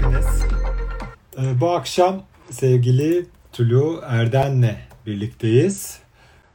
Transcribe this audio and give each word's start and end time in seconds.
hepiniz. 0.00 0.26
Ee, 1.38 1.60
bu 1.60 1.70
akşam 1.70 2.22
sevgili 2.50 3.26
Tulu 3.52 4.00
Erden'le 4.06 4.76
birlikteyiz. 5.06 6.00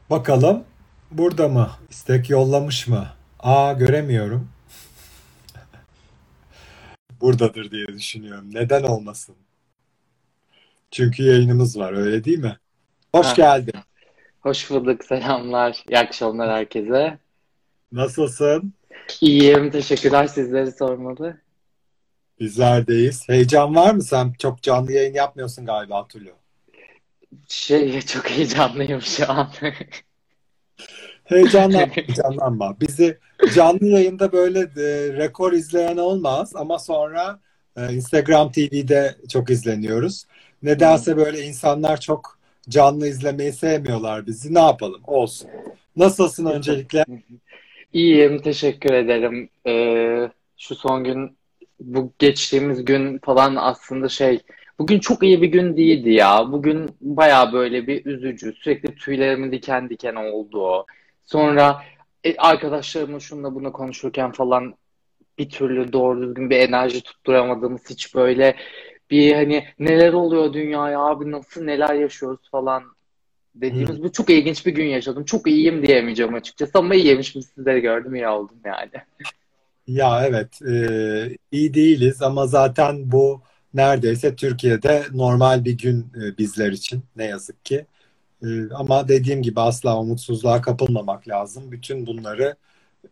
Bakalım 0.09 0.63
burada 1.11 1.47
mı? 1.47 1.69
İstek 1.89 2.29
yollamış 2.29 2.87
mı? 2.87 3.07
Aa 3.39 3.73
göremiyorum. 3.73 4.49
Buradadır 7.21 7.71
diye 7.71 7.87
düşünüyorum. 7.87 8.49
Neden 8.53 8.83
olmasın? 8.83 9.35
Çünkü 10.91 11.23
yayınımız 11.23 11.79
var 11.79 11.93
öyle 11.93 12.23
değil 12.23 12.39
mi? 12.39 12.57
Hoş 13.15 13.27
Ha, 13.27 13.33
geldin. 13.35 13.73
hoş 14.41 14.69
bulduk, 14.69 15.05
selamlar. 15.05 15.83
İyi 15.89 15.99
akşamlar 15.99 16.49
herkese. 16.51 17.17
Nasılsın? 17.91 18.73
İyiyim, 19.21 19.71
teşekkürler. 19.71 20.27
Sizleri 20.27 20.71
sormalı. 20.71 21.40
Bizlerdeyiz. 22.41 23.29
Heyecan 23.29 23.75
var 23.75 23.93
mı? 23.93 24.03
Sen 24.03 24.33
çok 24.39 24.61
canlı 24.61 24.91
yayın 24.91 25.13
yapmıyorsun 25.13 25.65
galiba 25.65 26.07
Tulu. 26.07 26.29
Şey, 27.47 28.01
çok 28.01 28.29
heyecanlıyım 28.29 29.01
şu 29.01 29.31
an. 29.31 29.49
Heyecanlanma, 31.23 31.87
heyecanlanma. 31.95 32.79
Bizi 32.79 33.17
canlı 33.55 33.85
yayında 33.85 34.31
böyle 34.31 34.59
e, 34.59 35.13
rekor 35.17 35.53
izleyen 35.53 35.97
olmaz 35.97 36.51
ama 36.55 36.79
sonra 36.79 37.39
e, 37.77 37.93
Instagram 37.93 38.51
TV'de 38.51 39.15
çok 39.29 39.49
izleniyoruz. 39.49 40.25
Nedense 40.63 41.17
böyle 41.17 41.41
insanlar 41.41 41.99
çok 41.99 42.39
canlı 42.69 43.07
izlemeyi 43.07 43.53
sevmiyorlar 43.53 44.27
bizi. 44.27 44.53
Ne 44.53 44.59
yapalım? 44.59 45.01
Olsun. 45.07 45.49
Nasılsın 45.95 46.45
öncelikle? 46.45 47.05
İyiyim, 47.93 48.41
teşekkür 48.41 48.93
ederim. 48.93 49.49
Ee, 49.67 50.31
şu 50.57 50.75
son 50.75 51.03
gün, 51.03 51.37
bu 51.81 52.13
geçtiğimiz 52.19 52.85
gün 52.85 53.17
falan 53.17 53.55
aslında 53.55 54.09
şey, 54.09 54.39
bugün 54.79 54.99
çok 54.99 55.23
iyi 55.23 55.41
bir 55.41 55.47
gün 55.47 55.77
değildi 55.77 56.09
ya. 56.11 56.51
Bugün 56.51 56.89
baya 57.01 57.53
böyle 57.53 57.87
bir 57.87 58.05
üzücü, 58.05 58.53
sürekli 58.53 58.95
tüylerimin 58.95 59.51
diken 59.51 59.89
diken 59.89 60.15
olduğu. 60.15 60.85
Sonra 61.23 61.81
e, 62.23 62.35
arkadaşlarımla 62.37 63.19
şununla 63.19 63.55
bunu 63.55 63.71
konuşurken 63.71 64.31
falan 64.31 64.75
bir 65.37 65.49
türlü 65.49 65.93
doğru 65.93 66.21
düzgün 66.21 66.49
bir 66.49 66.57
enerji 66.57 67.01
tutturamadığımız 67.03 67.89
hiç 67.89 68.15
böyle 68.15 68.55
bir 69.11 69.33
hani 69.33 69.65
neler 69.79 70.13
oluyor 70.13 70.53
dünyaya 70.53 70.99
abi 70.99 71.31
nasıl 71.31 71.63
neler 71.63 71.93
yaşıyoruz 71.93 72.49
falan 72.51 72.83
Hmm. 73.53 73.61
dediğimiz 73.61 74.03
bu 74.03 74.11
çok 74.11 74.29
ilginç 74.29 74.65
bir 74.65 74.71
gün 74.71 74.85
yaşadım. 74.85 75.25
Çok 75.25 75.47
iyiyim 75.47 75.87
diyemeyeceğim 75.87 76.33
açıkçası 76.33 76.79
ama 76.79 76.95
iyiymişim 76.95 77.41
sizleri 77.41 77.81
gördüm 77.81 78.15
iyi 78.15 78.27
oldum 78.27 78.57
yani. 78.65 78.91
Ya 79.91 80.25
evet, 80.27 80.61
e, 80.61 81.37
iyi 81.51 81.73
değiliz 81.73 82.21
ama 82.21 82.47
zaten 82.47 83.11
bu 83.11 83.41
neredeyse 83.73 84.35
Türkiye'de 84.35 85.05
normal 85.11 85.65
bir 85.65 85.77
gün 85.77 86.07
e, 86.23 86.37
bizler 86.37 86.71
için 86.71 87.03
ne 87.15 87.25
yazık 87.25 87.65
ki. 87.65 87.85
E, 88.43 88.47
ama 88.73 89.07
dediğim 89.07 89.41
gibi 89.41 89.61
asla 89.61 89.99
umutsuzluğa 89.99 90.61
kapılmamak 90.61 91.27
lazım. 91.27 91.71
Bütün 91.71 92.07
bunları 92.07 92.55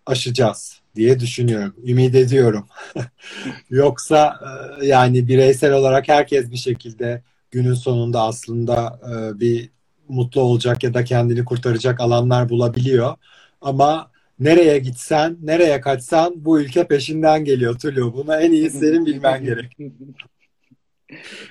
aşacağız 0.05 0.81
diye 0.95 1.19
düşünüyorum. 1.19 1.75
Ümit 1.87 2.15
ediyorum. 2.15 2.67
Yoksa 3.69 4.39
e, 4.81 4.85
yani 4.85 5.27
bireysel 5.27 5.73
olarak 5.73 6.07
herkes 6.07 6.51
bir 6.51 6.57
şekilde 6.57 7.23
günün 7.51 7.73
sonunda 7.73 8.21
aslında 8.23 8.99
e, 9.11 9.39
bir 9.39 9.69
mutlu 10.09 10.41
olacak 10.41 10.83
ya 10.83 10.93
da 10.93 11.03
kendini 11.03 11.45
kurtaracak 11.45 11.99
alanlar 12.01 12.49
bulabiliyor. 12.49 13.15
Ama 13.61 14.08
nereye 14.39 14.79
gitsen, 14.79 15.37
nereye 15.41 15.81
kaçsan 15.81 16.45
bu 16.45 16.61
ülke 16.61 16.87
peşinden 16.87 17.43
geliyor 17.43 17.79
Tulu. 17.79 18.13
Bunu 18.13 18.35
en 18.35 18.51
iyi 18.51 18.69
senin 18.69 19.05
bilmen 19.05 19.43
gerek, 19.43 19.79
değil 19.79 19.91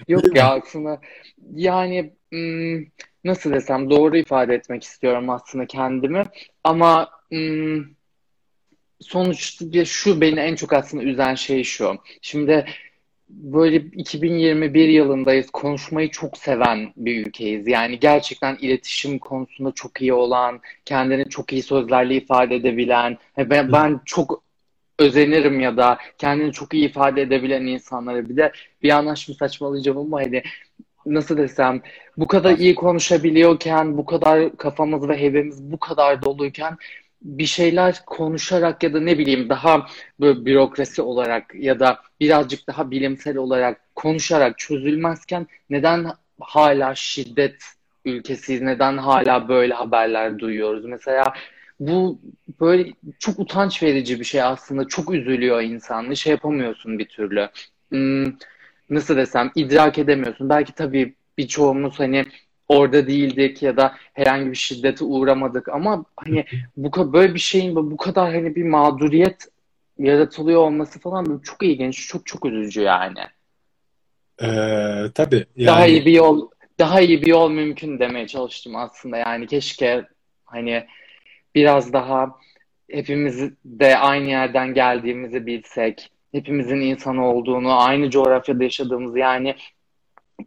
Yok 0.08 0.24
mi? 0.24 0.38
ya 0.38 0.54
aslında 0.54 1.00
yani 1.54 2.12
hmm, 2.30 2.84
nasıl 3.24 3.52
desem 3.52 3.90
doğru 3.90 4.16
ifade 4.16 4.54
etmek 4.54 4.82
istiyorum 4.82 5.30
aslında 5.30 5.66
kendimi 5.66 6.24
ama 6.64 7.10
hmm, 7.30 7.84
sonuçta 9.00 9.84
şu 9.84 10.20
beni 10.20 10.40
en 10.40 10.54
çok 10.54 10.72
aslında 10.72 11.02
üzen 11.02 11.34
şey 11.34 11.64
şu. 11.64 11.96
Şimdi 12.22 12.64
böyle 13.28 13.76
2021 13.76 14.88
yılındayız. 14.88 15.50
Konuşmayı 15.50 16.10
çok 16.10 16.38
seven 16.38 16.92
bir 16.96 17.26
ülkeyiz. 17.26 17.68
Yani 17.68 17.98
gerçekten 17.98 18.56
iletişim 18.56 19.18
konusunda 19.18 19.72
çok 19.72 20.00
iyi 20.00 20.12
olan, 20.12 20.60
kendini 20.84 21.28
çok 21.28 21.52
iyi 21.52 21.62
sözlerle 21.62 22.14
ifade 22.14 22.56
edebilen, 22.56 23.18
he 23.34 23.50
ben, 23.50 23.72
ben 23.72 24.00
çok 24.04 24.42
özenirim 24.98 25.60
ya 25.60 25.76
da 25.76 25.98
kendini 26.18 26.52
çok 26.52 26.74
iyi 26.74 26.88
ifade 26.88 27.22
edebilen 27.22 27.66
insanlara 27.66 28.28
bir 28.28 28.36
de 28.36 28.52
bir 28.82 28.88
yandan 28.88 29.14
şimdi 29.14 29.38
saçmalayacağım 29.38 29.98
ama 29.98 30.20
hani 30.20 30.42
nasıl 31.06 31.36
desem 31.36 31.82
bu 32.16 32.26
kadar 32.26 32.58
iyi 32.58 32.74
konuşabiliyorken, 32.74 33.98
bu 33.98 34.04
kadar 34.06 34.56
kafamız 34.56 35.08
ve 35.08 35.20
hevemiz 35.20 35.62
bu 35.72 35.78
kadar 35.78 36.22
doluyken 36.22 36.76
bir 37.22 37.46
şeyler 37.46 38.02
konuşarak 38.06 38.82
ya 38.82 38.94
da 38.94 39.00
ne 39.00 39.18
bileyim 39.18 39.48
daha 39.48 39.86
böyle 40.20 40.44
bürokrasi 40.44 41.02
olarak 41.02 41.54
ya 41.54 41.80
da 41.80 41.98
birazcık 42.20 42.66
daha 42.66 42.90
bilimsel 42.90 43.36
olarak 43.36 43.80
konuşarak 43.94 44.58
çözülmezken 44.58 45.46
neden 45.70 46.12
hala 46.40 46.94
şiddet 46.94 47.62
ülkesiyiz? 48.04 48.62
Neden 48.62 48.96
hala 48.96 49.48
böyle 49.48 49.74
haberler 49.74 50.38
duyuyoruz? 50.38 50.84
Mesela 50.84 51.24
bu 51.80 52.20
böyle 52.60 52.92
çok 53.18 53.38
utanç 53.38 53.82
verici 53.82 54.20
bir 54.20 54.24
şey 54.24 54.42
aslında. 54.42 54.88
Çok 54.88 55.14
üzülüyor 55.14 55.62
insan. 55.62 56.12
Şey 56.12 56.30
yapamıyorsun 56.30 56.98
bir 56.98 57.08
türlü. 57.08 57.48
Hmm, 57.88 58.32
nasıl 58.90 59.16
desem 59.16 59.50
idrak 59.54 59.98
edemiyorsun. 59.98 60.48
Belki 60.48 60.72
tabii 60.72 61.14
birçoğumuz 61.38 62.00
hani 62.00 62.26
orada 62.68 63.06
değildik 63.06 63.62
ya 63.62 63.76
da 63.76 63.94
herhangi 64.12 64.50
bir 64.50 64.56
şiddete 64.56 65.04
uğramadık 65.04 65.68
ama 65.68 66.04
hani 66.16 66.44
bu 66.76 67.12
böyle 67.12 67.34
bir 67.34 67.38
şeyin 67.38 67.76
bu 67.76 67.96
kadar 67.96 68.34
hani 68.34 68.56
bir 68.56 68.64
mağduriyet 68.64 69.48
yaratılıyor 69.98 70.60
olması 70.60 71.00
falan 71.00 71.40
çok 71.44 71.62
ilginç, 71.62 72.08
çok 72.08 72.26
çok 72.26 72.46
üzücü 72.46 72.80
yani. 72.80 73.20
Ee, 74.42 75.10
tabii 75.14 75.46
Daha 75.66 75.80
yani 75.80 75.90
iyi 75.90 76.06
bir 76.06 76.12
yol 76.12 76.48
daha 76.78 77.00
iyi 77.00 77.22
bir 77.22 77.26
yol 77.26 77.50
mümkün 77.50 77.98
demeye 77.98 78.26
çalıştım 78.26 78.76
aslında 78.76 79.16
yani 79.16 79.46
keşke 79.46 80.04
hani 80.44 80.86
biraz 81.54 81.92
daha 81.92 82.36
hepimiz 82.90 83.50
de 83.64 83.98
aynı 83.98 84.28
yerden 84.28 84.74
geldiğimizi 84.74 85.46
bilsek, 85.46 86.10
hepimizin 86.32 86.80
insan 86.80 87.16
olduğunu, 87.16 87.80
aynı 87.80 88.10
coğrafyada 88.10 88.64
yaşadığımızı 88.64 89.18
yani 89.18 89.54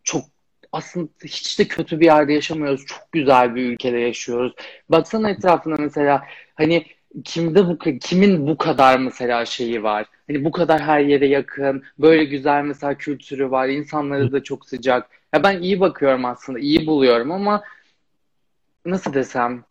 çok 0.04 0.24
aslında 0.72 1.10
hiç 1.24 1.60
de 1.60 1.68
kötü 1.68 2.00
bir 2.00 2.06
yerde 2.06 2.34
yaşamıyoruz. 2.34 2.86
Çok 2.86 3.12
güzel 3.12 3.56
bir 3.56 3.66
ülkede 3.66 3.98
yaşıyoruz. 3.98 4.54
Baksana 4.90 5.30
etrafına 5.30 5.76
mesela 5.80 6.24
hani 6.56 6.86
kimde 7.24 7.68
bu 7.68 7.78
kimin 8.02 8.48
bu 8.48 8.58
kadar 8.58 9.00
mesela 9.00 9.46
şeyi 9.46 9.84
var. 9.84 10.06
Hani 10.28 10.46
bu 10.46 10.52
kadar 10.52 10.82
her 10.82 11.00
yere 11.00 11.28
yakın, 11.28 11.84
böyle 12.00 12.24
güzel 12.24 12.64
mesela 12.64 12.98
kültürü 12.98 13.52
var. 13.52 13.68
İnsanları 13.68 14.32
da 14.32 14.44
çok 14.44 14.66
sıcak. 14.66 15.10
Ya 15.34 15.44
ben 15.44 15.62
iyi 15.62 15.80
bakıyorum 15.80 16.26
aslında, 16.26 16.60
iyi 16.60 16.88
buluyorum 16.88 17.32
ama 17.32 17.64
nasıl 18.86 19.14
desem 19.14 19.64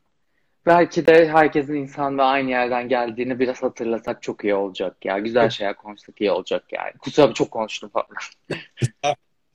belki 0.66 1.06
de 1.06 1.28
herkesin 1.28 1.74
insan 1.74 2.18
ve 2.18 2.22
aynı 2.22 2.50
yerden 2.50 2.88
geldiğini 2.88 3.38
biraz 3.38 3.62
hatırlasak 3.62 4.22
çok 4.22 4.44
iyi 4.44 4.54
olacak 4.54 5.04
ya. 5.04 5.18
Güzel 5.18 5.50
şeyler 5.50 5.76
konuşsak 5.76 6.20
iyi 6.20 6.30
olacak 6.30 6.64
yani. 6.72 6.92
Kusura 6.98 7.32
çok 7.32 7.50
konuştum 7.50 7.90
falan. 7.90 8.06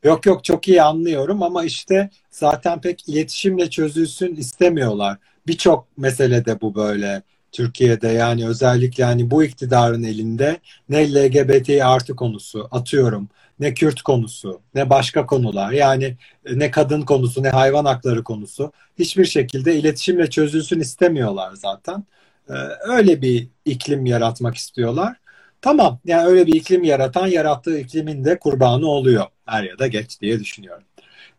Yok 0.04 0.26
yok 0.26 0.44
çok 0.44 0.68
iyi 0.68 0.82
anlıyorum 0.82 1.44
ama 1.44 1.64
işte 1.64 2.10
zaten 2.32 2.82
pek 2.82 3.10
iletişimle 3.10 3.70
çözülsün 3.70 4.36
istemiyorlar. 4.36 5.18
Birçok 5.48 5.98
meselede 5.98 6.62
bu 6.62 6.76
böyle 6.76 7.22
Türkiye'de 7.52 8.08
yani 8.08 8.48
özellikle 8.48 9.04
hani 9.04 9.32
bu 9.32 9.44
iktidarın 9.44 10.04
elinde 10.04 10.58
ne 10.90 11.14
LGBT 11.14 11.70
artı 11.82 12.16
konusu 12.16 12.68
atıyorum 12.72 13.30
ne 13.60 13.74
Kürt 13.74 14.02
konusu 14.02 14.62
ne 14.76 14.90
başka 14.90 15.26
konular 15.26 15.72
yani 15.72 16.18
ne 16.52 16.72
kadın 16.72 17.02
konusu 17.02 17.44
ne 17.44 17.50
hayvan 17.50 17.86
hakları 17.86 18.24
konusu 18.24 18.72
hiçbir 19.00 19.26
şekilde 19.26 19.76
iletişimle 19.76 20.30
çözülsün 20.30 20.80
istemiyorlar 20.80 21.54
zaten. 21.54 22.04
Ee, 22.50 22.54
öyle 22.90 23.22
bir 23.22 23.48
iklim 23.66 24.06
yaratmak 24.06 24.56
istiyorlar. 24.56 25.16
Tamam 25.62 26.00
yani 26.06 26.28
öyle 26.28 26.48
bir 26.48 26.54
iklim 26.54 26.84
yaratan 26.84 27.28
yarattığı 27.28 27.80
iklimin 27.80 28.26
de 28.26 28.40
kurbanı 28.40 28.88
oluyor. 28.88 29.26
Er 29.48 29.64
ya 29.64 29.80
da 29.80 29.88
geç 29.88 30.22
diye 30.22 30.40
düşünüyorum. 30.40 30.84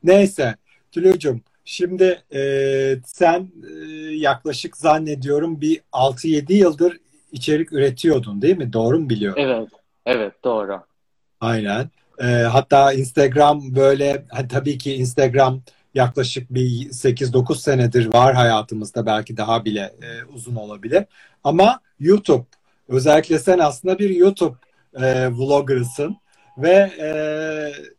Neyse 0.05 0.57
Tülücüm 0.97 1.43
şimdi 1.65 2.23
e, 2.35 2.41
sen 3.07 3.49
e, 3.71 3.75
yaklaşık 4.17 4.77
zannediyorum 4.77 5.61
bir 5.61 5.81
altı 5.93 6.29
yedi 6.29 6.55
yıldır 6.55 6.97
içerik 7.33 7.73
üretiyordun 7.73 8.43
değil 8.43 8.57
mi? 8.57 8.73
Doğru 8.73 8.99
mu 8.99 9.11
biliyorum? 9.11 9.43
Evet, 9.43 9.69
evet 10.07 10.33
doğru. 10.45 10.81
Aynen. 11.41 11.91
E, 12.19 12.27
hatta 12.27 12.93
Instagram 12.93 13.75
böyle 13.75 14.25
ha, 14.29 14.49
tabii 14.49 14.79
ki 14.79 14.95
Instagram 14.95 15.63
yaklaşık 15.95 16.55
bir 16.55 16.91
sekiz 16.93 17.33
dokuz 17.33 17.63
senedir 17.63 18.13
var 18.13 18.35
hayatımızda 18.35 19.07
belki 19.07 19.37
daha 19.37 19.65
bile 19.65 19.81
e, 19.81 20.25
uzun 20.35 20.57
olabilir. 20.57 21.05
Ama 21.45 21.81
YouTube 22.01 22.47
özellikle 22.89 23.39
sen 23.39 23.59
aslında 23.59 23.99
bir 23.99 24.11
YouTube 24.11 24.57
e, 24.95 25.29
vloggerısın. 25.33 26.17
Ve 26.59 26.91
e, 27.01 27.09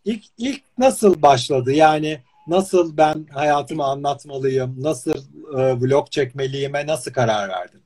ilk 0.05 0.23
ilk 0.37 0.61
nasıl 0.77 1.21
başladı? 1.21 1.71
Yani 1.71 2.19
nasıl 2.47 2.97
ben 2.97 3.25
hayatımı 3.33 3.83
anlatmalıyım? 3.83 4.75
Nasıl 4.83 5.17
e, 5.57 5.81
vlog 5.81 6.11
çekmeliyime 6.11 6.87
nasıl 6.87 7.13
karar 7.13 7.49
verdin? 7.49 7.81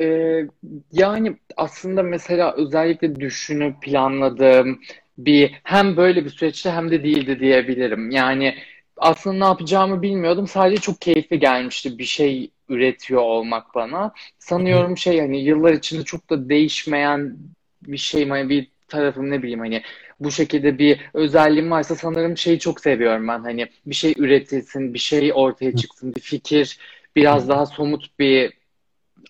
Ee, 0.00 0.46
yani 0.92 1.36
aslında 1.56 2.02
mesela 2.02 2.54
özellikle 2.56 3.20
düşünüp 3.20 3.82
planladığım 3.82 4.80
bir 5.18 5.60
hem 5.62 5.96
böyle 5.96 6.24
bir 6.24 6.30
süreçte 6.30 6.70
hem 6.70 6.90
de 6.90 7.04
değildi 7.04 7.40
diyebilirim. 7.40 8.10
Yani 8.10 8.54
aslında 8.96 9.38
ne 9.38 9.44
yapacağımı 9.44 10.02
bilmiyordum. 10.02 10.46
Sadece 10.46 10.80
çok 10.80 11.00
keyifli 11.00 11.38
gelmişti 11.38 11.98
bir 11.98 12.04
şey 12.04 12.50
üretiyor 12.68 13.22
olmak 13.22 13.74
bana. 13.74 14.12
Sanıyorum 14.38 14.96
şey 14.96 15.20
hani 15.20 15.40
yıllar 15.40 15.72
içinde 15.72 16.04
çok 16.04 16.30
da 16.30 16.48
değişmeyen 16.48 17.36
bir 17.82 17.96
şey 17.96 18.28
hani 18.28 18.48
bir 18.48 18.68
tarafım 18.88 19.30
ne 19.30 19.42
bileyim 19.42 19.60
hani 19.60 19.82
bu 20.20 20.30
şekilde 20.30 20.78
bir 20.78 21.00
özelliğim 21.14 21.70
varsa 21.70 21.94
sanırım 21.94 22.36
şeyi 22.36 22.58
çok 22.58 22.80
seviyorum 22.80 23.28
ben. 23.28 23.38
Hani 23.38 23.68
bir 23.86 23.94
şey 23.94 24.14
üretilsin, 24.18 24.94
bir 24.94 24.98
şey 24.98 25.32
ortaya 25.34 25.76
çıksın, 25.76 26.14
bir 26.14 26.20
fikir 26.20 26.78
biraz 27.16 27.48
daha 27.48 27.66
somut 27.66 28.18
bir 28.18 28.58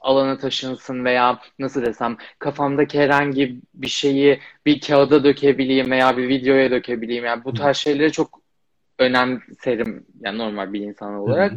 alana 0.00 0.38
taşınsın 0.38 1.04
veya 1.04 1.38
nasıl 1.58 1.82
desem 1.82 2.16
kafamdaki 2.38 2.98
herhangi 2.98 3.60
bir 3.74 3.88
şeyi 3.88 4.40
bir 4.66 4.80
kağıda 4.80 5.24
dökebileyim 5.24 5.90
veya 5.90 6.16
bir 6.16 6.28
videoya 6.28 6.70
dökebileyim. 6.70 7.24
Yani 7.24 7.44
bu 7.44 7.54
tarz 7.54 7.76
şeyleri 7.76 8.12
çok 8.12 8.40
önemserim 8.98 10.06
yani 10.20 10.38
normal 10.38 10.72
bir 10.72 10.80
insan 10.80 11.14
olarak. 11.14 11.52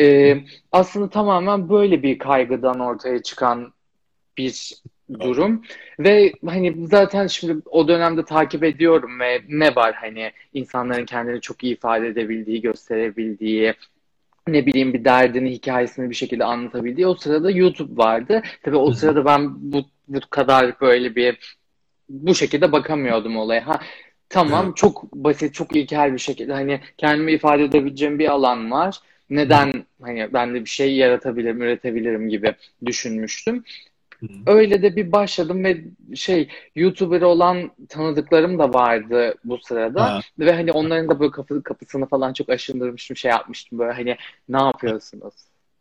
Ee, 0.00 0.36
aslında 0.72 1.10
tamamen 1.10 1.68
böyle 1.68 2.02
bir 2.02 2.18
kaygıdan 2.18 2.80
ortaya 2.80 3.22
çıkan 3.22 3.72
bir 4.38 4.72
durum 5.20 5.62
ve 5.98 6.32
hani 6.46 6.86
zaten 6.86 7.26
şimdi 7.26 7.62
o 7.66 7.88
dönemde 7.88 8.24
takip 8.24 8.64
ediyorum 8.64 9.20
ve 9.20 9.42
ne 9.48 9.74
var 9.74 9.94
hani 9.94 10.32
insanların 10.54 11.04
kendini 11.04 11.40
çok 11.40 11.64
iyi 11.64 11.74
ifade 11.74 12.08
edebildiği, 12.08 12.60
gösterebildiği, 12.60 13.74
ne 14.48 14.66
bileyim 14.66 14.94
bir 14.94 15.04
derdini, 15.04 15.50
hikayesini 15.50 16.10
bir 16.10 16.14
şekilde 16.14 16.44
anlatabildiği 16.44 17.06
o 17.06 17.14
sırada 17.14 17.50
YouTube 17.50 18.02
vardı. 18.02 18.42
Tabii 18.62 18.76
o 18.76 18.92
sırada 18.92 19.24
ben 19.24 19.72
bu, 19.72 19.84
bu 20.08 20.20
kadar 20.30 20.80
böyle 20.80 21.16
bir 21.16 21.56
bu 22.08 22.34
şekilde 22.34 22.72
bakamıyordum 22.72 23.36
olaya. 23.36 23.66
Ha, 23.66 23.80
tamam 24.28 24.72
çok 24.72 25.12
basit, 25.12 25.54
çok 25.54 25.76
ilkel 25.76 26.12
bir 26.12 26.18
şekilde 26.18 26.52
hani 26.52 26.80
kendimi 26.98 27.32
ifade 27.32 27.64
edebileceğim 27.64 28.18
bir 28.18 28.28
alan 28.28 28.70
var. 28.70 28.98
Neden 29.30 29.72
hani 30.02 30.28
ben 30.32 30.54
de 30.54 30.60
bir 30.60 30.70
şey 30.70 30.96
yaratabilirim, 30.96 31.62
üretebilirim 31.62 32.28
gibi 32.28 32.54
düşünmüştüm. 32.86 33.64
Öyle 34.46 34.82
de 34.82 34.96
bir 34.96 35.12
başladım 35.12 35.64
ve 35.64 35.84
şey 36.14 36.48
YouTuber 36.74 37.22
olan 37.22 37.70
tanıdıklarım 37.88 38.58
da 38.58 38.74
vardı 38.74 39.34
bu 39.44 39.58
sırada 39.58 40.04
ha. 40.04 40.20
ve 40.38 40.52
hani 40.52 40.72
onların 40.72 41.08
da 41.08 41.20
böyle 41.20 41.30
kapı, 41.30 41.62
kapısını 41.62 42.06
falan 42.06 42.32
çok 42.32 42.48
aşındırmıştım 42.48 43.16
şey 43.16 43.30
yapmıştım 43.30 43.78
böyle 43.78 43.92
hani 43.92 44.16
ne 44.48 44.62
yapıyorsunuz? 44.62 45.34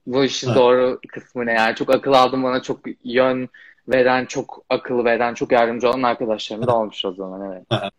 Bu 0.08 0.24
işin 0.24 0.48
ha. 0.48 0.56
doğru 0.56 1.00
kısmı 1.08 1.46
ne 1.46 1.54
yani? 1.54 1.76
Çok 1.76 1.90
akıl 1.96 2.14
aldım 2.14 2.44
bana 2.44 2.62
çok 2.62 2.80
yön 3.04 3.50
veren, 3.88 4.26
çok 4.26 4.66
akıl 4.70 5.06
veren, 5.06 5.34
çok 5.34 5.52
yardımcı 5.52 5.90
olan 5.90 6.04
arkadaşlarım 6.04 6.68
da 6.68 6.78
olmuş 6.78 7.06
o 7.06 7.14
zaman 7.14 7.52
evet. 7.52 7.66
Ha. 7.70 7.90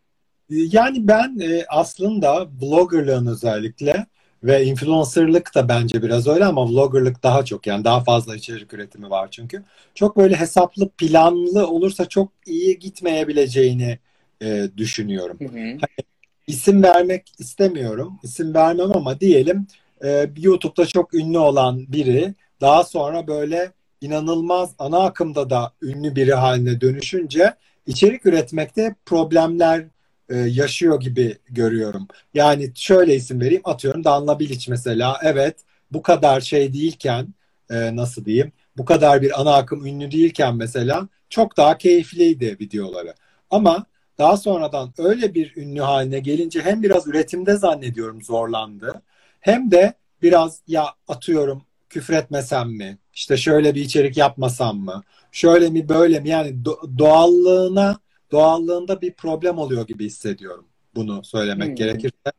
Yani 0.48 1.08
ben 1.08 1.38
e, 1.40 1.64
aslında 1.68 2.48
bloggerlığın 2.60 3.26
özellikle 3.26 4.06
ve 4.44 4.64
influencerlık 4.64 5.54
da 5.54 5.68
bence 5.68 6.02
biraz 6.02 6.26
öyle 6.26 6.44
ama 6.44 6.68
vloggerlık 6.68 7.22
daha 7.22 7.44
çok 7.44 7.66
yani 7.66 7.84
daha 7.84 8.04
fazla 8.04 8.36
içerik 8.36 8.72
üretimi 8.72 9.10
var 9.10 9.28
çünkü. 9.30 9.62
Çok 9.94 10.16
böyle 10.16 10.36
hesaplı 10.36 10.88
planlı 10.88 11.66
olursa 11.66 12.08
çok 12.08 12.32
iyi 12.46 12.78
gitmeyebileceğini 12.78 13.98
e, 14.42 14.68
düşünüyorum. 14.76 15.38
Hı 15.40 15.44
hı. 15.44 15.58
Hani, 15.58 16.06
isim 16.46 16.82
vermek 16.82 17.32
istemiyorum. 17.38 18.18
İsim 18.22 18.54
vermem 18.54 18.96
ama 18.96 19.20
diyelim 19.20 19.66
e, 20.04 20.30
YouTube'da 20.36 20.86
çok 20.86 21.14
ünlü 21.14 21.38
olan 21.38 21.84
biri 21.88 22.34
daha 22.60 22.84
sonra 22.84 23.26
böyle 23.26 23.72
inanılmaz 24.00 24.74
ana 24.78 24.98
akımda 24.98 25.50
da 25.50 25.72
ünlü 25.82 26.16
biri 26.16 26.34
haline 26.34 26.80
dönüşünce 26.80 27.54
içerik 27.86 28.26
üretmekte 28.26 28.94
problemler 29.06 29.84
e, 30.28 30.36
yaşıyor 30.36 31.00
gibi 31.00 31.38
görüyorum. 31.50 32.08
Yani 32.34 32.72
şöyle 32.74 33.14
isim 33.14 33.40
vereyim 33.40 33.62
atıyorum 33.64 34.04
Danla 34.04 34.38
Bilic 34.38 34.70
mesela 34.70 35.20
evet 35.22 35.56
bu 35.92 36.02
kadar 36.02 36.40
şey 36.40 36.72
değilken 36.72 37.34
e, 37.70 37.96
nasıl 37.96 38.24
diyeyim 38.24 38.52
bu 38.76 38.84
kadar 38.84 39.22
bir 39.22 39.40
ana 39.40 39.54
akım 39.54 39.86
ünlü 39.86 40.10
değilken 40.10 40.56
mesela 40.56 41.08
çok 41.30 41.56
daha 41.56 41.78
keyifliydi 41.78 42.56
videoları. 42.60 43.14
Ama 43.50 43.86
daha 44.18 44.36
sonradan 44.36 44.92
öyle 44.98 45.34
bir 45.34 45.56
ünlü 45.56 45.80
haline 45.80 46.18
gelince 46.18 46.60
hem 46.62 46.82
biraz 46.82 47.06
üretimde 47.06 47.56
zannediyorum 47.56 48.22
zorlandı 48.22 49.02
hem 49.40 49.70
de 49.70 49.94
biraz 50.22 50.60
ya 50.66 50.86
atıyorum 51.08 51.62
küfretmesem 51.88 52.70
mi? 52.70 52.98
İşte 53.14 53.36
şöyle 53.36 53.74
bir 53.74 53.80
içerik 53.80 54.16
yapmasam 54.16 54.78
mı? 54.78 55.02
Şöyle 55.32 55.70
mi 55.70 55.88
böyle 55.88 56.20
mi? 56.20 56.28
Yani 56.28 56.48
do- 56.50 56.98
doğallığına 56.98 57.98
doğallığında 58.32 59.00
bir 59.00 59.12
problem 59.12 59.58
oluyor 59.58 59.86
gibi 59.86 60.04
hissediyorum 60.04 60.66
bunu 60.96 61.24
söylemek 61.24 61.68
hmm. 61.68 61.74
gerekirse. 61.74 62.32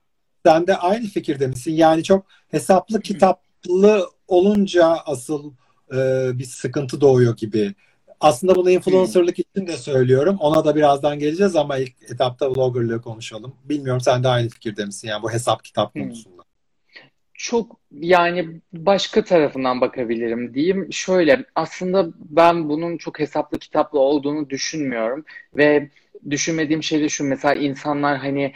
Sen 0.45 0.67
de 0.67 0.77
aynı 0.77 1.07
fikirde 1.07 1.47
misin? 1.47 1.71
Yani 1.71 2.03
çok 2.03 2.25
hesaplı 2.47 2.95
hmm. 2.95 3.01
kitaplı 3.01 4.09
olunca 4.27 4.85
asıl 4.85 5.51
e, 5.91 6.29
bir 6.33 6.45
sıkıntı 6.45 7.01
doğuyor 7.01 7.37
gibi. 7.37 7.75
Aslında 8.19 8.55
bunu 8.55 8.71
influencerlık 8.71 9.39
için 9.39 9.67
de 9.67 9.77
söylüyorum. 9.77 10.37
Ona 10.39 10.65
da 10.65 10.75
birazdan 10.75 11.19
geleceğiz 11.19 11.55
ama 11.55 11.77
ilk 11.77 11.93
etapta 12.11 12.51
vloggerlığı 12.51 13.01
konuşalım. 13.01 13.55
Bilmiyorum 13.65 14.01
sen 14.01 14.23
de 14.23 14.27
aynı 14.27 14.49
fikirde 14.49 14.85
misin 14.85 15.07
yani 15.07 15.23
bu 15.23 15.31
hesap 15.31 15.63
kitap 15.63 15.95
hmm. 15.95 16.03
konusunda? 16.03 16.36
Çok 17.37 17.79
yani 17.91 18.47
başka 18.73 19.23
tarafından 19.23 19.81
bakabilirim 19.81 20.53
diyeyim. 20.53 20.87
Şöyle 20.93 21.45
aslında 21.55 22.09
ben 22.15 22.69
bunun 22.69 22.97
çok 22.97 23.19
hesaplı 23.19 23.59
kitaplı 23.59 23.99
olduğunu 23.99 24.49
düşünmüyorum 24.49 25.25
ve 25.57 25.89
düşünmediğim 26.29 26.83
şey 26.83 27.01
de 27.01 27.09
şu 27.09 27.23
mesela 27.23 27.53
insanlar 27.53 28.17
hani 28.17 28.53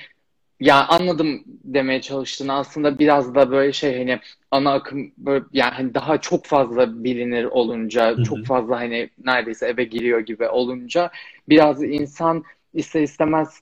ya 0.59 0.87
anladım 0.87 1.43
demeye 1.63 2.01
çalıştığını 2.01 2.53
aslında 2.53 2.99
biraz 2.99 3.35
da 3.35 3.51
böyle 3.51 3.73
şey 3.73 3.97
hani 3.97 4.19
ana 4.51 4.73
akım 4.73 5.11
böyle 5.17 5.45
yani 5.53 5.73
hani 5.73 5.93
daha 5.93 6.17
çok 6.21 6.45
fazla 6.45 7.03
bilinir 7.03 7.45
olunca 7.45 8.11
Hı-hı. 8.11 8.23
çok 8.23 8.45
fazla 8.45 8.79
hani 8.79 9.09
neredeyse 9.25 9.67
eve 9.67 9.83
giriyor 9.83 10.19
gibi 10.19 10.47
olunca 10.47 11.11
biraz 11.49 11.83
insan 11.83 12.43
ister 12.73 13.01
istemez 13.01 13.61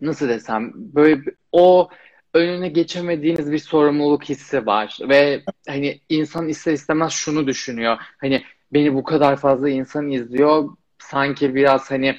nasıl 0.00 0.28
desem 0.28 0.72
böyle 0.74 1.20
o 1.52 1.88
önüne 2.34 2.68
geçemediğiniz 2.68 3.52
bir 3.52 3.58
sorumluluk 3.58 4.24
hissi 4.24 4.66
var 4.66 4.98
ve 5.08 5.42
hani 5.68 6.00
insan 6.08 6.48
ister 6.48 6.72
istemez 6.72 7.12
şunu 7.12 7.46
düşünüyor. 7.46 7.96
Hani 8.18 8.42
beni 8.72 8.94
bu 8.94 9.04
kadar 9.04 9.36
fazla 9.36 9.68
insan 9.68 10.10
izliyor. 10.10 10.68
Sanki 10.98 11.54
biraz 11.54 11.90
hani 11.90 12.16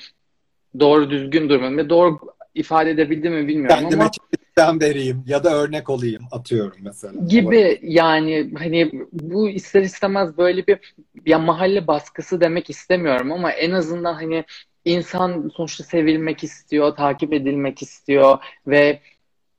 doğru 0.80 1.10
düzgün 1.10 1.50
durmam. 1.50 1.90
Doğru 1.90 2.20
ifade 2.56 2.90
edebildim 2.90 3.34
mi 3.34 3.48
bilmiyorum 3.48 3.80
Kendime 3.80 4.02
ama 4.02 4.12
ben 4.58 4.82
vereyim 4.82 5.24
ya 5.28 5.44
da 5.44 5.56
örnek 5.56 5.90
olayım 5.90 6.24
atıyorum 6.32 6.78
mesela. 6.82 7.26
Gibi 7.28 7.80
yani 7.84 8.52
hani 8.58 8.92
bu 9.12 9.50
ister 9.50 9.82
istemez 9.82 10.38
böyle 10.38 10.68
bir 10.68 10.94
ya 11.26 11.40
mahalle 11.40 11.88
baskısı 11.88 12.42
demek 12.42 12.70
istemiyorum 12.70 13.32
ama 13.32 13.52
en 13.52 13.72
azından 13.72 14.14
hani 14.14 14.46
insan 14.86 15.52
sonuçta 15.56 15.84
sevilmek 15.84 16.44
istiyor, 16.44 16.96
takip 16.96 17.34
edilmek 17.34 17.82
istiyor 17.82 18.38
ve 18.68 19.00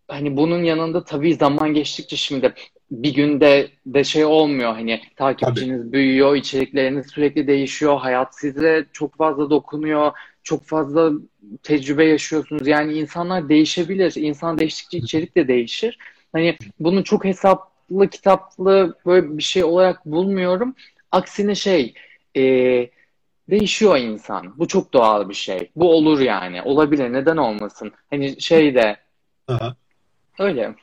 hani 0.09 0.37
bunun 0.37 0.64
yanında 0.64 1.04
tabii 1.04 1.35
zaman 1.35 1.75
geçtikçe 1.75 2.16
şimdi 2.16 2.54
bir 2.90 3.14
günde 3.14 3.71
de 3.87 4.04
şey 4.04 4.25
olmuyor 4.25 4.73
hani 4.73 5.00
takipçiniz 5.16 5.82
tabii. 5.82 5.92
büyüyor, 5.92 6.37
içerikleriniz 6.37 7.06
sürekli 7.06 7.47
değişiyor, 7.47 7.99
hayat 7.99 8.38
size 8.38 8.87
çok 8.92 9.16
fazla 9.16 9.50
dokunuyor, 9.50 10.12
çok 10.42 10.64
fazla 10.64 11.11
tecrübe 11.62 12.04
yaşıyorsunuz. 12.04 12.66
Yani 12.66 12.92
insanlar 12.92 13.49
değişebilir. 13.49 14.14
İnsan 14.16 14.59
değiştikçe 14.59 14.99
içerik 14.99 15.37
de 15.37 15.49
değişir. 15.49 15.99
Hani 16.32 16.59
bunu 16.80 17.04
çok 17.04 17.25
hesaplı, 17.25 18.09
kitaplı 18.09 18.99
böyle 19.06 19.38
bir 19.38 19.42
şey 19.42 19.64
olarak 19.64 20.06
bulmuyorum. 20.06 20.75
Aksine 21.12 21.54
şey 21.54 21.94
e, 22.37 22.42
değişiyor 23.50 23.97
insan. 23.97 24.59
Bu 24.59 24.68
çok 24.68 24.92
doğal 24.92 25.28
bir 25.28 25.35
şey. 25.35 25.71
Bu 25.76 25.94
olur 25.94 26.21
yani. 26.21 26.62
Olabilir. 26.62 27.12
Neden 27.12 27.37
olmasın? 27.37 27.92
Hani 28.11 28.40
şey 28.40 28.75
de 28.75 28.97
Aha. 29.49 29.76
Öyle. 30.39 30.75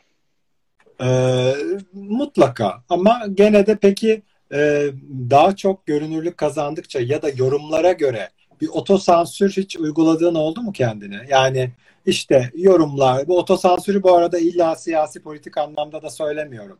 Ee, 1.02 1.54
mutlaka 1.94 2.84
ama 2.90 3.22
gene 3.34 3.68
de 3.68 3.78
peki 3.82 4.22
e, 4.54 4.88
daha 5.30 5.56
çok 5.56 5.86
görünürlük 5.86 6.38
kazandıkça 6.38 7.00
ya 7.00 7.22
da 7.22 7.30
yorumlara 7.30 7.92
göre 7.92 8.30
bir 8.62 8.68
otosansür 8.68 9.52
hiç 9.52 9.78
uyguladığın 9.78 10.36
oldu 10.36 10.62
mu 10.62 10.72
kendine? 10.72 11.26
Yani 11.30 11.72
işte 12.06 12.52
yorumlar, 12.56 13.28
bu 13.28 13.38
otosansürü 13.38 14.04
bu 14.04 14.16
arada 14.16 14.40
illa 14.40 14.76
siyasi 14.76 15.22
politik 15.22 15.58
anlamda 15.58 16.02
da 16.02 16.10
söylemiyorum. 16.10 16.78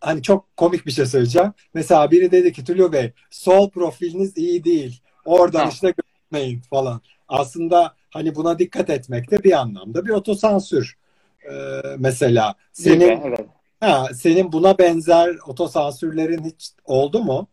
Hani 0.00 0.22
çok 0.22 0.56
komik 0.56 0.86
bir 0.86 0.90
şey 0.90 1.06
söyleyeceğim. 1.06 1.52
Mesela 1.74 2.10
biri 2.10 2.30
dedi 2.30 2.52
ki 2.52 2.64
Tülyo 2.64 2.92
Bey 2.92 3.12
sol 3.30 3.70
profiliniz 3.70 4.36
iyi 4.36 4.64
değil. 4.64 5.00
Oradan 5.24 5.64
ha. 5.64 5.70
işte 5.72 5.94
etmeyin 6.30 6.60
falan. 6.60 7.00
Aslında 7.28 7.94
hani 8.10 8.34
buna 8.34 8.58
dikkat 8.58 8.90
etmek 8.90 9.30
de 9.30 9.44
bir 9.44 9.52
anlamda 9.52 10.04
bir 10.04 10.10
otosansür. 10.10 10.96
Ee, 11.50 11.82
mesela 11.98 12.54
senin 12.72 13.00
Gibi, 13.00 13.20
evet. 13.24 13.46
ha, 13.80 14.06
senin 14.14 14.52
buna 14.52 14.78
benzer 14.78 15.36
otosansürlerin 15.46 16.44
hiç 16.44 16.70
oldu 16.84 17.22
mu? 17.22 17.48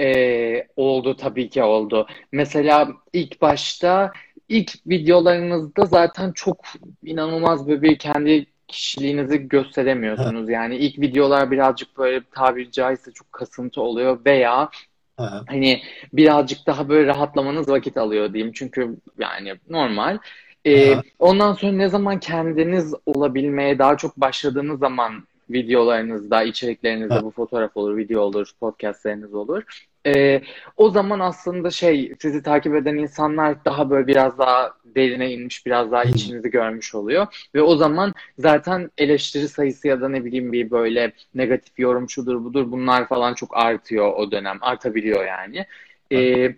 Ee, 0.00 0.66
oldu 0.76 1.16
tabii 1.16 1.48
ki 1.48 1.62
oldu. 1.62 2.06
Mesela 2.32 2.88
ilk 3.12 3.42
başta 3.42 4.12
ilk 4.48 4.72
videolarınızda 4.86 5.84
zaten 5.84 6.32
çok 6.32 6.64
inanılmaz 7.04 7.68
böyle 7.68 7.82
bir 7.82 7.98
kendi 7.98 8.46
kişiliğinizi 8.68 9.36
Ha, 9.36 9.42
gösteremiyorsunuz. 9.42 10.48
Yani 10.48 10.76
ilk 10.76 10.98
videolar 11.00 11.50
birazcık 11.50 11.98
böyle 11.98 12.22
tabiri 12.34 12.70
caizse 12.70 13.12
çok 13.12 13.32
kasıntı 13.32 13.82
oluyor 13.82 14.18
veya 14.26 14.70
ha, 15.16 15.44
Hani 15.46 15.82
birazcık 16.12 16.66
daha 16.66 16.88
böyle 16.88 17.06
rahatlamanız 17.06 17.68
vakit 17.68 17.96
alıyor 17.96 18.32
diyeyim. 18.32 18.52
Çünkü 18.52 18.96
yani 19.18 19.54
normal. 19.70 20.18
Ee, 20.66 21.02
ondan 21.18 21.52
sonra 21.52 21.72
ne 21.72 21.88
zaman 21.88 22.20
kendiniz 22.20 22.94
olabilmeye 23.06 23.78
daha 23.78 23.96
çok 23.96 24.16
başladığınız 24.16 24.78
zaman 24.78 25.24
videolarınızda, 25.50 26.42
içeriklerinizde 26.42 27.14
ha, 27.14 27.22
bu 27.22 27.30
fotoğraf 27.30 27.76
olur, 27.76 27.96
video 27.96 28.20
olur, 28.20 28.50
podcastleriniz 28.60 29.34
olur. 29.34 29.62
Ee, 30.06 30.42
o 30.76 30.90
zaman 30.90 31.20
aslında 31.20 31.70
şey 31.70 32.14
sizi 32.20 32.42
takip 32.42 32.74
eden 32.74 32.96
insanlar 32.96 33.64
daha 33.64 33.90
böyle 33.90 34.06
biraz 34.06 34.38
daha 34.38 34.72
derine 34.84 35.32
inmiş, 35.32 35.66
biraz 35.66 35.92
daha 35.92 36.04
hmm, 36.04 36.10
içinizi 36.10 36.50
görmüş 36.50 36.94
oluyor. 36.94 37.48
Ve 37.54 37.62
o 37.62 37.76
zaman 37.76 38.14
zaten 38.38 38.90
eleştiri 38.98 39.48
sayısı 39.48 39.88
ya 39.88 40.00
da 40.00 40.08
ne 40.08 40.24
bileyim 40.24 40.52
bir 40.52 40.70
böyle 40.70 41.12
negatif 41.34 41.78
yorum 41.78 42.10
şudur 42.10 42.44
budur 42.44 42.72
bunlar 42.72 43.08
falan 43.08 43.34
çok 43.34 43.56
artıyor 43.56 44.12
o 44.16 44.30
dönem. 44.30 44.58
Artabiliyor 44.60 45.26
yani. 45.26 45.66
Ee, 46.12 46.54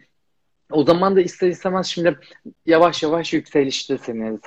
o 0.72 0.84
zaman 0.84 1.16
da 1.16 1.20
ister 1.20 1.48
istemez 1.48 1.86
şimdi 1.86 2.18
yavaş 2.66 3.02
yavaş 3.02 3.32
yükseliştesiniz. 3.32 4.40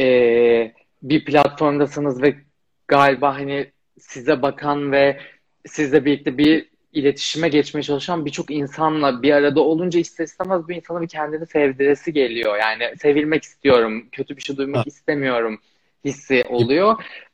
Ee, 0.00 0.72
bir 1.02 1.24
platformdasınız 1.24 2.22
ve 2.22 2.34
galiba 2.88 3.34
hani 3.34 3.70
size 3.98 4.42
bakan 4.42 4.92
ve 4.92 5.20
sizle 5.66 6.04
birlikte 6.04 6.38
bir 6.38 6.68
iletişime 6.92 7.48
geçmeye 7.48 7.82
çalışan 7.82 8.24
birçok 8.24 8.50
insanla 8.50 9.22
bir 9.22 9.32
arada 9.32 9.60
olunca 9.60 10.00
ister 10.00 10.24
istemez 10.24 10.68
bir 10.68 10.76
insana 10.76 11.00
bir 11.00 11.08
kendini 11.08 11.46
sevdiresi 11.46 12.12
geliyor. 12.12 12.58
Yani 12.58 12.96
sevilmek 12.98 13.42
istiyorum, 13.42 14.08
kötü 14.12 14.36
bir 14.36 14.42
şey 14.42 14.56
ha, 14.56 14.58
duymak 14.58 14.86
istemiyorum 14.86 15.60
hissi 16.04 16.44
oluyor. 16.48 16.88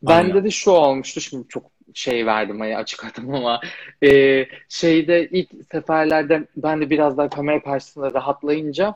Aynen. 0.06 0.28
Bende 0.28 0.44
de 0.44 0.50
şu 0.50 0.70
olmuştu, 0.70 1.20
şimdi 1.20 1.48
çok 1.48 1.64
şey 1.94 2.26
verdim 2.26 2.60
hani 2.60 2.76
açıkladım 2.76 3.34
ama 3.34 3.60
e, 4.02 4.46
şeyde 4.68 5.28
ilk 5.28 5.48
seferlerde 5.72 6.46
ben 6.56 6.80
de 6.80 6.90
biraz 6.90 7.18
daha 7.18 7.28
kamera 7.28 7.62
karşısında 7.62 8.12
rahatlayınca 8.14 8.94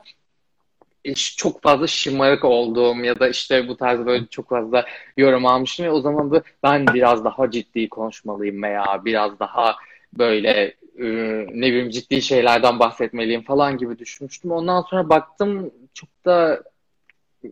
e, 1.05 1.13
çok 1.13 1.61
fazla 1.61 1.87
şımarık 1.87 2.45
olduğum 2.45 3.03
ya 3.03 3.19
da 3.19 3.29
işte 3.29 3.67
bu 3.67 3.77
tarz 3.77 4.05
böyle 4.05 4.25
çok 4.25 4.49
fazla 4.49 4.85
yorum 5.17 5.45
almıştım 5.45 5.85
ve 5.85 5.91
o 5.91 6.01
zaman 6.01 6.31
da 6.31 6.43
ben 6.63 6.87
biraz 6.93 7.25
daha 7.25 7.51
ciddi 7.51 7.89
konuşmalıyım 7.89 8.63
veya 8.63 9.05
biraz 9.05 9.39
daha 9.39 9.75
böyle 10.13 10.73
e, 10.99 11.05
ne 11.53 11.67
bileyim 11.67 11.89
ciddi 11.89 12.21
şeylerden 12.21 12.79
bahsetmeliyim 12.79 13.41
falan 13.41 13.77
gibi 13.77 13.99
düşünmüştüm. 13.99 14.51
Ondan 14.51 14.81
sonra 14.81 15.09
baktım 15.09 15.71
çok 15.93 16.09
da 16.25 16.63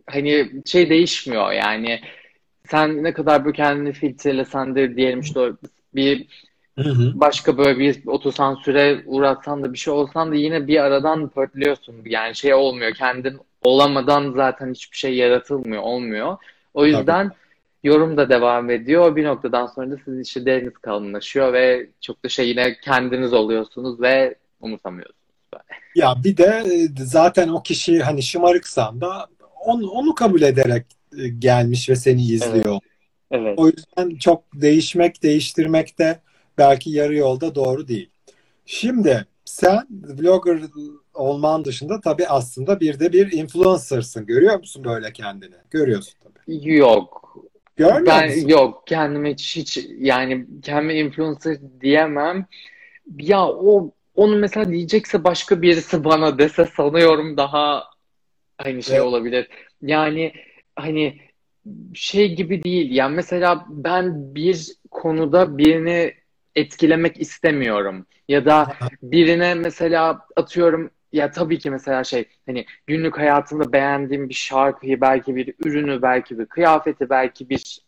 hani 0.06 0.50
şey 0.64 0.90
değişmiyor 0.90 1.52
yani 1.52 2.00
sen 2.70 3.02
ne 3.02 3.12
kadar 3.12 3.44
böyle 3.44 3.56
kendini 3.56 3.92
filtrelesen 3.92 4.74
de 4.74 4.96
diyelim 4.96 5.20
işte 5.20 5.52
bir 5.94 6.26
Hı 6.78 6.90
hı. 6.90 7.20
başka 7.20 7.58
böyle 7.58 7.78
bir 7.78 8.06
otosansüre 8.06 9.02
uğratsan 9.06 9.62
da 9.62 9.72
bir 9.72 9.78
şey 9.78 9.92
olsan 9.92 10.30
da 10.30 10.34
yine 10.34 10.66
bir 10.66 10.84
aradan 10.84 11.28
pörtlüyorsun. 11.28 11.94
Yani 12.06 12.34
şey 12.34 12.54
olmuyor. 12.54 12.94
Kendin 12.94 13.38
olamadan 13.64 14.32
zaten 14.36 14.70
hiçbir 14.70 14.96
şey 14.96 15.14
yaratılmıyor, 15.14 15.82
olmuyor. 15.82 16.36
O 16.74 16.80
Tabii. 16.80 16.90
yüzden 16.90 17.30
yorum 17.84 18.16
da 18.16 18.28
devam 18.28 18.70
ediyor. 18.70 19.16
Bir 19.16 19.24
noktadan 19.24 19.66
sonra 19.66 19.90
da 19.90 19.96
sizin 20.04 20.22
işte 20.22 20.46
deriniz 20.46 20.72
kalınlaşıyor 20.72 21.52
ve 21.52 21.86
çok 22.00 22.24
da 22.24 22.28
şey 22.28 22.48
yine 22.48 22.76
kendiniz 22.80 23.32
oluyorsunuz 23.32 24.00
ve 24.00 24.34
umursamıyorsunuz. 24.60 25.16
Böyle. 25.52 25.64
Ya 25.94 26.14
bir 26.24 26.36
de 26.36 26.64
e, 26.66 27.04
zaten 27.04 27.48
o 27.48 27.62
kişi 27.62 28.02
hani 28.02 28.22
şımarıksan 28.22 29.00
da 29.00 29.26
onu, 29.64 29.90
onu 29.90 30.14
kabul 30.14 30.42
ederek 30.42 30.86
gelmiş 31.38 31.88
ve 31.88 31.96
seni 31.96 32.32
Evet, 32.42 32.42
izliyor. 32.42 32.80
evet, 33.30 33.58
O 33.58 33.66
yüzden 33.66 34.16
çok 34.16 34.44
değişmek, 34.54 35.22
değiştirmek 35.22 35.98
de 35.98 36.20
belki 36.58 36.90
yarı 36.90 37.14
yolda 37.16 37.54
doğru 37.54 37.88
değil. 37.88 38.10
Şimdi 38.66 39.26
sen 39.44 39.86
blogger 39.90 40.58
olman 41.14 41.64
dışında 41.64 42.00
tabii 42.00 42.26
aslında 42.28 42.80
bir 42.80 43.00
de 43.00 43.12
bir 43.12 43.32
influencer'sın. 43.32 44.26
Görüyor 44.26 44.58
musun 44.58 44.84
böyle 44.84 45.12
kendini? 45.12 45.54
Görüyorsun 45.70 46.14
tabii. 46.24 46.74
yok. 46.74 47.36
Görmüyor 47.76 48.06
Ben 48.06 48.28
musun? 48.30 48.48
yok 48.48 48.86
kendime 48.86 49.32
hiç, 49.32 49.56
hiç 49.56 49.78
yani 49.98 50.46
kendime 50.62 50.94
influencer 50.94 51.58
diyemem. 51.80 52.46
Ya 53.18 53.46
o 53.48 53.90
onu 54.14 54.36
mesela 54.36 54.68
diyecekse 54.72 55.24
başka 55.24 55.62
birisi 55.62 56.04
bana 56.04 56.38
dese 56.38 56.64
sanıyorum 56.76 57.36
daha 57.36 57.84
aynı 58.58 58.82
şey 58.82 58.96
Evet. 58.96 59.06
olabilir. 59.06 59.48
Yani 59.82 60.32
hani 60.76 61.18
şey 61.94 62.34
gibi 62.34 62.62
değil. 62.62 62.90
Yani 62.92 63.14
mesela 63.14 63.66
ben 63.68 64.34
bir 64.34 64.72
konuda 64.90 65.58
birini 65.58 66.14
etkilemek 66.54 67.20
istemiyorum. 67.20 68.06
Ya 68.28 68.44
da 68.44 68.76
birine 69.02 69.54
mesela 69.54 70.26
atıyorum 70.36 70.90
ya 71.12 71.30
tabii 71.30 71.58
ki 71.58 71.70
mesela 71.70 72.04
şey 72.04 72.24
hani 72.46 72.66
günlük 72.86 73.18
hayatımda 73.18 73.72
beğendiğim 73.72 74.28
bir 74.28 74.34
şarkıyı 74.34 75.00
belki 75.00 75.36
bir 75.36 75.54
ürünü 75.64 76.02
belki 76.02 76.38
bir 76.38 76.46
kıyafeti 76.46 77.10
belki 77.10 77.48
bir 77.50 77.80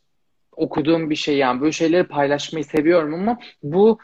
okuduğum 0.52 1.10
bir 1.10 1.16
şey 1.16 1.36
yani 1.36 1.60
böyle 1.60 1.72
şeyleri 1.72 2.04
paylaşmayı 2.04 2.64
seviyorum 2.64 3.14
ama 3.14 3.38
bu 3.62 3.98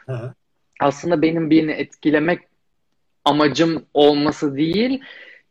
aslında 0.79 1.21
benim 1.21 1.49
birini 1.49 1.71
etkilemek 1.71 2.39
amacım 3.25 3.85
olması 3.93 4.55
değil. 4.55 5.01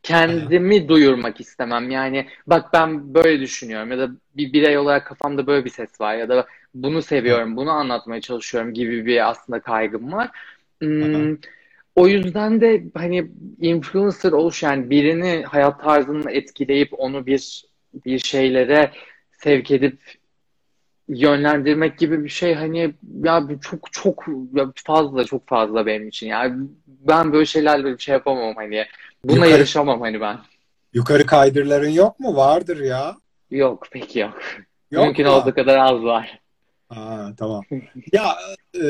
Kendimi 0.05 0.87
duyurmak 0.89 1.41
istemem. 1.41 1.91
Yani 1.91 2.27
bak 2.47 2.73
ben 2.73 3.13
böyle 3.13 3.39
düşünüyorum 3.39 3.91
ya 3.91 3.97
da 3.97 4.09
bir 4.37 4.53
birey 4.53 4.77
olarak 4.77 5.07
kafamda 5.07 5.47
böyle 5.47 5.65
bir 5.65 5.69
ses 5.69 6.01
var 6.01 6.15
ya 6.15 6.29
da 6.29 6.47
bunu 6.73 7.01
seviyorum, 7.01 7.55
bunu 7.55 7.71
anlatmaya 7.71 8.21
çalışıyorum 8.21 8.73
gibi 8.73 9.05
bir 9.05 9.29
aslında 9.29 9.59
kaygım 9.59 10.13
var. 10.13 10.29
Hmm, 10.81 11.37
o 11.95 12.07
yüzden 12.07 12.61
de 12.61 12.83
hani 12.93 13.27
influencer 13.61 14.31
oluş 14.31 14.63
yani 14.63 14.89
birini 14.89 15.43
hayat 15.43 15.83
tarzını 15.83 16.31
etkileyip 16.31 16.89
onu 16.99 17.25
bir 17.25 17.65
bir 18.05 18.19
şeylere 18.19 18.91
sevk 19.31 19.71
edip 19.71 19.97
yönlendirmek 21.07 21.97
gibi 21.99 22.23
bir 22.23 22.29
şey 22.29 22.53
hani 22.55 22.93
ya 23.23 23.47
çok 23.61 23.91
çok 23.91 24.25
ya 24.53 24.71
fazla 24.85 25.23
çok 25.25 25.47
fazla 25.47 25.85
benim 25.85 26.07
için. 26.07 26.27
Yani 26.27 26.67
ben 26.87 27.33
böyle 27.33 27.45
şeylerle 27.45 27.93
bir 27.93 27.97
şey 27.97 28.13
yapamam 28.13 28.53
hani. 28.55 28.85
Buna 29.23 29.45
Yukarı 29.45 29.51
yarışamam 29.51 30.01
hani 30.01 30.21
ben. 30.21 30.37
yukarı 30.93 31.25
kaydırların 31.25 31.89
yok 31.89 32.19
mu? 32.19 32.35
Vardır 32.35 32.79
ya. 32.79 33.15
Yok 33.51 33.87
pek 33.91 34.15
yok. 34.15 34.33
Yok 34.91 35.03
Mümkün 35.05 35.25
olduğu 35.25 35.49
mu? 35.49 35.53
kadar 35.53 35.77
az 35.77 36.03
var. 36.03 36.39
Aa, 36.89 37.29
tamam. 37.37 37.63
Ya 38.13 38.35
e, 38.75 38.83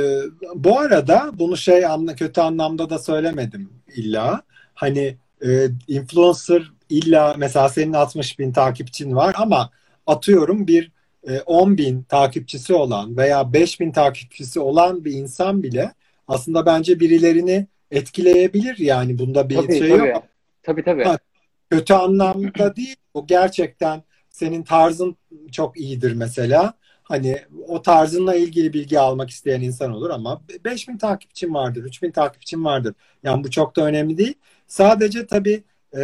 bu 0.56 0.80
arada 0.80 1.32
bunu 1.34 1.58
şey 1.58 1.86
anla 1.86 2.16
kötü 2.16 2.42
anlamda 2.42 2.90
da 2.90 3.00
söylemedim 3.00 3.70
illa. 3.96 4.42
Hani 4.74 5.18
e, 5.46 5.68
influencer 5.88 6.72
illa 6.90 7.36
mesela 7.38 7.70
senin 7.70 7.94
60 7.94 8.40
bin 8.40 8.54
takipçin 8.54 9.16
var 9.16 9.36
ama 9.38 9.70
atıyorum 10.08 10.68
bir 10.68 10.92
10 11.46 11.78
bin 11.78 12.04
takipçisi 12.04 12.74
olan 12.74 13.18
veya 13.18 13.54
5 13.54 13.80
bin 13.80 13.92
takipçisi 13.92 14.60
olan 14.60 15.06
bir 15.06 15.12
insan 15.12 15.64
bile 15.64 15.92
aslında 16.28 16.66
bence 16.66 17.00
birilerini 17.00 17.68
etkileyebilir 17.92 18.78
yani 18.78 19.20
bunda 19.20 19.50
bir 19.50 19.56
Tabii 19.56 19.80
şey 19.80 19.90
yok. 19.90 20.00
tabii. 20.00 20.22
Tabii 20.64 20.84
tabii. 20.84 21.04
Ha, 21.04 21.18
kötü 21.70 21.94
anlamda 21.94 22.76
değil. 22.76 22.96
O 23.14 23.28
gerçekten 23.28 24.04
senin 24.30 24.64
tarzın 24.64 25.16
çok 25.52 25.80
iyidir 25.80 26.14
mesela. 26.14 26.74
Hani 27.04 27.42
o 27.68 27.82
tarzınla 27.82 28.36
ilgili 28.36 28.74
bilgi 28.74 29.00
almak 29.00 29.30
isteyen 29.30 29.62
insan 29.62 29.92
olur 29.92 30.10
ama 30.10 30.42
5000 30.66 30.98
takipçin 30.98 31.54
vardır, 31.54 31.84
3000 31.84 32.12
takipçin 32.12 32.66
vardır. 32.66 32.96
Yani 33.24 33.44
bu 33.44 33.52
çok 33.52 33.76
da 33.76 33.86
önemli 33.86 34.18
değil. 34.18 34.34
Sadece 34.68 35.28
tabii 35.28 35.64
e, 35.98 36.04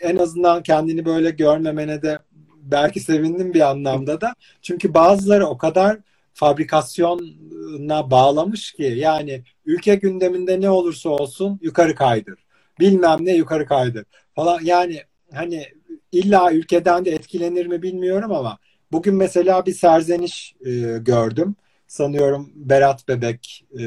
en 0.00 0.16
azından 0.16 0.62
kendini 0.62 1.04
böyle 1.04 1.30
görmemene 1.30 2.02
de 2.02 2.18
belki 2.62 3.00
sevindim 3.00 3.54
bir 3.54 3.70
anlamda 3.70 4.20
da. 4.20 4.34
Çünkü 4.62 4.94
bazıları 4.94 5.46
o 5.46 5.58
kadar 5.58 5.98
fabrikasyona 6.34 8.10
bağlamış 8.10 8.72
ki 8.72 8.82
yani 8.82 9.42
ülke 9.66 9.94
gündeminde 9.94 10.60
ne 10.60 10.70
olursa 10.70 11.08
olsun 11.08 11.58
yukarı 11.62 11.94
kaydır. 11.94 12.38
Bilmem 12.80 13.18
ne 13.20 13.36
yukarı 13.36 13.66
kaydır 13.66 14.04
falan. 14.34 14.60
Yani 14.62 15.02
hani 15.34 15.66
illa 16.12 16.52
ülkeden 16.52 17.04
de 17.04 17.10
etkilenir 17.10 17.66
mi 17.66 17.82
bilmiyorum 17.82 18.32
ama 18.32 18.58
bugün 18.92 19.14
mesela 19.14 19.66
bir 19.66 19.74
serzeniş 19.74 20.54
e, 20.66 20.70
gördüm. 20.98 21.56
Sanıyorum 21.86 22.52
Berat 22.54 23.08
Bebek 23.08 23.64
e, 23.78 23.82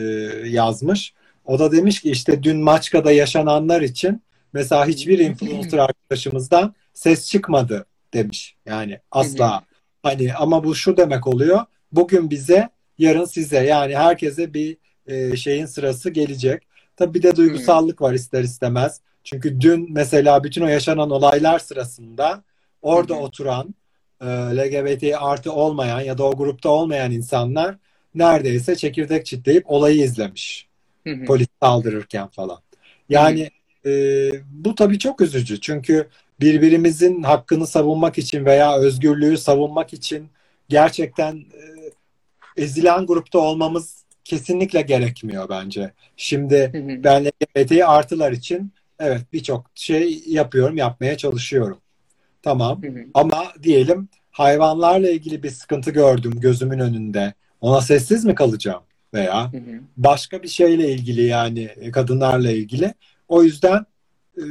yazmış. 0.46 1.14
O 1.46 1.60
da 1.60 1.72
demiş 1.72 2.02
ki 2.02 2.12
işte 2.12 2.44
dün 2.44 2.58
Maçka'da 2.58 3.12
yaşananlar 3.12 3.82
için 3.82 4.22
Mesela 4.54 4.88
hiçbir 4.88 5.20
influencer 5.30 5.78
arkadaşımızdan 5.78 6.76
ses 6.94 7.30
çıkmadı 7.30 7.86
demiş. 8.14 8.56
Yani 8.66 9.00
asla. 9.12 9.64
Hani 10.04 10.34
ama 10.34 10.64
bu 10.64 10.76
şu 10.76 10.98
demek 10.98 11.28
oluyor. 11.28 11.60
Bugün 11.92 12.30
bize, 12.30 12.70
yarın 12.98 13.26
size. 13.26 13.66
Yani 13.66 13.98
herkese 13.98 14.54
bir 14.54 14.78
e, 15.08 15.36
şeyin 15.36 15.66
sırası 15.66 16.10
gelecek. 16.10 16.64
Tabii 16.98 17.14
bir 17.14 17.24
de 17.24 17.36
duygusallık 17.36 18.02
var 18.02 18.14
ister 18.14 18.44
istemez. 18.44 19.02
Çünkü 19.24 19.62
dün 19.62 19.94
mesela 19.94 20.44
bütün 20.44 20.62
o 20.62 20.68
yaşanan 20.68 21.10
olaylar 21.10 21.60
sırasında 21.60 22.44
orada 22.82 23.14
oturan 23.14 23.76
e, 24.22 24.26
LGBT 24.26 25.04
artı 25.20 25.52
olmayan 25.52 26.02
ya 26.02 26.18
da 26.18 26.24
o 26.24 26.38
grupta 26.38 26.70
olmayan 26.70 27.12
insanlar 27.12 27.76
neredeyse 28.16 28.76
çekirdek 28.76 29.26
çitleyip 29.26 29.64
olayı 29.72 30.04
izlemiş. 30.04 30.68
Polis 31.28 31.48
saldırırken 31.62 32.28
falan. 32.28 32.60
Yani 33.10 33.50
e, 33.86 33.92
bu 34.50 34.76
tabii 34.76 35.00
çok 35.00 35.22
üzücü. 35.22 35.62
Çünkü 35.62 36.08
birbirimizin 36.40 37.24
hakkını 37.24 37.68
savunmak 37.68 38.18
için 38.18 38.46
veya 38.46 38.78
özgürlüğü 38.78 39.38
savunmak 39.38 39.94
için 39.94 40.30
gerçekten 40.70 41.36
e, 41.36 41.62
ezilen 42.58 43.06
grupta 43.06 43.40
olmamız 43.40 44.04
kesinlikle 44.24 44.82
gerekmiyor 44.82 45.50
bence. 45.50 45.94
Şimdi 46.18 46.72
ben 47.04 47.26
LGBT 47.26 47.72
artılar 47.72 48.32
için 48.32 48.72
evet 49.00 49.22
birçok 49.34 49.66
şey 49.76 50.24
yapıyorum, 50.28 50.78
yapmaya 50.78 51.18
çalışıyorum. 51.18 51.78
Tamam. 52.42 52.82
Ama 53.14 53.44
diyelim 53.64 54.10
hayvanlarla 54.32 55.10
ilgili 55.10 55.44
bir 55.44 55.50
sıkıntı 55.50 55.92
gördüm 55.92 56.40
gözümün 56.40 56.80
önünde. 56.80 57.34
Ona 57.62 57.82
sessiz 57.82 58.26
mi 58.26 58.36
kalacağım? 58.36 58.84
Veya 59.14 59.52
başka 59.98 60.44
bir 60.44 60.48
şeyle 60.48 60.92
ilgili 60.92 61.24
yani 61.24 61.70
kadınlarla 61.94 62.52
ilgili. 62.52 62.94
O 63.28 63.44
yüzden 63.44 63.86
e, 64.38 64.44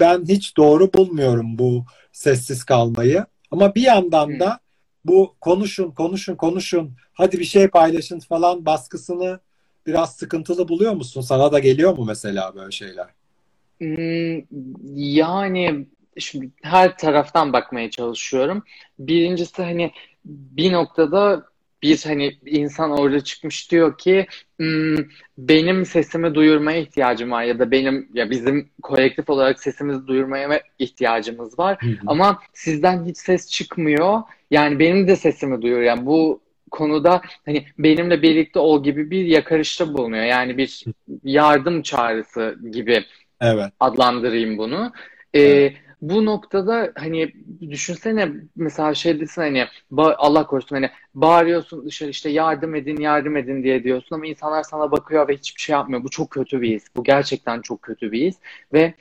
ben 0.00 0.24
hiç 0.24 0.56
doğru 0.56 0.92
bulmuyorum 0.92 1.58
bu 1.58 1.84
sessiz 2.12 2.64
kalmayı. 2.64 3.26
Ama 3.50 3.74
bir 3.74 3.82
yandan 3.82 4.40
da 4.40 4.60
bu 5.04 5.34
konuşun, 5.40 5.90
konuşun, 5.90 6.36
konuşun, 6.36 6.92
hadi 7.12 7.38
bir 7.38 7.44
şey 7.44 7.68
paylaşın 7.68 8.18
falan 8.18 8.66
baskısını 8.66 9.40
biraz 9.86 10.16
sıkıntılı 10.16 10.68
buluyor 10.68 10.92
musun? 10.92 11.20
Sana 11.20 11.52
da 11.52 11.58
geliyor 11.58 11.98
mu 11.98 12.04
mesela 12.04 12.54
böyle 12.54 12.70
şeyler? 12.70 13.06
Yani 14.94 15.86
şimdi 16.18 16.50
her 16.62 16.98
taraftan 16.98 17.52
bakmaya 17.52 17.90
çalışıyorum. 17.90 18.62
Birincisi 18.98 19.62
hani 19.62 19.92
bir 20.24 20.72
noktada 20.72 21.46
bir 21.82 22.04
hani 22.04 22.38
insan 22.46 22.90
orada 22.90 23.20
çıkmış 23.20 23.70
diyor 23.70 23.98
ki 23.98 24.26
hmm, 24.56 24.96
benim 25.38 25.86
sesimi 25.86 26.34
duyurmaya 26.34 26.80
ihtiyacım 26.80 27.30
var 27.30 27.42
ya 27.42 27.58
da 27.58 27.70
benim 27.70 28.08
ya 28.14 28.30
bizim 28.30 28.70
kolektif 28.82 29.30
olarak 29.30 29.60
sesimizi 29.60 30.06
duyurmaya 30.06 30.62
ihtiyacımız 30.78 31.58
var. 31.58 31.76
Hı 31.80 31.86
hı. 31.86 31.96
Ama 32.06 32.38
sizden 32.54 33.04
hiç 33.04 33.16
ses 33.16 33.50
çıkmıyor. 33.50 34.22
Yani 34.50 34.78
benim 34.78 35.08
de 35.08 35.16
sesimi 35.16 35.62
duyuyor. 35.62 35.80
Yani 35.80 36.06
bu 36.06 36.40
konuda 36.70 37.22
hani 37.46 37.66
benimle 37.78 38.22
birlikte 38.22 38.58
ol 38.58 38.84
gibi 38.84 39.10
bir 39.10 39.24
yakarışta 39.24 39.94
bulunuyor. 39.94 40.24
Yani 40.24 40.58
bir 40.58 40.84
yardım 41.24 41.82
çağrısı 41.82 42.58
gibi 42.70 43.04
evet. 43.40 43.72
adlandırayım 43.80 44.58
bunu. 44.58 44.92
Ee, 45.34 45.40
evet 45.40 45.76
bu 46.02 46.24
noktada 46.24 46.92
hani 46.94 47.32
düşünsene 47.70 48.32
mesela 48.56 48.94
şey 48.94 49.20
desin 49.20 49.42
hani 49.42 49.66
Allah 49.96 50.46
korusun 50.46 50.76
hani 50.76 50.90
bağırıyorsun 51.14 51.86
dışarı 51.86 52.10
işte 52.10 52.30
yardım 52.30 52.74
edin 52.74 52.96
yardım 52.96 53.36
edin 53.36 53.62
diye 53.62 53.84
diyorsun 53.84 54.16
ama 54.16 54.26
insanlar 54.26 54.62
sana 54.62 54.90
bakıyor 54.90 55.28
ve 55.28 55.36
hiçbir 55.36 55.60
şey 55.60 55.72
yapmıyor. 55.72 56.04
Bu 56.04 56.08
çok 56.08 56.30
kötü 56.30 56.60
bir 56.60 56.74
his. 56.74 56.84
Bu 56.96 57.04
gerçekten 57.04 57.60
çok 57.60 57.82
kötü 57.82 58.12
bir 58.12 58.26
his 58.26 58.36
ve 58.72 58.94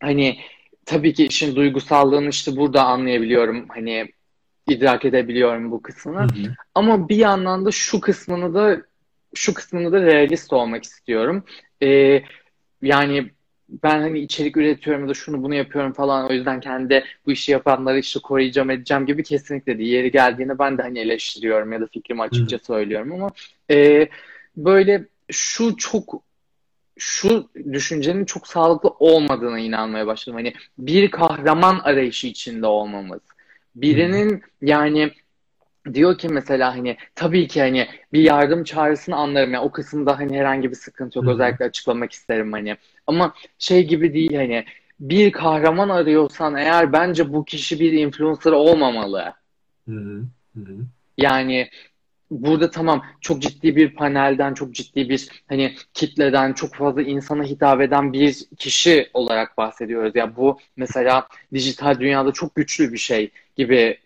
hani 0.00 0.38
tabii 0.86 1.14
ki 1.14 1.26
işin 1.26 1.56
duygusallığını 1.56 2.28
işte 2.28 2.56
burada 2.56 2.84
anlayabiliyorum. 2.84 3.68
Hani 3.68 4.08
idrak 4.68 5.04
edebiliyorum 5.04 5.70
bu 5.70 5.82
kısmını. 5.82 6.18
Hı 6.18 6.22
hı. 6.22 6.54
Ama 6.74 7.08
bir 7.08 7.16
yandan 7.16 7.64
da 7.64 7.70
şu 7.70 8.00
kısmını 8.00 8.54
da 8.54 8.82
şu 9.34 9.54
kısmını 9.54 9.92
da 9.92 10.02
realist 10.02 10.52
olmak 10.52 10.84
istiyorum. 10.84 11.44
Ee, 11.82 12.22
yani 12.82 13.30
ben 13.82 14.00
hani 14.00 14.18
içerik 14.18 14.56
üretiyorum 14.56 15.02
ya 15.02 15.08
da 15.08 15.14
şunu 15.14 15.42
bunu 15.42 15.54
yapıyorum 15.54 15.92
falan 15.92 16.30
o 16.30 16.32
yüzden 16.32 16.60
kendi 16.60 17.04
bu 17.26 17.32
işi 17.32 17.52
yapanları 17.52 17.98
işte 17.98 18.20
koruyacağım 18.20 18.70
edeceğim 18.70 19.06
gibi 19.06 19.22
kesinlikle 19.22 19.78
değil. 19.78 19.92
Yeri 19.92 20.10
geldiğinde 20.10 20.58
ben 20.58 20.78
de 20.78 20.82
hani 20.82 20.98
eleştiriyorum 20.98 21.72
ya 21.72 21.80
da 21.80 21.86
fikrimi 21.86 22.22
açıkça 22.22 22.58
Hı. 22.58 22.64
söylüyorum 22.64 23.12
ama 23.12 23.30
e, 23.70 24.08
böyle 24.56 25.06
şu 25.30 25.76
çok 25.76 26.22
şu 26.98 27.50
düşüncenin 27.72 28.24
çok 28.24 28.46
sağlıklı 28.46 28.88
olmadığına 28.88 29.58
inanmaya 29.58 30.06
başladım. 30.06 30.36
Hani 30.36 30.54
bir 30.78 31.10
kahraman 31.10 31.78
arayışı 31.78 32.26
içinde 32.26 32.66
olmamız. 32.66 33.20
Birinin 33.76 34.42
yani 34.62 35.12
diyor 35.94 36.18
ki 36.18 36.28
mesela 36.28 36.76
hani 36.76 36.96
tabii 37.14 37.48
ki 37.48 37.60
hani 37.60 37.88
bir 38.12 38.20
yardım 38.20 38.64
çağrısını 38.64 39.16
anlarım 39.16 39.52
yani 39.52 39.64
o 39.64 39.72
kısımda 39.72 40.18
hani 40.18 40.38
herhangi 40.38 40.70
bir 40.70 40.76
sıkıntı 40.76 41.18
yok 41.18 41.26
Hı-hı. 41.26 41.34
özellikle 41.34 41.64
açıklamak 41.64 42.12
isterim 42.12 42.52
hani 42.52 42.76
ama 43.06 43.34
şey 43.58 43.86
gibi 43.86 44.14
değil 44.14 44.34
hani 44.34 44.64
bir 45.00 45.32
kahraman 45.32 45.88
arıyorsan 45.88 46.56
eğer 46.56 46.92
bence 46.92 47.32
bu 47.32 47.44
kişi 47.44 47.80
bir 47.80 47.92
influencer 47.92 48.52
olmamalı. 48.52 49.32
Hı-hı. 49.88 50.22
Hı-hı. 50.56 50.76
Yani 51.18 51.68
burada 52.30 52.70
tamam 52.70 53.04
çok 53.20 53.42
ciddi 53.42 53.76
bir 53.76 53.94
panelden 53.94 54.54
çok 54.54 54.74
ciddi 54.74 55.08
bir 55.08 55.28
hani 55.48 55.74
kitleden 55.94 56.52
çok 56.52 56.74
fazla 56.74 57.02
insana 57.02 57.44
hitap 57.44 57.80
eden 57.80 58.12
bir 58.12 58.44
kişi 58.58 59.10
olarak 59.14 59.56
bahsediyoruz. 59.58 60.16
Ya 60.16 60.20
yani 60.20 60.36
bu 60.36 60.58
mesela 60.76 61.28
dijital 61.54 62.00
dünyada 62.00 62.32
çok 62.32 62.54
güçlü 62.54 62.92
bir 62.92 62.98
şey 62.98 63.30
gibi 63.56 63.98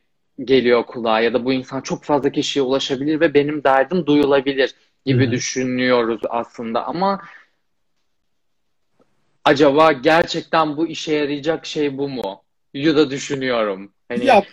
geliyor 0.45 0.87
kulağa 0.87 1.21
ya 1.21 1.35
da 1.35 1.45
bu 1.45 1.53
insan 1.53 1.81
çok 1.81 2.05
fazla 2.05 2.33
kişiye 2.33 2.63
ulaşabilir 2.63 3.21
ve 3.21 3.35
benim 3.35 3.65
derdim 3.65 4.07
duyulabilir 4.07 4.75
gibi 5.05 5.25
Hı-hı. 5.25 5.33
düşünüyoruz 5.33 6.21
aslında 6.31 6.87
ama 6.87 7.21
acaba 9.45 9.93
gerçekten 9.93 10.77
bu 10.77 10.87
işe 10.87 11.15
yarayacak 11.15 11.67
şey 11.67 11.99
bu 11.99 12.09
mu? 12.09 12.43
Ya 12.75 12.97
da 12.97 13.11
düşünüyorum. 13.11 13.93
Hani 14.09 14.27
ya 14.27 14.45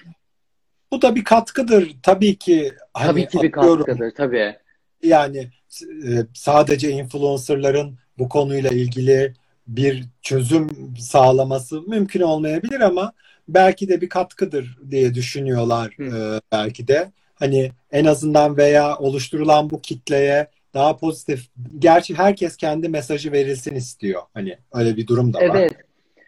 bu 0.91 1.01
da 1.01 1.15
bir 1.15 1.23
katkıdır 1.23 1.91
tabii 2.03 2.35
ki. 2.35 2.73
Hani 2.93 3.07
tabii 3.07 3.27
ki 3.27 3.41
bir 3.41 3.51
katkıdır 3.51 4.11
tabii. 4.11 4.55
Yani 5.03 5.49
e, 5.81 6.09
sadece 6.33 6.89
influencerların 6.89 7.97
bu 8.17 8.29
konuyla 8.29 8.69
ilgili 8.69 9.33
bir 9.67 10.03
çözüm 10.21 10.69
sağlaması 10.99 11.81
mümkün 11.81 12.21
olmayabilir 12.21 12.79
ama 12.79 13.13
belki 13.47 13.89
de 13.89 14.01
bir 14.01 14.09
katkıdır 14.09 14.77
diye 14.91 15.13
düşünüyorlar 15.13 15.95
e, 15.99 16.41
belki 16.51 16.87
de. 16.87 17.11
Hani 17.35 17.71
en 17.91 18.05
azından 18.05 18.57
veya 18.57 18.97
oluşturulan 18.97 19.69
bu 19.69 19.81
kitleye 19.81 20.47
daha 20.73 20.97
pozitif. 20.97 21.49
Gerçi 21.79 22.17
herkes 22.17 22.57
kendi 22.57 22.89
mesajı 22.89 23.31
verilsin 23.31 23.75
istiyor. 23.75 24.21
Hani 24.33 24.57
öyle 24.73 24.97
bir 24.97 25.07
durum 25.07 25.33
da 25.33 25.39
var. 25.39 25.45
Evet. 25.55 25.73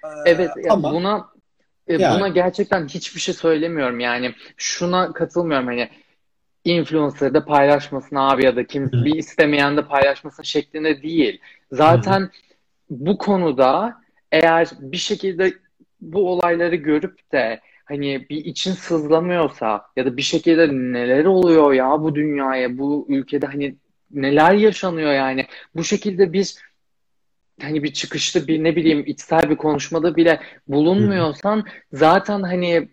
Ee, 0.04 0.08
evet. 0.26 0.50
Ama 0.70 0.92
buna 0.92 1.28
e, 1.88 1.94
yani. 1.94 2.20
buna 2.20 2.28
gerçekten 2.28 2.88
hiçbir 2.88 3.20
şey 3.20 3.34
söylemiyorum. 3.34 4.00
Yani 4.00 4.34
şuna 4.58 5.14
katılmıyorum. 5.14 5.68
Hani 5.68 5.90
influencer 6.66 7.34
de 7.34 7.46
paylaşmasın 7.46 8.16
abi 8.16 8.46
ya 8.46 8.56
da 8.56 8.68
kim 8.68 8.92
bir 8.92 9.16
istemeyen 9.16 9.78
de 9.78 9.86
paylaşmasın 9.86 10.44
şeklinde 10.44 11.04
değil. 11.04 11.42
Zaten 11.72 12.20
Hı. 12.22 12.30
bu 12.90 13.18
konuda 13.18 14.02
eğer 14.32 14.70
bir 14.80 14.98
şekilde 14.98 15.54
bu 16.04 16.30
olayları 16.32 16.76
görüp 16.76 17.32
de 17.32 17.60
hani 17.86 18.30
bir 18.30 18.46
için 18.46 18.72
sızlamıyorsa 18.72 19.86
ya 19.96 20.06
da 20.06 20.18
bir 20.18 20.22
şekilde 20.22 20.68
neler 20.68 21.26
oluyor 21.26 21.74
ya 21.74 22.02
bu 22.02 22.16
dünyaya, 22.16 22.78
bu 22.78 23.06
ülkede 23.10 23.46
hani 23.46 23.76
neler 24.12 24.54
yaşanıyor 24.54 25.14
yani. 25.14 25.48
Bu 25.76 25.84
şekilde 25.84 26.34
biz 26.34 26.60
hani 27.62 27.84
bir 27.84 27.94
çıkışta 27.94 28.48
bir 28.48 28.64
ne 28.64 28.76
bileyim 28.76 29.04
içsel 29.08 29.50
bir 29.50 29.56
konuşmada 29.56 30.16
bile 30.16 30.40
bulunmuyorsan 30.68 31.66
zaten 31.94 32.42
hani 32.42 32.90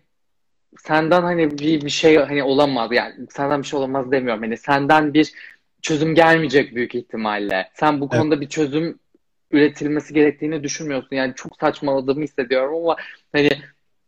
senden 0.77 1.21
hani 1.21 1.51
bir, 1.51 1.81
bir 1.81 1.89
şey 1.89 2.17
hani 2.17 2.43
olamaz 2.43 2.91
yani 2.91 3.13
senden 3.29 3.61
bir 3.61 3.67
şey 3.67 3.79
olamaz 3.79 4.11
demiyorum 4.11 4.43
hani 4.43 4.57
senden 4.57 5.13
bir 5.13 5.33
çözüm 5.81 6.15
gelmeyecek 6.15 6.75
büyük 6.75 6.95
ihtimalle. 6.95 7.69
Sen 7.73 8.01
bu 8.01 8.09
konuda 8.09 8.35
evet. 8.35 8.41
bir 8.41 8.49
çözüm 8.49 8.99
üretilmesi 9.51 10.13
gerektiğini 10.13 10.63
düşünmüyorsun. 10.63 11.15
Yani 11.15 11.33
çok 11.35 11.57
saçmaladığımı 11.59 12.23
hissediyorum 12.23 12.75
ama 12.75 12.95
hani 13.31 13.49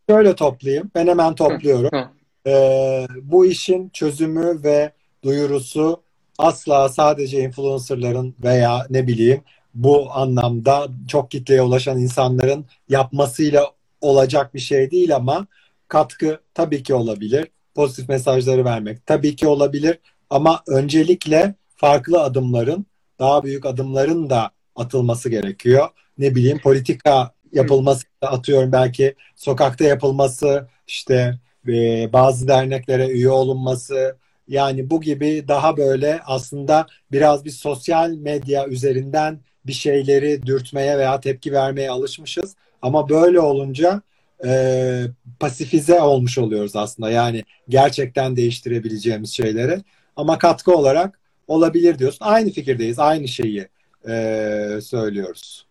şöyle 0.09 0.35
toplayayım. 0.35 0.91
Ben 0.95 1.07
hemen 1.07 1.35
topluyorum. 1.35 2.09
ee, 2.47 3.07
bu 3.21 3.45
işin 3.45 3.89
çözümü 3.89 4.63
ve 4.63 4.91
duyurusu 5.23 6.03
asla 6.37 6.89
sadece 6.89 7.39
influencerların 7.39 8.35
veya 8.43 8.85
ne 8.89 9.07
bileyim 9.07 9.41
bu 9.73 10.11
anlamda 10.11 10.87
çok 11.07 11.31
kitleye 11.31 11.61
ulaşan 11.61 11.97
insanların 11.99 12.65
yapmasıyla 12.89 13.71
olacak 14.01 14.53
bir 14.53 14.59
şey 14.59 14.91
değil 14.91 15.15
ama 15.15 15.47
katkı 15.87 16.39
tabii 16.53 16.83
ki 16.83 16.93
olabilir. 16.93 17.47
Pozitif 17.75 18.09
mesajları 18.09 18.65
vermek 18.65 19.05
tabii 19.05 19.35
ki 19.35 19.47
olabilir 19.47 19.99
ama 20.29 20.63
öncelikle 20.67 21.55
farklı 21.75 22.21
adımların, 22.21 22.85
daha 23.19 23.43
büyük 23.43 23.65
adımların 23.65 24.29
da 24.29 24.51
atılması 24.75 25.29
gerekiyor. 25.29 25.89
Ne 26.17 26.35
bileyim 26.35 26.59
politika 26.59 27.31
yapılması 27.51 28.05
atıyorum 28.21 28.71
belki 28.71 29.15
sokakta 29.35 29.83
yapılması 29.83 30.67
işte 30.87 31.39
e, 31.67 32.13
bazı 32.13 32.47
derneklere 32.47 33.07
üye 33.07 33.29
olunması 33.29 34.17
yani 34.47 34.89
bu 34.89 35.01
gibi 35.01 35.45
daha 35.47 35.77
böyle 35.77 36.21
aslında 36.25 36.87
biraz 37.11 37.45
bir 37.45 37.49
sosyal 37.51 38.09
medya 38.09 38.67
üzerinden 38.67 39.39
bir 39.65 39.73
şeyleri 39.73 40.45
dürtmeye 40.45 40.97
veya 40.97 41.19
tepki 41.19 41.53
vermeye 41.53 41.89
alışmışız. 41.89 42.55
Ama 42.81 43.09
böyle 43.09 43.39
olunca 43.39 44.01
e, 44.45 45.03
pasifize 45.39 46.01
olmuş 46.01 46.37
oluyoruz 46.37 46.75
aslında. 46.75 47.11
Yani 47.11 47.43
gerçekten 47.69 48.35
değiştirebileceğimiz 48.35 49.33
şeyleri. 49.33 49.81
Ama 50.15 50.37
katkı 50.37 50.75
olarak 50.75 51.19
olabilir 51.47 51.99
diyorsun. 51.99 52.25
Aynı 52.25 52.51
fikirdeyiz. 52.51 52.99
Aynı 52.99 53.27
şeyi 53.27 53.67
e, 54.09 54.81
söylüyoruz. 54.81 55.65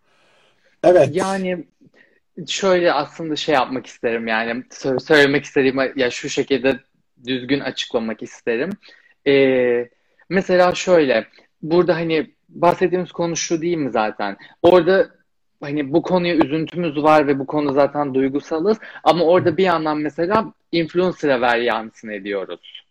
Evet. 0.84 1.08
Yani 1.12 1.64
şöyle 2.46 2.92
aslında 2.92 3.36
şey 3.36 3.54
yapmak 3.54 3.86
isterim 3.86 4.26
yani 4.26 4.64
söylemek 5.00 5.44
istediğim 5.44 5.78
ya 5.96 6.10
şu 6.10 6.28
şekilde 6.28 6.80
düzgün 7.26 7.60
açıklamak 7.60 8.22
isterim. 8.22 8.70
Ee, 9.26 9.88
mesela 10.28 10.74
şöyle 10.74 11.26
burada 11.62 11.94
hani 11.94 12.30
bahsettiğimiz 12.48 13.12
konu 13.12 13.36
şu 13.36 13.62
değil 13.62 13.76
mi 13.76 13.90
zaten? 13.90 14.36
Orada 14.62 15.10
hani 15.60 15.92
bu 15.92 16.02
konuya 16.02 16.34
üzüntümüz 16.34 17.02
var 17.02 17.26
ve 17.26 17.38
bu 17.38 17.46
konu 17.46 17.72
zaten 17.72 18.14
duygusalız 18.14 18.78
ama 19.04 19.24
orada 19.24 19.56
bir 19.56 19.64
yandan 19.64 19.98
mesela 19.98 20.52
influencer'a 20.72 21.40
varyansını 21.40 22.12
ediyoruz. 22.12 22.82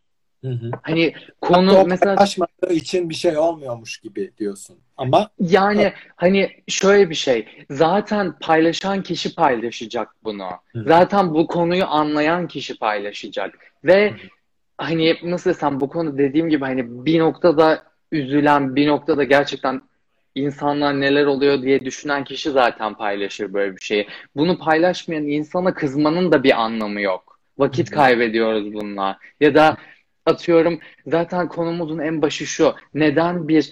Hı 0.41 0.47
hı. 0.47 0.71
Hani 0.81 1.13
konu 1.41 1.67
Hatta 1.67 1.83
mesela 1.87 2.25
için 2.69 3.09
bir 3.09 3.15
şey 3.15 3.37
olmuyormuş 3.37 3.97
gibi 3.97 4.31
diyorsun. 4.37 4.77
Ama 5.01 5.29
yani 5.39 5.83
ha. 5.83 5.93
hani 6.15 6.49
şöyle 6.67 7.09
bir 7.09 7.15
şey. 7.15 7.45
Zaten 7.69 8.33
paylaşan 8.41 9.03
kişi 9.03 9.35
paylaşacak 9.35 10.09
bunu. 10.23 10.49
Hı. 10.71 10.83
Zaten 10.87 11.33
bu 11.33 11.47
konuyu 11.47 11.85
anlayan 11.85 12.47
kişi 12.47 12.77
paylaşacak. 12.77 13.59
Ve 13.83 14.11
hı. 14.11 14.15
hani 14.77 15.17
nasıl 15.23 15.49
desem 15.49 15.79
bu 15.79 15.89
konu 15.89 16.17
dediğim 16.17 16.49
gibi 16.49 16.65
hani 16.65 17.05
bir 17.05 17.19
noktada 17.19 17.83
üzülen, 18.11 18.75
bir 18.75 18.87
noktada 18.87 19.23
gerçekten 19.23 19.81
insanlar 20.35 21.01
neler 21.01 21.25
oluyor 21.25 21.61
diye 21.61 21.85
düşünen 21.85 22.23
kişi 22.23 22.51
zaten 22.51 22.93
paylaşır 22.93 23.53
böyle 23.53 23.75
bir 23.75 23.81
şeyi. 23.81 24.07
Bunu 24.35 24.57
paylaşmayan 24.57 25.27
insana 25.27 25.73
kızmanın 25.73 26.31
da 26.31 26.43
bir 26.43 26.61
anlamı 26.61 27.01
yok. 27.01 27.39
Vakit 27.57 27.89
kaybediyoruz 27.89 28.73
bununla. 28.73 29.17
Ya 29.39 29.55
da 29.55 29.77
atıyorum 30.25 30.79
zaten 31.07 31.47
konumuzun 31.47 31.99
en 31.99 32.21
başı 32.21 32.45
şu. 32.45 32.75
Neden 32.93 33.47
bir 33.47 33.71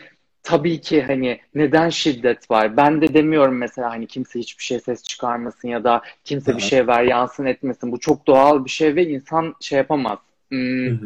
tabii 0.49 0.81
ki 0.81 1.01
hani 1.01 1.39
neden 1.55 1.89
şiddet 1.89 2.51
var? 2.51 2.77
Ben 2.77 3.01
de 3.01 3.13
demiyorum 3.13 3.57
mesela 3.57 3.89
hani 3.89 4.07
kimse 4.07 4.39
hiçbir 4.39 4.63
şey 4.63 4.79
ses 4.79 5.03
çıkarmasın 5.03 5.67
ya 5.67 5.83
da 5.83 6.01
kimse 6.25 6.51
evet. 6.51 6.61
bir 6.61 6.65
şey 6.65 6.87
ver 6.87 7.03
yansın 7.03 7.45
etmesin. 7.45 7.91
Bu 7.91 7.99
çok 7.99 8.27
doğal 8.27 8.65
bir 8.65 8.69
şey 8.69 8.95
ve 8.95 9.07
insan 9.07 9.55
şey 9.59 9.77
yapamaz. 9.77 10.19
Hmm, 10.49 10.99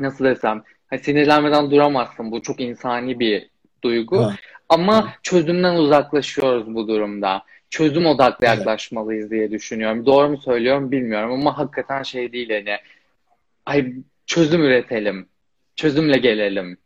nasıl 0.00 0.24
desem? 0.24 0.62
Hani 0.90 1.00
sinirlenmeden 1.00 1.70
duramazsın. 1.70 2.30
Bu 2.30 2.42
çok 2.42 2.60
insani 2.60 3.20
bir 3.20 3.48
duygu. 3.84 4.26
Evet. 4.28 4.38
Ama 4.68 5.02
evet. 5.04 5.18
çözümden 5.22 5.74
uzaklaşıyoruz 5.74 6.74
bu 6.74 6.88
durumda. 6.88 7.42
Çözüm 7.70 8.06
odaklı 8.06 8.46
evet. 8.46 8.58
yaklaşmalıyız 8.58 9.30
diye 9.30 9.50
düşünüyorum. 9.50 10.06
Doğru 10.06 10.28
mu 10.28 10.38
söylüyorum 10.38 10.90
bilmiyorum 10.90 11.32
ama 11.32 11.58
hakikaten 11.58 12.02
şey 12.02 12.32
değil 12.32 12.50
hani. 12.50 12.76
Ay 13.66 13.92
çözüm 14.26 14.62
üretelim. 14.62 15.26
Çözümle 15.76 16.18
gelelim. 16.18 16.78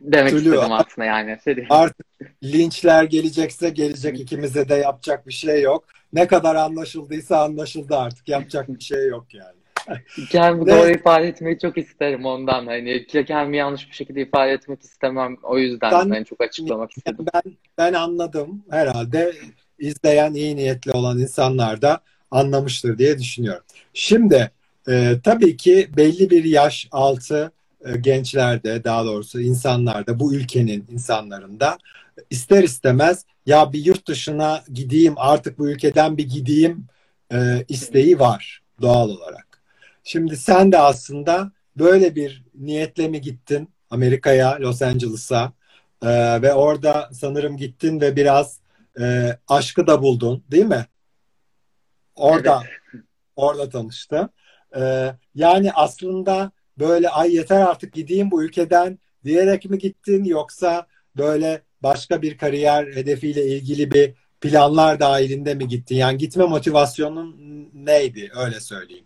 Demek 0.00 0.30
Tülü, 0.30 0.54
istedim 0.54 0.72
aslında 0.72 1.04
yani. 1.04 1.38
Artık 1.70 2.06
linçler 2.44 3.04
gelecekse 3.04 3.70
gelecek 3.70 4.20
ikimize 4.20 4.68
de 4.68 4.74
yapacak 4.74 5.26
bir 5.26 5.32
şey 5.32 5.62
yok. 5.62 5.84
Ne 6.12 6.26
kadar 6.26 6.54
anlaşıldıysa 6.54 7.42
anlaşıldı 7.42 7.96
artık. 7.96 8.28
Yapacak 8.28 8.68
bir 8.68 8.84
şey 8.84 9.08
yok 9.08 9.26
yani. 9.34 9.56
Kendimi 10.30 10.70
doğru 10.70 10.90
ifade 10.90 11.28
etmeyi 11.28 11.58
çok 11.58 11.78
isterim 11.78 12.26
ondan. 12.26 12.66
Hani 12.66 13.06
kendimi 13.06 13.56
yanlış 13.56 13.90
bir 13.90 13.94
şekilde 13.94 14.22
ifade 14.22 14.52
etmek 14.52 14.82
istemem. 14.82 15.36
O 15.42 15.58
yüzden 15.58 15.92
ben, 15.92 16.10
hani 16.10 16.24
çok 16.24 16.40
açıklamak 16.40 16.96
istedim. 16.96 17.26
Ben, 17.34 17.42
ben 17.78 17.92
anladım. 17.92 18.64
Herhalde 18.70 19.32
izleyen 19.78 20.34
iyi 20.34 20.56
niyetli 20.56 20.92
olan 20.92 21.18
insanlar 21.18 21.82
da 21.82 22.00
anlamıştır 22.30 22.98
diye 22.98 23.18
düşünüyorum. 23.18 23.64
Şimdi 23.94 24.50
e, 24.88 25.12
tabii 25.24 25.56
ki 25.56 25.88
belli 25.96 26.30
bir 26.30 26.44
yaş 26.44 26.88
altı 26.92 27.52
gençlerde 28.00 28.84
daha 28.84 29.04
doğrusu 29.04 29.40
insanlarda 29.40 30.20
bu 30.20 30.34
ülkenin 30.34 30.86
insanlarında 30.90 31.78
ister 32.30 32.62
istemez 32.62 33.24
ya 33.46 33.72
bir 33.72 33.84
yurt 33.84 34.08
dışına 34.08 34.64
gideyim 34.72 35.14
artık 35.16 35.58
bu 35.58 35.70
ülkeden 35.70 36.16
bir 36.16 36.28
gideyim 36.28 36.86
e, 37.32 37.64
isteği 37.68 38.18
var 38.18 38.62
doğal 38.82 39.08
olarak. 39.08 39.62
Şimdi 40.04 40.36
sen 40.36 40.72
de 40.72 40.78
aslında 40.78 41.52
böyle 41.76 42.14
bir 42.14 42.44
niyetle 42.54 43.08
mi 43.08 43.20
gittin 43.20 43.68
Amerika'ya, 43.90 44.56
Los 44.60 44.82
Angeles'a 44.82 45.52
e, 46.02 46.42
ve 46.42 46.52
orada 46.52 47.10
sanırım 47.12 47.56
gittin 47.56 48.00
ve 48.00 48.16
biraz 48.16 48.60
e, 49.00 49.36
aşkı 49.48 49.86
da 49.86 50.02
buldun 50.02 50.44
değil 50.50 50.64
mi? 50.64 50.86
Orada 52.16 52.62
evet. 52.92 53.04
orada 53.36 53.68
tanıştın. 53.68 54.30
E, 54.76 55.14
yani 55.34 55.72
aslında 55.72 56.52
böyle 56.78 57.08
ay 57.08 57.34
yeter 57.34 57.60
artık 57.60 57.92
gideyim 57.92 58.30
bu 58.30 58.44
ülkeden 58.44 58.98
diyerek 59.24 59.70
mi 59.70 59.78
gittin 59.78 60.24
yoksa 60.24 60.86
böyle 61.16 61.62
başka 61.82 62.22
bir 62.22 62.38
kariyer 62.38 62.86
hedefiyle 62.86 63.46
ilgili 63.46 63.90
bir 63.90 64.12
planlar 64.40 65.00
dahilinde 65.00 65.54
mi 65.54 65.68
gittin? 65.68 65.96
Yani 65.96 66.18
gitme 66.18 66.44
motivasyonun 66.44 67.36
neydi 67.74 68.30
öyle 68.36 68.60
söyleyeyim. 68.60 69.04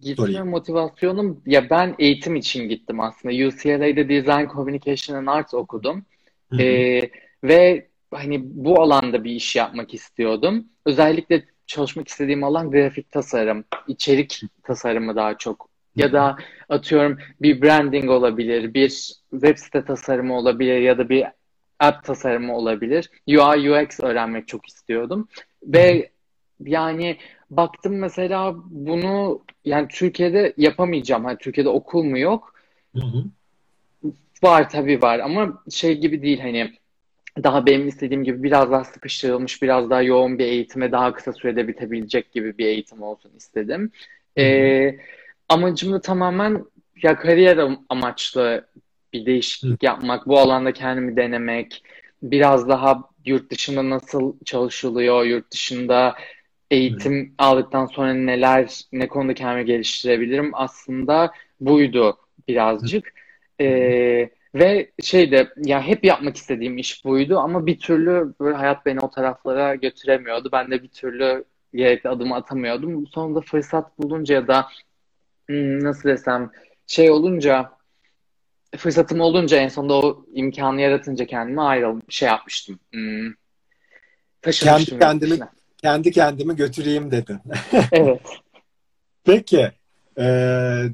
Gitme 0.00 0.26
sorayım. 0.26 0.48
motivasyonum 0.48 1.42
ya 1.46 1.70
ben 1.70 1.94
eğitim 1.98 2.36
için 2.36 2.68
gittim 2.68 3.00
aslında. 3.00 3.46
UCLA'de 3.46 4.08
Design 4.08 4.46
Communication 4.52 5.16
and 5.16 5.26
Arts 5.26 5.54
okudum. 5.54 6.04
Ee, 6.58 7.00
ve 7.44 7.88
hani 8.10 8.40
bu 8.42 8.82
alanda 8.82 9.24
bir 9.24 9.30
iş 9.30 9.56
yapmak 9.56 9.94
istiyordum. 9.94 10.66
Özellikle 10.86 11.44
çalışmak 11.66 12.08
istediğim 12.08 12.44
alan 12.44 12.70
grafik 12.70 13.10
tasarım, 13.10 13.64
içerik 13.88 14.40
tasarımı 14.62 15.16
daha 15.16 15.38
çok. 15.38 15.71
Ya 15.96 16.12
da 16.12 16.36
atıyorum 16.68 17.18
bir 17.42 17.62
branding 17.62 18.10
olabilir, 18.10 18.74
bir 18.74 19.12
web 19.30 19.56
site 19.56 19.84
tasarımı 19.84 20.36
olabilir 20.36 20.80
ya 20.80 20.98
da 20.98 21.08
bir 21.08 21.24
app 21.78 22.04
tasarımı 22.04 22.56
olabilir. 22.56 23.10
UI 23.28 23.70
UX 23.70 24.00
öğrenmek 24.00 24.48
çok 24.48 24.68
istiyordum. 24.68 25.28
Ve 25.62 26.10
yani 26.60 27.16
baktım 27.50 27.98
mesela 27.98 28.54
bunu 28.70 29.42
yani 29.64 29.88
Türkiye'de 29.88 30.52
yapamayacağım. 30.56 31.24
Hani 31.24 31.38
Türkiye'de 31.38 31.68
okul 31.68 32.04
mu 32.04 32.18
yok? 32.18 32.54
Hı 32.96 33.02
hı. 33.02 33.24
Var 34.42 34.70
tabii 34.70 35.02
var 35.02 35.18
ama 35.18 35.62
şey 35.70 35.98
gibi 35.98 36.22
değil 36.22 36.40
hani 36.40 36.72
daha 37.44 37.66
benim 37.66 37.88
istediğim 37.88 38.24
gibi 38.24 38.42
biraz 38.42 38.70
daha 38.70 38.84
sıkıştırılmış, 38.84 39.62
biraz 39.62 39.90
daha 39.90 40.02
yoğun 40.02 40.38
bir 40.38 40.44
eğitime 40.44 40.92
daha 40.92 41.12
kısa 41.12 41.32
sürede 41.32 41.68
bitebilecek 41.68 42.32
gibi 42.32 42.58
bir 42.58 42.66
eğitim 42.66 43.02
olsun 43.02 43.32
istedim. 43.36 43.90
Ee, 44.38 44.98
amacım 45.52 45.92
da 45.92 46.00
tamamen 46.00 46.64
ya 47.02 47.18
kariyer 47.18 47.58
amaçlı 47.88 48.66
bir 49.12 49.26
değişiklik 49.26 49.82
yapmak, 49.82 50.26
bu 50.26 50.38
alanda 50.38 50.72
kendimi 50.72 51.16
denemek, 51.16 51.82
biraz 52.22 52.68
daha 52.68 53.00
yurt 53.24 53.50
dışında 53.50 53.90
nasıl 53.90 54.34
çalışılıyor, 54.44 55.24
yurt 55.24 55.52
dışında 55.52 56.14
eğitim 56.70 57.26
Hı. 57.26 57.30
aldıktan 57.38 57.86
sonra 57.86 58.14
neler, 58.14 58.80
ne 58.92 59.08
konuda 59.08 59.34
kendimi 59.34 59.64
geliştirebilirim 59.64 60.50
aslında 60.52 61.32
buydu 61.60 62.16
birazcık. 62.48 63.14
Ee, 63.60 64.30
ve 64.54 64.90
şey 65.02 65.30
de 65.30 65.52
ya 65.56 65.82
hep 65.82 66.04
yapmak 66.04 66.36
istediğim 66.36 66.78
iş 66.78 67.04
buydu 67.04 67.38
ama 67.38 67.66
bir 67.66 67.78
türlü 67.78 68.34
böyle 68.40 68.56
hayat 68.56 68.86
beni 68.86 69.00
o 69.00 69.10
taraflara 69.10 69.74
götüremiyordu. 69.74 70.48
Ben 70.52 70.70
de 70.70 70.82
bir 70.82 70.88
türlü 70.88 71.44
gerekli 71.74 72.10
adımı 72.10 72.34
atamıyordum. 72.34 73.06
Sonunda 73.06 73.40
fırsat 73.40 73.98
bulunca 73.98 74.34
ya 74.34 74.48
da 74.48 74.66
nasıl 75.48 76.08
desem 76.08 76.50
şey 76.86 77.10
olunca 77.10 77.70
fırsatım 78.76 79.20
olunca 79.20 79.56
en 79.56 79.68
sonunda 79.68 79.94
o 79.94 80.26
imkanı 80.34 80.80
yaratınca 80.80 81.26
kendime 81.26 81.62
ayrıl 81.62 82.00
şey 82.08 82.28
yapmıştım. 82.28 82.78
Hmm, 82.92 83.32
taşınmıştım. 84.42 84.98
Kendi 84.98 85.20
kendimi 85.28 85.48
kendi 85.82 86.10
kendimi 86.10 86.56
götüreyim 86.56 87.10
dedin. 87.10 87.38
evet. 87.92 88.20
Peki. 89.24 89.70
Ee, 90.18 90.84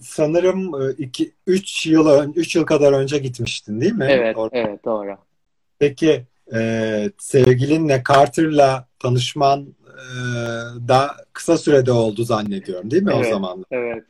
sanırım 0.00 0.92
2 0.98 1.32
3 1.46 1.86
yıl 1.86 2.32
3 2.34 2.56
yıl 2.56 2.66
kadar 2.66 2.92
önce 2.92 3.18
gitmiştin 3.18 3.80
değil 3.80 3.92
mi? 3.92 4.06
Evet, 4.10 4.36
Orada. 4.36 4.56
evet 4.56 4.84
doğru. 4.84 5.16
Peki 5.78 6.26
e, 6.54 7.10
sevgilinle 7.18 8.02
Carter'la 8.08 8.88
tanışman 8.98 9.74
e, 9.96 10.08
da 10.88 11.16
kısa 11.32 11.58
sürede 11.58 11.92
oldu 11.92 12.24
zannediyorum 12.24 12.90
değil 12.90 13.02
mi 13.02 13.12
evet, 13.14 13.26
o 13.26 13.30
zaman? 13.30 13.64
Evet. 13.70 14.04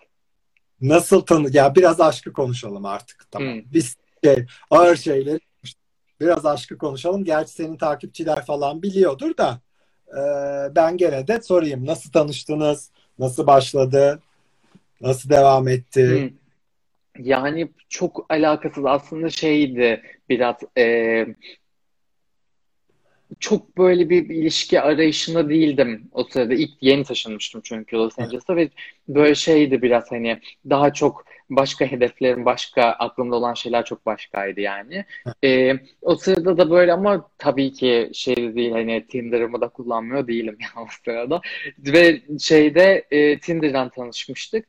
Nasıl 0.81 1.21
tanı 1.21 1.57
ya 1.57 1.75
biraz 1.75 2.01
aşkı 2.01 2.33
konuşalım 2.33 2.87
artık 2.87 3.27
tamam. 3.31 3.55
Hmm. 3.55 3.63
Biz 3.73 3.97
şey, 4.25 4.47
ağır 4.71 4.97
şeyler 4.97 5.39
biraz 6.21 6.47
aşkı 6.47 6.79
konuşalım. 6.79 7.25
Gerçi 7.25 7.53
senin 7.53 7.77
takipçiler 7.77 8.45
falan 8.45 8.83
biliyordur 8.83 9.37
da 9.37 9.61
e, 10.09 10.21
ben 10.77 10.97
gene 10.97 11.29
de 11.29 11.41
sorayım. 11.41 11.87
Nasıl 11.87 12.13
tanıştınız? 12.13 12.91
Nasıl 13.19 13.47
başladı? 13.47 14.21
Nasıl 15.01 15.31
devam 15.31 15.69
etti? 15.69 16.33
Hmm. 16.33 16.37
Yani 17.27 17.73
çok 17.89 18.27
alakasız 18.29 18.85
aslında 18.87 19.31
şeydi 19.31 20.03
biraz 20.29 20.57
e, 20.79 21.27
çok 23.41 23.79
böyle 23.79 24.11
bir 24.11 24.31
ilişki 24.31 24.81
arayışında 24.81 25.49
değildim 25.49 26.09
o 26.13 26.25
sırada. 26.25 26.55
ilk 26.55 26.71
yeni 26.81 27.05
taşınmıştım 27.05 27.61
çünkü 27.65 27.97
Los 27.97 28.19
Angeles'a 28.19 28.57
ve 28.57 28.69
böyle 29.09 29.35
şeydi 29.35 29.83
biraz 29.83 30.13
hani 30.13 30.41
daha 30.71 30.93
çok 30.93 31.25
başka 31.51 31.85
hedeflerim, 31.85 32.45
başka 32.45 32.83
aklımda 32.83 33.37
olan 33.37 33.55
şeyler 33.55 33.85
çok 33.85 34.07
başkaydı 34.07 34.61
yani. 34.61 35.05
Ee, 35.45 35.75
o 36.03 36.17
sırada 36.17 36.59
da 36.59 36.71
böyle 36.71 36.93
ama 36.93 37.31
tabii 37.39 37.73
ki 37.73 38.11
şey 38.15 38.37
değil 38.37 38.73
hani 38.73 39.07
Tinder'ımı 39.07 39.61
da 39.61 39.69
kullanmıyor 39.69 40.27
değilim 40.27 40.59
yani 40.61 40.87
o 40.87 40.89
sırada. 41.05 41.41
Ve 41.79 42.23
şeyde 42.41 43.07
e, 43.11 43.41
Tinder'dan 43.41 43.89
tanışmıştık. 43.89 44.69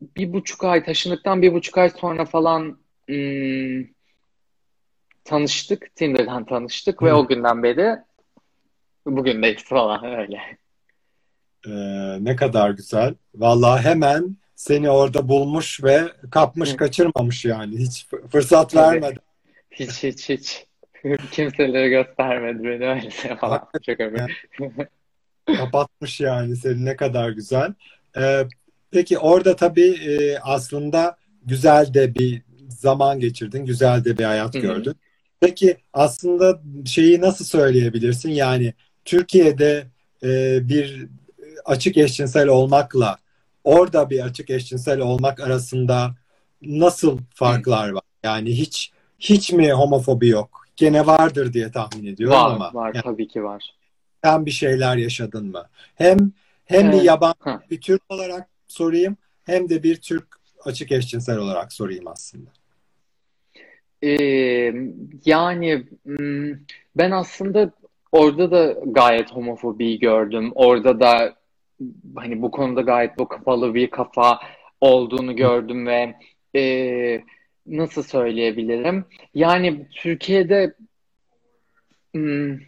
Bir 0.00 0.32
buçuk 0.32 0.64
ay 0.64 0.84
taşındıktan 0.84 1.42
bir 1.42 1.52
buçuk 1.52 1.78
ay 1.78 1.90
sonra 1.90 2.24
falan 2.24 2.78
hmm, 3.08 3.84
tanıştık. 5.28 5.96
Tinder'dan 5.96 6.44
tanıştık 6.44 7.02
ve 7.02 7.10
Hı. 7.10 7.14
o 7.14 7.28
günden 7.28 7.62
beri 7.62 7.96
bugündeyiz 9.06 9.64
falan 9.64 10.04
öyle. 10.04 10.40
Ee, 11.66 12.24
ne 12.24 12.36
kadar 12.36 12.70
güzel. 12.70 13.14
Vallahi 13.34 13.84
hemen 13.84 14.36
seni 14.54 14.90
orada 14.90 15.28
bulmuş 15.28 15.84
ve 15.84 16.02
kapmış 16.30 16.72
Hı. 16.72 16.76
kaçırmamış 16.76 17.44
yani. 17.44 17.78
Hiç 17.78 18.06
fırsat 18.32 18.70
Tabii. 18.70 18.82
vermedi. 18.82 19.20
Hiç 19.70 20.02
hiç 20.02 20.28
hiç. 20.28 20.66
Kimselere 21.30 21.88
göstermedi 21.88 22.64
beni 22.64 22.88
öyle 22.88 23.36
falan. 23.36 23.68
Çok 23.86 24.00
öyle. 24.00 24.26
Kapatmış 25.56 26.20
yani 26.20 26.56
seni 26.56 26.84
ne 26.84 26.96
kadar 26.96 27.30
güzel. 27.30 27.74
Ee, 28.18 28.44
peki 28.90 29.18
orada 29.18 29.56
tabii 29.56 29.90
e, 29.90 30.38
aslında 30.38 31.16
güzel 31.44 31.94
de 31.94 32.14
bir 32.14 32.42
zaman 32.68 33.20
geçirdin. 33.20 33.66
Güzel 33.66 34.04
de 34.04 34.18
bir 34.18 34.24
hayat 34.24 34.54
Hı 34.54 34.58
hı. 34.58 34.62
gördün. 34.62 34.96
Peki 35.40 35.76
aslında 35.92 36.62
şeyi 36.86 37.20
nasıl 37.20 37.44
söyleyebilirsin? 37.44 38.30
Yani 38.30 38.74
Türkiye'de 39.04 39.86
e, 40.22 40.58
bir 40.68 41.06
açık 41.64 41.96
eşcinsel 41.96 42.48
olmakla 42.48 43.16
orada 43.64 44.10
bir 44.10 44.20
açık 44.24 44.50
eşcinsel 44.50 45.00
olmak 45.00 45.40
arasında 45.40 46.14
nasıl 46.62 47.18
farklar 47.34 47.90
var? 47.90 48.02
Yani 48.22 48.58
hiç 48.58 48.92
hiç 49.18 49.52
mi 49.52 49.72
homofobi 49.72 50.28
yok? 50.28 50.66
Gene 50.76 51.06
vardır 51.06 51.52
diye 51.52 51.70
tahmin 51.72 52.06
ediyorum 52.06 52.36
Var 52.36 52.50
ama 52.50 52.74
var 52.74 52.94
yani 52.94 53.02
tabii 53.04 53.28
ki 53.28 53.42
var. 53.44 53.74
sen 54.24 54.46
bir 54.46 54.50
şeyler 54.50 54.96
yaşadın 54.96 55.46
mı? 55.46 55.68
Hem 55.94 56.32
hem 56.64 56.92
bir 56.92 57.00
Ee, 57.00 57.04
yabancı 57.04 57.36
ha. 57.40 57.62
bir 57.70 57.80
Türk 57.80 58.02
olarak 58.08 58.48
sorayım 58.68 59.16
hem 59.44 59.68
de 59.68 59.82
bir 59.82 59.96
Türk 59.96 60.26
açık 60.64 60.92
eşcinsel 60.92 61.38
olarak 61.38 61.72
sorayım 61.72 62.08
aslında. 62.08 62.50
Ee, 64.02 64.72
yani 65.24 65.84
hmm, 66.04 66.50
ben 66.96 67.10
aslında 67.10 67.70
orada 68.12 68.50
da 68.50 68.76
gayet 68.86 69.32
homofobiyi 69.32 69.98
gördüm. 69.98 70.52
Orada 70.54 71.00
da 71.00 71.34
hani 72.16 72.42
bu 72.42 72.50
konuda 72.50 72.80
gayet 72.80 73.18
bu 73.18 73.28
kapalı 73.28 73.74
bir 73.74 73.90
kafa 73.90 74.40
olduğunu 74.80 75.36
gördüm 75.36 75.86
ve 75.86 76.14
e, 76.56 77.22
nasıl 77.66 78.02
söyleyebilirim? 78.02 79.04
Yani 79.34 79.88
Türkiye'de 79.94 80.74
hmm, 82.14 82.58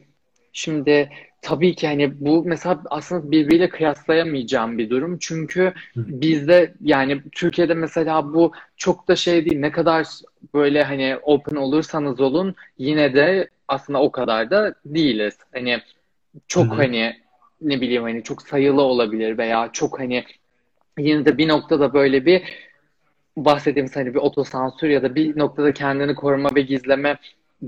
şimdi 0.52 1.10
tabii 1.42 1.74
ki 1.74 1.87
hani 1.87 2.20
bu 2.20 2.44
mesela 2.44 2.83
aslında 2.90 3.31
birbiriyle 3.31 3.68
kıyaslayamayacağım 3.68 4.79
bir 4.79 4.90
durum. 4.90 5.18
Çünkü 5.18 5.72
bizde 5.96 6.74
yani 6.81 7.22
Türkiye'de 7.33 7.74
mesela 7.74 8.35
bu 8.35 8.53
çok 8.76 9.09
da 9.09 9.16
şey 9.16 9.44
değil. 9.44 9.59
Ne 9.59 9.72
kadar 9.72 10.07
böyle 10.55 10.83
hani 10.83 11.16
open 11.22 11.57
olursanız 11.57 12.20
olun 12.20 12.55
yine 12.79 13.14
de 13.14 13.48
aslında 13.68 14.03
o 14.03 14.12
kadar 14.12 14.50
da 14.50 14.74
değiliz. 14.85 15.38
Hani 15.53 15.81
çok 16.48 16.66
hı. 16.66 16.74
hani 16.74 17.16
ne 17.61 17.81
bileyim 17.81 18.03
hani 18.03 18.22
çok 18.22 18.42
sayılı 18.42 18.83
olabilir 18.83 19.38
veya 19.38 19.70
çok 19.72 20.00
hani 20.00 20.24
yine 20.98 21.24
de 21.24 21.38
bir 21.38 21.48
noktada 21.48 21.94
böyle 21.94 22.26
bir 22.26 22.42
bahsettiğimiz 23.37 23.96
hani 23.96 24.14
bir 24.14 24.18
otosansür 24.18 24.88
ya 24.88 25.03
da 25.03 25.14
bir 25.14 25.38
noktada 25.38 25.72
kendini 25.72 26.14
koruma 26.14 26.48
ve 26.55 26.61
gizleme 26.61 27.18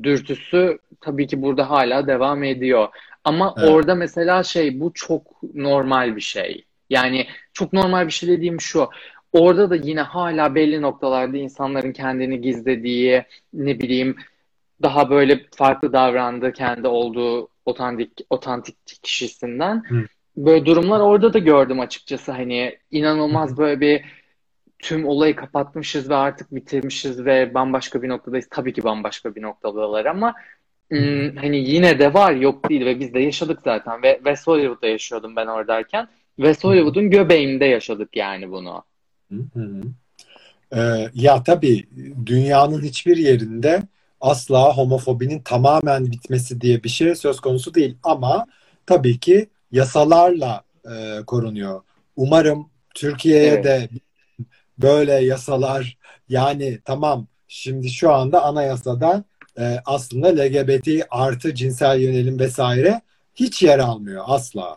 dürtüsü 0.03 0.79
tabii 1.01 1.27
ki 1.27 1.43
burada 1.43 1.71
hala 1.71 2.07
devam 2.07 2.45
ediyor. 2.45 2.89
Ama 3.25 3.55
Evet. 3.59 3.71
orada 3.71 3.95
mesela 3.95 4.43
şey 4.43 4.81
bu 4.81 4.93
çok 4.95 5.43
normal 5.55 6.17
bir 6.17 6.21
şey. 6.21 6.65
Yani 6.91 7.27
çok 7.53 7.73
normal 7.73 8.07
bir 8.07 8.13
şey 8.13 8.29
dediğim 8.29 8.61
şu. 8.61 8.89
Orada 9.33 9.71
da 9.71 9.77
yine 9.77 10.01
hala 10.01 10.55
belli 10.55 10.83
noktalarda 10.83 11.37
insanların 11.37 11.93
kendini 11.93 12.41
gizlediği, 12.41 13.25
ne 13.53 13.81
bileyim 13.81 14.17
daha 14.83 15.11
böyle 15.11 15.41
farklı 15.57 15.93
davrandığı, 15.93 16.53
kendi 16.53 16.89
olduğu 16.89 17.49
otantik 17.67 18.11
otantik 18.31 18.77
kişisinden. 19.03 19.83
Hı. 19.89 20.07
Böyle 20.37 20.67
durumlar 20.67 21.01
orada 21.01 21.33
da 21.33 21.39
gördüm 21.39 21.81
açıkçası. 21.81 22.33
Hani 22.33 22.79
inanılmaz 22.91 23.53
hı. 23.53 23.57
böyle 23.57 23.81
bir 23.81 24.05
tüm 24.83 25.09
olayı 25.09 25.37
kapatmışız 25.37 26.11
ve 26.11 26.15
artık 26.15 26.55
bitirmişiz 26.55 27.25
ve 27.25 27.55
bambaşka 27.55 28.03
bir 28.03 28.09
noktadayız. 28.09 28.47
Tabii 28.51 28.73
ki 28.73 28.85
bambaşka 28.85 29.35
bir 29.35 29.43
noktadalar 29.43 30.05
ama 30.05 30.35
ım, 30.93 31.37
hani 31.37 31.57
yine 31.57 31.99
de 31.99 32.15
var 32.15 32.33
yok 32.33 32.69
değil 32.69 32.85
ve 32.85 33.01
biz 33.01 33.15
de 33.15 33.21
yaşadık 33.21 33.61
zaten 33.65 34.03
ve 34.03 34.15
West 34.17 34.47
Hollywood'da 34.47 34.87
yaşıyordum 34.87 35.37
ben 35.37 35.47
oradayken. 35.47 36.09
West. 36.37 36.65
Hollywood'un 36.65 37.11
göbeğinde 37.11 37.65
yaşadık 37.65 38.17
yani 38.17 38.51
bunu. 38.51 38.85
Hı 39.33 39.39
hı. 39.55 39.81
Ee, 40.77 41.11
ya 41.15 41.43
tabii 41.43 41.89
dünyanın 42.27 42.83
hiçbir 42.83 43.17
yerinde 43.17 43.83
asla 44.21 44.77
homofobinin 44.77 45.41
tamamen 45.41 46.11
bitmesi 46.11 46.61
diye 46.61 46.85
bir 46.85 46.89
şey 46.89 47.15
söz 47.15 47.41
konusu 47.41 47.75
değil 47.75 47.97
ama 48.03 48.47
tabii 48.87 49.19
ki 49.19 49.49
yasalarla 49.73 50.63
e, 50.85 51.25
korunuyor. 51.27 51.83
Umarım 52.17 52.69
Türkiye'ye 52.95 53.53
Evet. 53.53 53.65
de 53.65 53.89
böyle 54.79 55.13
yasalar 55.13 55.99
yani 56.29 56.79
tamam 56.85 57.27
şimdi 57.49 57.91
şu 57.91 58.13
anda 58.13 58.43
anayasada 58.45 59.25
e, 59.59 59.79
aslında 59.85 60.29
LGBT 60.29 60.89
artı 61.11 61.55
cinsel 61.55 62.01
yönelim 62.01 62.39
vesaire 62.39 63.01
hiç 63.35 63.63
yer 63.63 63.79
almıyor 63.79 64.25
asla. 64.27 64.77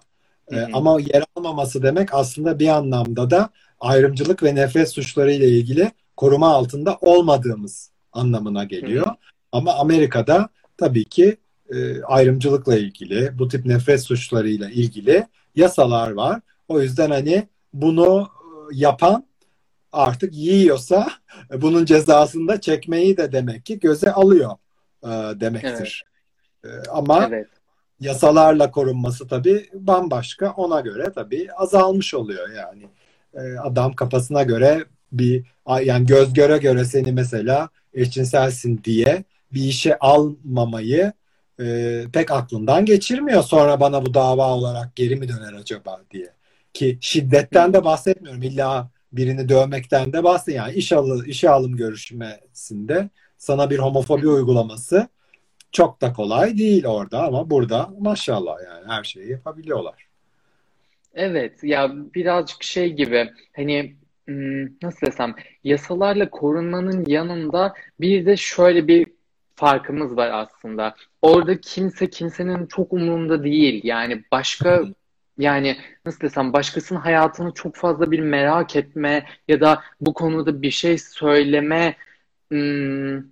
Hı 0.49 0.55
E, 0.55 0.59
hı. 0.59 0.67
ama 0.73 0.99
yer 1.01 1.23
almaması 1.35 1.83
demek 1.83 2.13
aslında 2.13 2.59
bir 2.59 2.67
anlamda 2.67 3.29
da 3.29 3.49
ayrımcılık 3.79 4.43
ve 4.43 4.55
nefret 4.55 4.89
suçları 4.89 5.31
ile 5.33 5.47
ilgili 5.49 5.91
koruma 6.17 6.47
altında 6.53 6.97
olmadığımız 7.01 7.91
anlamına 8.13 8.61
Hı 8.61 8.65
geliyor. 8.65 9.05
hı. 9.07 9.11
Ama 9.51 9.73
Amerika'da 9.73 10.49
tabii 10.77 11.03
ki 11.05 11.37
e, 11.69 12.03
ayrımcılıkla 12.03 12.77
ilgili, 12.77 13.39
bu 13.39 13.47
tip 13.47 13.65
nefret 13.65 14.01
suçlarıyla 14.03 14.69
ilgili 14.69 15.25
yasalar 15.55 16.11
var. 16.11 16.41
O 16.67 16.81
yüzden 16.81 17.11
hani 17.11 17.47
bunu 17.73 18.27
e, 18.71 18.77
yapan 18.77 19.25
artık 19.95 20.33
yiyorsa 20.33 21.07
bunun 21.53 21.85
cezasını 21.85 22.47
da 22.47 22.61
çekmeyi 22.61 23.17
de 23.17 23.31
demek 23.31 23.65
ki 23.65 23.79
göze 23.79 24.11
alıyor 24.11 24.51
e, 25.03 25.09
Evet. 25.09 25.41
demektir. 25.41 26.03
E, 26.65 26.69
ama 26.89 27.25
Evet. 27.29 27.47
yasalarla 27.99 28.71
korunması 28.71 29.27
tabii 29.27 29.69
bambaşka. 29.73 30.51
Ona 30.51 30.81
göre 30.81 31.11
tabii 31.15 31.47
azalmış 31.57 32.13
oluyor 32.13 32.49
yani. 32.49 32.87
E, 33.33 33.59
adam 33.59 33.93
kafasına 33.93 34.43
göre 34.43 34.85
bir 35.11 35.45
yani 35.83 36.05
göz 36.05 36.33
göre 36.33 36.57
göre 36.57 36.85
seni 36.85 37.11
mesela 37.11 37.69
eşcinselsin 37.93 38.81
diye 38.83 39.23
bir 39.53 39.63
işe 39.63 39.99
almamayı 39.99 41.13
e, 41.59 42.03
pek 42.13 42.31
aklından 42.31 42.85
geçirmiyor. 42.85 43.43
Sonra 43.43 43.79
bana 43.79 44.05
bu 44.05 44.13
dava 44.13 44.49
olarak 44.49 44.95
geri 44.95 45.15
mi 45.15 45.29
döner 45.29 45.53
acaba 45.53 46.01
diye. 46.11 46.33
Ki 46.73 46.97
şiddetten 47.01 47.73
de 47.73 47.83
bahsetmiyorum. 47.83 48.43
İlla 48.43 48.89
birini 49.11 49.49
dövmekten 49.49 50.13
de 50.13 50.23
bahsediyorum. 50.23 50.67
Yani 50.67 50.77
iş 50.77 50.91
alım, 50.91 51.23
işe 51.27 51.49
alım 51.49 51.77
görüşmesinde 51.77 53.09
sana 53.37 53.69
bir 53.69 53.79
homofobi 53.79 54.27
uygulaması 54.27 55.07
çok 55.71 56.01
da 56.01 56.13
kolay 56.13 56.57
değil 56.57 56.85
orada 56.85 57.23
ama 57.23 57.49
burada 57.49 57.89
maşallah 57.99 58.55
yani 58.65 58.87
her 58.87 59.03
şeyi 59.03 59.31
yapabiliyorlar. 59.31 60.05
Evet 61.13 61.63
ya 61.63 61.91
birazcık 62.15 62.63
şey 62.63 62.93
gibi 62.93 63.29
hani 63.55 63.95
hmm, 64.25 64.65
nasıl 64.83 65.07
desem 65.07 65.35
yasalarla 65.63 66.29
korunmanın 66.29 67.05
yanında 67.07 67.73
bir 67.99 68.25
de 68.25 68.37
şöyle 68.37 68.87
bir 68.87 69.07
farkımız 69.55 70.17
var 70.17 70.29
aslında. 70.33 70.95
Orada 71.21 71.61
kimse 71.61 72.09
kimsenin 72.09 72.65
çok 72.65 72.93
umurunda 72.93 73.43
değil. 73.43 73.81
Yani 73.83 74.23
başka 74.31 74.83
yani 75.37 75.77
nasıl 76.05 76.19
desem 76.19 76.53
başkasının 76.53 76.99
hayatını 76.99 77.53
çok 77.53 77.75
fazla 77.75 78.11
bir 78.11 78.19
merak 78.19 78.75
etme 78.75 79.25
ya 79.47 79.61
da 79.61 79.81
bu 80.01 80.13
konuda 80.13 80.61
bir 80.61 80.71
şey 80.71 80.97
söyleme 80.97 81.95
hmm, 82.49 83.23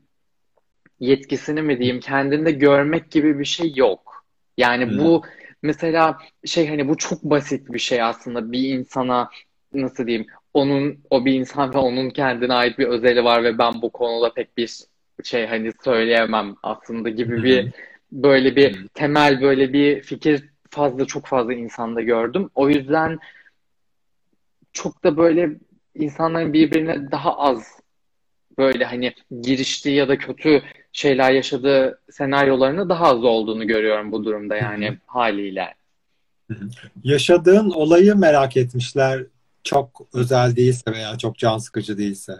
yetkisini 1.00 1.62
mi 1.62 1.80
diyeyim 1.80 2.00
kendinde 2.00 2.52
görmek 2.52 3.12
gibi 3.12 3.40
bir 3.40 3.46
şey 3.46 3.74
yok. 3.76 4.26
Yani 4.58 4.86
Hı. 4.86 4.98
bu 4.98 5.24
mesela 5.62 6.18
şey 6.46 6.68
hani 6.68 6.88
bu 6.88 6.98
çok 6.98 7.24
basit 7.24 7.74
bir 7.74 7.80
şey 7.80 8.02
aslında 8.02 8.52
bir 8.52 8.70
insana 8.70 9.30
nasıl 9.74 10.08
diyeyim 10.08 10.28
onun 10.54 11.00
o 11.10 11.26
bir 11.26 11.34
insan 11.34 11.74
ve 11.74 11.78
onun 11.78 12.10
kendine 12.10 12.54
ait 12.54 12.80
bir 12.80 12.88
özeli 12.88 13.24
var 13.24 13.44
ve 13.44 13.58
ben 13.58 13.82
bu 13.82 13.90
konuda 13.90 14.34
pek 14.34 14.58
bir 14.58 14.80
şey 15.24 15.46
hani 15.46 15.72
söyleyemem 15.84 16.56
aslında 16.64 17.10
gibi 17.10 17.44
bir 17.44 17.72
böyle 18.12 18.56
bir 18.56 18.88
temel 18.88 19.42
böyle 19.42 19.74
bir 19.74 20.02
fikir 20.02 20.53
fazla 20.74 21.06
çok 21.06 21.26
fazla 21.26 21.54
insanda 21.54 22.02
gördüm. 22.02 22.50
O 22.56 22.70
yüzden 22.70 23.20
çok 24.74 25.04
da 25.04 25.18
böyle 25.18 25.50
insanların 25.96 26.54
birbirine 26.54 27.12
daha 27.12 27.38
az 27.38 27.80
böyle 28.58 28.86
hani 28.86 29.14
giriştiği 29.42 29.96
ya 29.96 30.08
da 30.08 30.18
kötü 30.18 30.64
şeyler 30.92 31.32
yaşadığı 31.32 32.02
senaryolarını 32.12 32.90
daha 32.90 33.06
az 33.06 33.24
olduğunu 33.24 33.68
görüyorum 33.68 34.12
bu 34.12 34.26
durumda 34.26 34.56
yani 34.56 34.88
Hı-hı. 34.88 34.98
haliyle. 35.06 35.74
Yaşadığın 37.04 37.70
olayı 37.70 38.16
merak 38.16 38.58
etmişler 38.58 39.26
çok 39.64 40.02
özel 40.14 40.56
değilse 40.56 40.92
veya 40.92 41.18
çok 41.18 41.38
can 41.38 41.58
sıkıcı 41.58 41.98
değilse. 41.98 42.34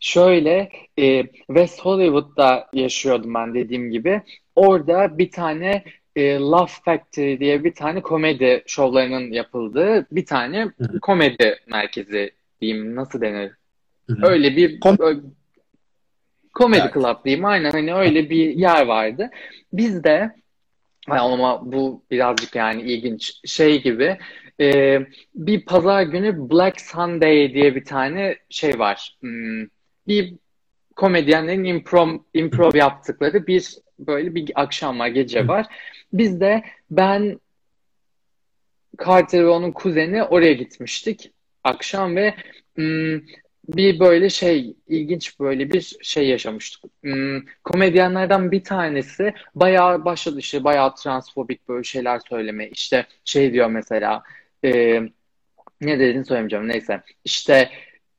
Şöyle 0.00 0.68
e, 0.98 1.26
West 1.26 1.80
Hollywood'da 1.80 2.68
yaşıyordum 2.72 3.34
ben 3.34 3.54
dediğim 3.54 3.90
gibi. 3.90 4.22
Orada 4.56 5.18
bir 5.18 5.30
tane 5.30 5.84
e, 6.16 6.38
Love 6.38 6.70
Factory 6.84 7.40
diye 7.40 7.64
bir 7.64 7.74
tane 7.74 8.02
komedi 8.02 8.62
şovlarının 8.66 9.32
yapıldığı 9.32 10.06
bir 10.10 10.26
tane 10.26 10.62
Hı-hı. 10.62 11.00
komedi 11.00 11.56
merkezi 11.66 12.30
diyeyim 12.60 12.94
nasıl 12.94 13.20
denir? 13.20 13.52
Hı-hı. 14.06 14.26
Öyle 14.26 14.56
bir 14.56 14.80
Kom- 14.80 15.22
komedi 16.52 16.82
evet. 16.82 16.94
club 16.94 17.24
diyeyim 17.24 17.44
aynen 17.44 17.70
hani 17.70 17.94
öyle 17.94 18.30
bir 18.30 18.50
yer 18.50 18.86
vardı. 18.86 19.30
Biz 19.72 20.04
de 20.04 20.30
ama 21.08 21.72
bu 21.72 22.02
birazcık 22.10 22.54
yani 22.54 22.82
ilginç 22.82 23.40
şey 23.44 23.82
gibi 23.82 24.18
e, 24.60 24.98
bir 25.34 25.64
pazar 25.64 26.02
günü 26.02 26.50
Black 26.50 26.80
Sunday 26.80 27.54
diye 27.54 27.74
bir 27.74 27.84
tane 27.84 28.36
şey 28.50 28.78
var. 28.78 29.16
Hmm, 29.20 29.66
bir 30.08 30.34
komedyenlerin 30.96 31.64
improv, 31.64 32.08
improv 32.34 32.74
yaptıkları 32.74 33.46
bir 33.46 33.74
böyle 33.98 34.34
bir 34.34 34.52
akşam 34.54 34.98
var, 34.98 35.08
gece 35.08 35.48
var. 35.48 35.66
Biz 36.12 36.40
de 36.40 36.62
ben 36.90 37.40
Carter 39.04 39.44
ve 39.44 39.48
onun 39.48 39.72
kuzeni 39.72 40.22
oraya 40.22 40.52
gitmiştik 40.52 41.32
akşam 41.64 42.16
ve 42.16 42.34
hmm, 42.76 43.20
bir 43.68 44.00
böyle 44.00 44.30
şey 44.30 44.76
ilginç 44.88 45.40
böyle 45.40 45.72
bir 45.72 45.96
şey 46.02 46.28
yaşamıştık. 46.28 46.90
Hmm, 47.02 47.40
komedyenlerden 47.64 48.50
bir 48.52 48.64
tanesi 48.64 49.34
bayağı 49.54 50.04
başladı 50.04 50.38
işte 50.38 50.64
bayağı 50.64 50.94
transfobik 50.94 51.68
böyle 51.68 51.84
şeyler 51.84 52.20
söyleme. 52.28 52.68
İşte 52.68 53.06
şey 53.24 53.52
diyor 53.52 53.70
mesela 53.70 54.22
e, 54.64 55.00
ne 55.80 55.98
dediğini 55.98 56.24
söylemeyeceğim 56.24 56.68
neyse. 56.68 57.02
İşte 57.24 57.70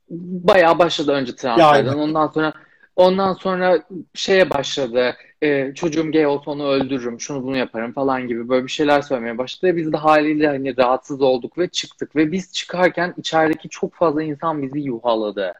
bayağı 0.09 0.79
başladı 0.79 1.11
önce 1.11 1.35
transferden. 1.35 1.93
Ondan 1.93 2.27
sonra 2.27 2.53
ondan 2.95 3.33
sonra 3.33 3.83
şeye 4.13 4.49
başladı. 4.49 5.15
E, 5.43 5.73
çocuğum 5.75 6.11
gay 6.11 6.25
olsa 6.25 6.51
onu 6.51 6.67
öldürürüm. 6.67 7.19
Şunu 7.19 7.43
bunu 7.43 7.57
yaparım 7.57 7.93
falan 7.93 8.27
gibi 8.27 8.49
böyle 8.49 8.65
bir 8.65 8.71
şeyler 8.71 9.01
söylemeye 9.01 9.37
başladı. 9.37 9.77
Biz 9.77 9.93
de 9.93 9.97
haliyle 9.97 10.47
hani 10.47 10.77
rahatsız 10.77 11.21
olduk 11.21 11.57
ve 11.57 11.67
çıktık 11.67 12.15
ve 12.15 12.31
biz 12.31 12.53
çıkarken 12.53 13.13
içerideki 13.17 13.69
çok 13.69 13.93
fazla 13.93 14.23
insan 14.23 14.61
bizi 14.61 14.79
yuhaladı. 14.79 15.53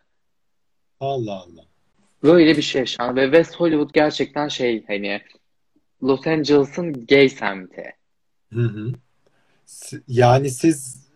Allah 0.99 1.33
Allah. 1.33 1.65
Böyle 2.23 2.57
bir 2.57 2.61
şey 2.61 2.79
yaşandı 2.79 3.21
ve 3.21 3.25
West 3.25 3.55
Hollywood 3.55 3.89
gerçekten 3.93 4.47
şey 4.47 4.83
hani 4.87 5.21
Los 6.03 6.27
Angeles'ın 6.27 7.05
gay 7.05 7.29
semti. 7.29 7.95
Hı 8.53 8.61
hı. 8.61 8.93
Yani 10.07 10.49
siz 10.49 11.07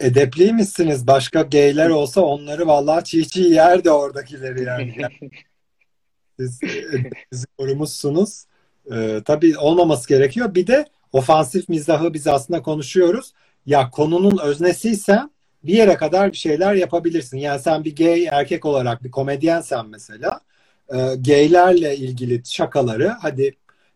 edepliymişsiniz. 0.00 1.06
Başka 1.06 1.42
geyler 1.42 1.88
olsa 1.88 2.20
onları 2.20 2.66
vallahi 2.66 3.04
çiğ 3.04 3.28
çiğ 3.28 3.42
yerdi 3.42 3.90
oradakileri 3.90 4.64
yani. 4.64 4.94
siz, 6.48 6.60
siz 7.32 7.46
korumuşsunuz. 7.58 8.44
Ee, 8.92 9.20
tabii 9.24 9.58
olmaması 9.58 10.08
gerekiyor. 10.08 10.54
Bir 10.54 10.66
de 10.66 10.86
ofansif 11.12 11.68
mizahı 11.68 12.14
biz 12.14 12.26
aslında 12.26 12.62
konuşuyoruz. 12.62 13.32
Ya 13.66 13.90
konunun 13.90 14.38
öznesiyse 14.38 15.20
bir 15.64 15.74
yere 15.74 15.96
kadar 15.96 16.32
bir 16.32 16.36
şeyler 16.36 16.74
yapabilirsin. 16.74 17.38
Yani 17.38 17.60
sen 17.60 17.84
bir 17.84 17.96
gay 17.96 18.26
erkek 18.26 18.64
olarak 18.64 19.04
bir 19.04 19.10
komedyensen 19.10 19.86
mesela 19.86 20.40
e, 20.88 20.96
gaylerle 21.18 21.96
ilgili 21.96 22.42
şakaları 22.44 23.08
hadi 23.08 23.54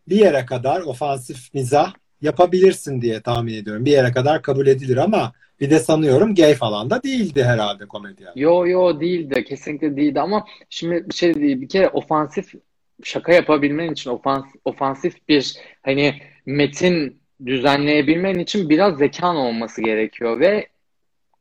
bir 0.08 0.16
yere 0.16 0.46
kadar 0.46 0.80
ofansif 0.80 1.54
mizah 1.54 1.92
yapabilirsin 2.20 3.02
diye 3.02 3.20
tahmin 3.22 3.54
ediyorum. 3.54 3.84
Bir 3.84 3.90
yere 3.90 4.12
kadar 4.12 4.42
kabul 4.42 4.66
edilir 4.66 4.96
ama 4.96 5.32
bir 5.60 5.70
de 5.70 5.78
sanıyorum 5.78 6.34
gay 6.34 6.54
falan 6.54 6.90
da 6.90 7.02
değildi 7.02 7.44
herhalde 7.44 7.86
komedyen. 7.86 8.32
Yo 8.36 8.66
yo 8.66 9.00
değildi. 9.00 9.44
Kesinlikle 9.44 9.96
değildi 9.96 10.20
ama 10.20 10.44
şimdi 10.70 11.08
bir 11.08 11.14
şey 11.14 11.34
değil. 11.34 11.60
Bir 11.60 11.68
kere 11.68 11.88
ofansif 11.88 12.54
şaka 13.02 13.32
yapabilmen 13.32 13.92
için 13.92 14.10
ofans, 14.10 14.44
ofansif 14.64 15.28
bir 15.28 15.54
hani 15.82 16.14
metin 16.46 17.20
düzenleyebilmen 17.46 18.38
için 18.38 18.68
biraz 18.68 18.98
zekan 18.98 19.36
olması 19.36 19.82
gerekiyor 19.82 20.40
ve 20.40 20.68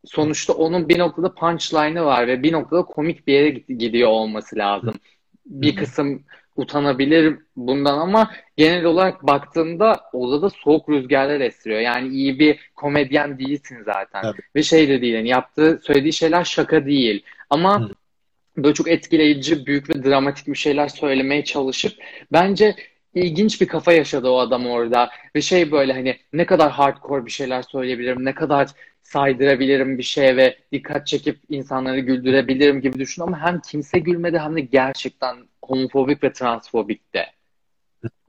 sonuçta 0.05 0.53
onun 0.53 0.89
bir 0.89 0.99
noktada 0.99 1.33
punchline'ı 1.33 2.05
var 2.05 2.27
ve 2.27 2.43
bir 2.43 2.53
noktada 2.53 2.81
komik 2.81 3.27
bir 3.27 3.33
yere 3.33 3.49
gidiyor 3.49 4.09
olması 4.09 4.55
lazım. 4.55 4.93
Bir 5.45 5.75
kısım 5.75 6.23
utanabilir 6.55 7.37
bundan 7.55 7.97
ama 7.97 8.31
genel 8.57 8.85
olarak 8.85 9.27
baktığında 9.27 10.01
odada 10.13 10.49
soğuk 10.49 10.89
rüzgarlar 10.89 11.41
esiyor. 11.41 11.79
Yani 11.79 12.07
iyi 12.07 12.39
bir 12.39 12.71
komedyen 12.75 13.39
değilsin 13.39 13.77
zaten. 13.85 14.21
Tabii. 14.21 14.41
Ve 14.55 14.63
şey 14.63 14.89
de 14.89 15.01
değil 15.01 15.13
yani 15.13 15.29
yaptığı, 15.29 15.79
söylediği 15.83 16.13
şeyler 16.13 16.43
şaka 16.43 16.85
değil. 16.85 17.23
Ama 17.49 17.81
Hı. 17.81 17.89
böyle 18.57 18.73
çok 18.73 18.87
etkileyici, 18.87 19.65
büyük 19.65 19.89
ve 19.89 20.03
dramatik 20.03 20.47
bir 20.47 20.55
şeyler 20.55 20.87
söylemeye 20.87 21.43
çalışıp 21.43 21.93
bence 22.31 22.75
ilginç 23.15 23.61
bir 23.61 23.67
kafa 23.67 23.93
yaşadı 23.93 24.29
o 24.29 24.37
adam 24.39 24.65
orada. 24.65 25.09
Ve 25.35 25.41
şey 25.41 25.71
böyle 25.71 25.93
hani 25.93 26.17
ne 26.33 26.45
kadar 26.45 26.71
hardcore 26.71 27.25
bir 27.25 27.31
şeyler 27.31 27.61
söyleyebilirim, 27.61 28.25
ne 28.25 28.33
kadar 28.33 28.69
saydırabilirim 29.13 29.97
bir 29.97 30.03
şeye 30.03 30.37
ve 30.37 30.57
dikkat 30.71 31.07
çekip 31.07 31.39
insanları 31.49 31.99
güldürebilirim 31.99 32.81
gibi 32.81 32.99
düşün 32.99 33.21
ama 33.21 33.39
hem 33.39 33.61
kimse 33.61 33.99
gülmedi 33.99 34.39
hem 34.39 34.55
de 34.55 34.61
gerçekten 34.61 35.37
homofobik 35.63 36.23
ve 36.23 36.33
transfobik 36.33 37.13
de. 37.13 37.25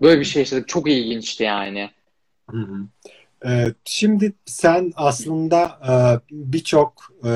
Böyle 0.01 0.21
bir 0.21 0.25
şey 0.25 0.43
yaşadık. 0.43 0.69
Çok 0.69 0.91
ilginçti 0.91 1.43
yani. 1.43 1.91
Hı 2.51 2.57
hı. 2.57 2.77
Ee, 3.47 3.75
şimdi 3.85 4.33
sen 4.47 4.93
aslında 4.97 5.79
e, 5.89 5.95
birçok 6.31 6.93
e, 7.25 7.31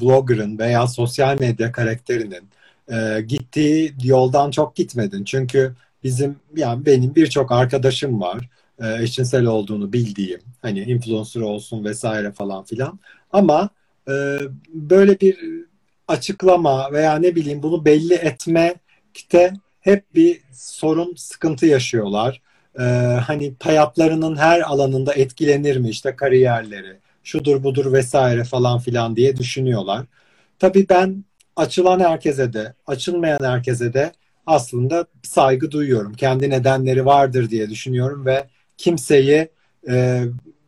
vlogger'ın 0.00 0.58
veya 0.58 0.86
sosyal 0.86 1.40
medya 1.40 1.72
karakterinin 1.72 2.48
e, 2.92 3.20
gittiği 3.20 3.94
yoldan 4.04 4.50
çok 4.50 4.76
gitmedin. 4.76 5.24
Çünkü 5.24 5.74
bizim 6.04 6.36
yani 6.56 6.86
benim 6.86 7.14
birçok 7.14 7.52
arkadaşım 7.52 8.20
var 8.20 8.48
eşcinsel 9.00 9.44
olduğunu 9.44 9.92
bildiğim 9.92 10.40
hani 10.62 10.80
influencer 10.80 11.40
olsun 11.40 11.84
vesaire 11.84 12.32
falan 12.32 12.64
filan 12.64 12.98
ama 13.32 13.68
böyle 14.68 15.20
bir 15.20 15.38
açıklama 16.08 16.92
veya 16.92 17.16
ne 17.18 17.34
bileyim 17.34 17.62
bunu 17.62 17.84
belli 17.84 18.14
etme 18.14 18.74
de 19.32 19.52
hep 19.80 20.14
bir 20.14 20.40
sorun, 20.52 21.14
sıkıntı 21.16 21.66
yaşıyorlar. 21.66 22.42
Ee, 22.78 22.82
hani 23.26 23.54
hayatlarının 23.62 24.36
her 24.36 24.60
alanında 24.60 25.14
etkilenir 25.14 25.76
mi 25.76 25.88
işte 25.88 26.16
kariyerleri, 26.16 26.96
şudur 27.22 27.62
budur 27.62 27.92
vesaire 27.92 28.44
falan 28.44 28.78
filan 28.78 29.16
diye 29.16 29.36
düşünüyorlar. 29.36 30.06
Tabii 30.58 30.86
ben 30.88 31.24
açılan 31.56 32.00
herkese 32.00 32.52
de, 32.52 32.74
açılmayan 32.86 33.38
herkese 33.42 33.92
de 33.92 34.12
aslında 34.46 35.06
saygı 35.22 35.70
duyuyorum. 35.70 36.14
Kendi 36.14 36.50
nedenleri 36.50 37.06
vardır 37.06 37.50
diye 37.50 37.70
düşünüyorum 37.70 38.26
ve 38.26 38.46
kimseyi 38.78 39.48
e, 39.88 40.24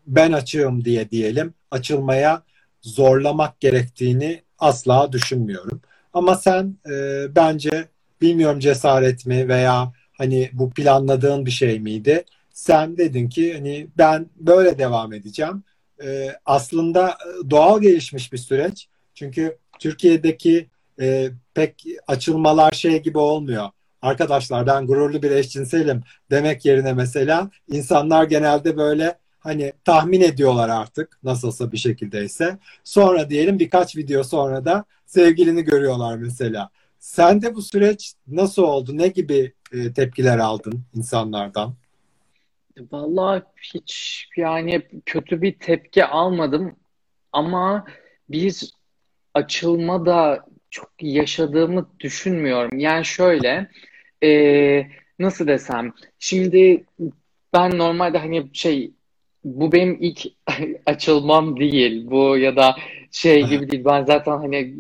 ben 0.07 0.33
açığım 0.33 0.85
diye 0.85 1.11
diyelim 1.11 1.55
açılmaya 1.71 2.43
zorlamak 2.83 3.61
gerektiğini 3.61 4.43
asla 4.59 5.13
düşünmüyorum. 5.13 5.81
Ama 6.13 6.35
sen 6.35 6.77
e, 6.91 7.27
bence 7.37 7.89
bilmiyorum 8.21 8.61
cesaret 8.61 9.27
mi 9.27 9.49
veya 9.49 9.93
hani 10.13 10.51
bu 10.53 10.71
planladığın 10.71 11.47
bir 11.47 11.51
şey 11.51 11.81
miydi? 11.81 12.25
Sen 12.51 12.97
dedin 12.97 13.29
ki 13.29 13.55
hani 13.55 13.87
ben 13.99 14.27
böyle 14.37 14.79
devam 14.79 15.13
edeceğim. 15.13 15.65
Ee, 16.05 16.29
aslında 16.47 17.11
e, 17.11 17.51
doğal 17.51 17.81
gelişmiş 17.81 18.33
bir 18.33 18.39
süreç. 18.39 18.89
Çünkü 19.15 19.59
Türkiye'deki 19.79 20.69
e, 21.01 21.31
pek 21.55 21.85
açılmalar 22.07 22.73
şey 22.73 23.03
gibi 23.03 23.19
olmuyor. 23.19 23.69
Arkadaşlar 24.03 24.67
ben 24.67 24.87
gururlu 24.87 25.23
bir 25.23 25.31
eşcinselim 25.31 26.03
demek 26.31 26.65
yerine 26.65 26.93
mesela 26.93 27.51
insanlar 27.69 28.25
genelde 28.25 28.77
böyle 28.77 29.19
hani 29.39 29.73
tahmin 29.85 30.21
ediyorlar 30.21 30.69
artık 30.69 31.19
nasılsa 31.23 31.73
bir 31.73 31.77
şekildeyse. 31.77 32.59
Sonra 32.85 33.31
diyelim 33.31 33.59
birkaç 33.59 33.97
video 33.97 34.23
sonra 34.23 34.65
da 34.65 34.85
sevgilini 35.07 35.65
görüyorlar 35.65 36.17
mesela. 36.17 36.71
Sen 36.99 37.43
de 37.43 37.55
bu 37.55 37.63
süreç 37.63 38.15
nasıl 38.27 38.63
oldu? 38.63 38.99
Ne 38.99 39.09
gibi 39.09 39.53
e, 39.73 39.93
tepkiler 39.93 40.39
aldın 40.39 40.83
insanlardan? 40.95 41.75
Vallahi 42.93 43.43
hiç 43.75 44.27
yani 44.37 44.83
kötü 45.07 45.43
bir 45.43 45.59
tepki 45.59 46.05
almadım 46.05 46.77
ama 47.33 47.85
bir 48.29 48.75
açılma 49.35 50.07
da 50.07 50.45
çok 50.71 50.91
yaşadığımı 51.01 51.89
düşünmüyorum. 52.01 52.79
Yani 52.79 53.05
şöyle 53.05 53.71
e, 54.25 54.87
nasıl 55.19 55.47
desem? 55.47 55.93
Şimdi 56.19 56.85
ben 57.53 57.79
normalde 57.79 58.19
hani 58.19 58.51
şey 58.53 58.93
bu 59.45 59.73
benim 59.73 59.97
ilk 60.01 60.27
açılmam 60.87 61.61
değil. 61.61 62.11
Bu 62.11 62.39
ya 62.39 62.57
da 62.57 62.77
şey 63.11 63.47
gibi 63.47 63.71
değil. 63.71 63.85
Ben 63.85 64.05
zaten 64.05 64.39
hani 64.39 64.75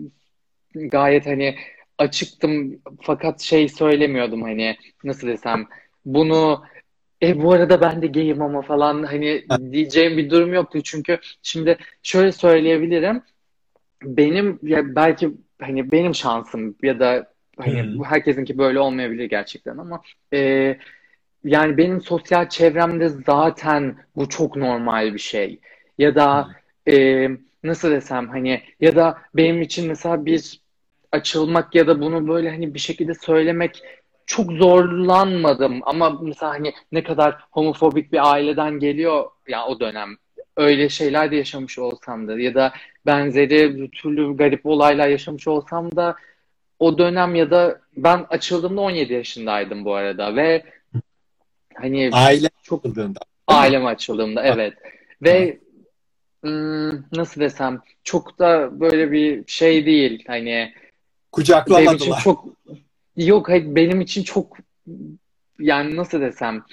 gayet 0.74 1.26
hani 1.26 1.56
açıktım. 1.98 2.80
Fakat 3.02 3.40
şey 3.40 3.68
söylemiyordum 3.68 4.42
hani 4.42 4.76
nasıl 5.04 5.28
desem? 5.28 5.66
Bunu 6.04 6.64
e 7.22 7.42
bu 7.42 7.52
arada 7.52 7.80
ben 7.80 8.02
de 8.02 8.06
gayim 8.06 8.42
ama 8.42 8.62
falan 8.62 9.02
hani 9.02 9.44
diyeceğim 9.72 10.16
bir 10.18 10.30
durum 10.30 10.54
yoktu. 10.54 10.82
Çünkü 10.84 11.18
şimdi 11.42 11.78
şöyle 12.02 12.32
söyleyebilirim. 12.32 13.22
Benim 14.02 14.58
ya 14.62 14.96
belki 14.96 15.30
hani 15.60 15.92
benim 15.92 16.14
şansım 16.14 16.76
ya 16.82 17.00
da 17.00 17.32
hani 17.60 17.98
bu 17.98 18.04
herkesinki 18.04 18.58
böyle 18.58 18.80
olmayabilir 18.80 19.24
gerçekten 19.24 19.78
ama 19.78 20.02
e, 20.34 20.76
yani 21.44 21.76
benim 21.76 22.00
sosyal 22.00 22.48
çevremde 22.48 23.08
zaten 23.08 23.96
bu 24.16 24.28
çok 24.28 24.56
normal 24.56 25.14
bir 25.14 25.18
şey. 25.18 25.60
Ya 25.98 26.14
da 26.14 26.48
e, 26.88 27.28
nasıl 27.64 27.90
desem 27.90 28.28
hani 28.28 28.62
ya 28.80 28.96
da 28.96 29.18
benim 29.34 29.62
için 29.62 29.88
mesela 29.88 30.26
bir 30.26 30.60
açılmak 31.12 31.74
ya 31.74 31.86
da 31.86 32.00
bunu 32.00 32.28
böyle 32.28 32.50
hani 32.50 32.74
bir 32.74 32.78
şekilde 32.78 33.14
söylemek 33.14 33.82
çok 34.26 34.52
zorlanmadım. 34.52 35.80
Ama 35.84 36.18
mesela 36.22 36.52
hani 36.52 36.72
ne 36.92 37.02
kadar 37.02 37.36
homofobik 37.50 38.12
bir 38.12 38.32
aileden 38.32 38.78
geliyor 38.78 39.24
ya 39.48 39.66
o 39.66 39.80
dönem. 39.80 40.16
Öyle 40.56 40.88
şeyler 40.88 41.30
de 41.30 41.36
yaşamış 41.36 41.78
olsam 41.78 42.28
da 42.28 42.40
ya 42.40 42.54
da 42.54 42.72
benzeri 43.06 43.90
türlü 43.90 44.36
garip 44.36 44.66
olaylar 44.66 45.08
yaşamış 45.08 45.48
olsam 45.48 45.96
da 45.96 46.14
o 46.80 46.98
dönem 46.98 47.34
ya 47.34 47.50
da 47.50 47.80
ben 47.96 48.26
açıldığımda 48.30 48.80
17 48.80 49.12
yaşındaydım 49.12 49.84
bu 49.84 49.94
arada 49.94 50.36
ve 50.36 50.62
hani 51.74 52.10
Aile 52.12 52.48
çok 52.62 52.84
açıldığında. 52.84 53.20
ailem 53.46 53.86
açıldığımda 53.86 54.42
evet 54.44 54.74
ve 55.22 55.58
ım, 56.44 57.06
nasıl 57.12 57.40
desem 57.40 57.80
çok 58.04 58.38
da 58.38 58.80
böyle 58.80 59.12
bir 59.12 59.44
şey 59.46 59.86
değil 59.86 60.24
hani 60.26 60.44
benim 60.50 60.66
için 60.68 60.74
Kucaklamadılar. 61.32 62.20
çok 62.24 62.44
yok 63.16 63.48
hayır, 63.48 63.74
benim 63.74 64.00
için 64.00 64.22
çok 64.22 64.56
yani 65.58 65.96
nasıl 65.96 66.20
desem 66.20 66.64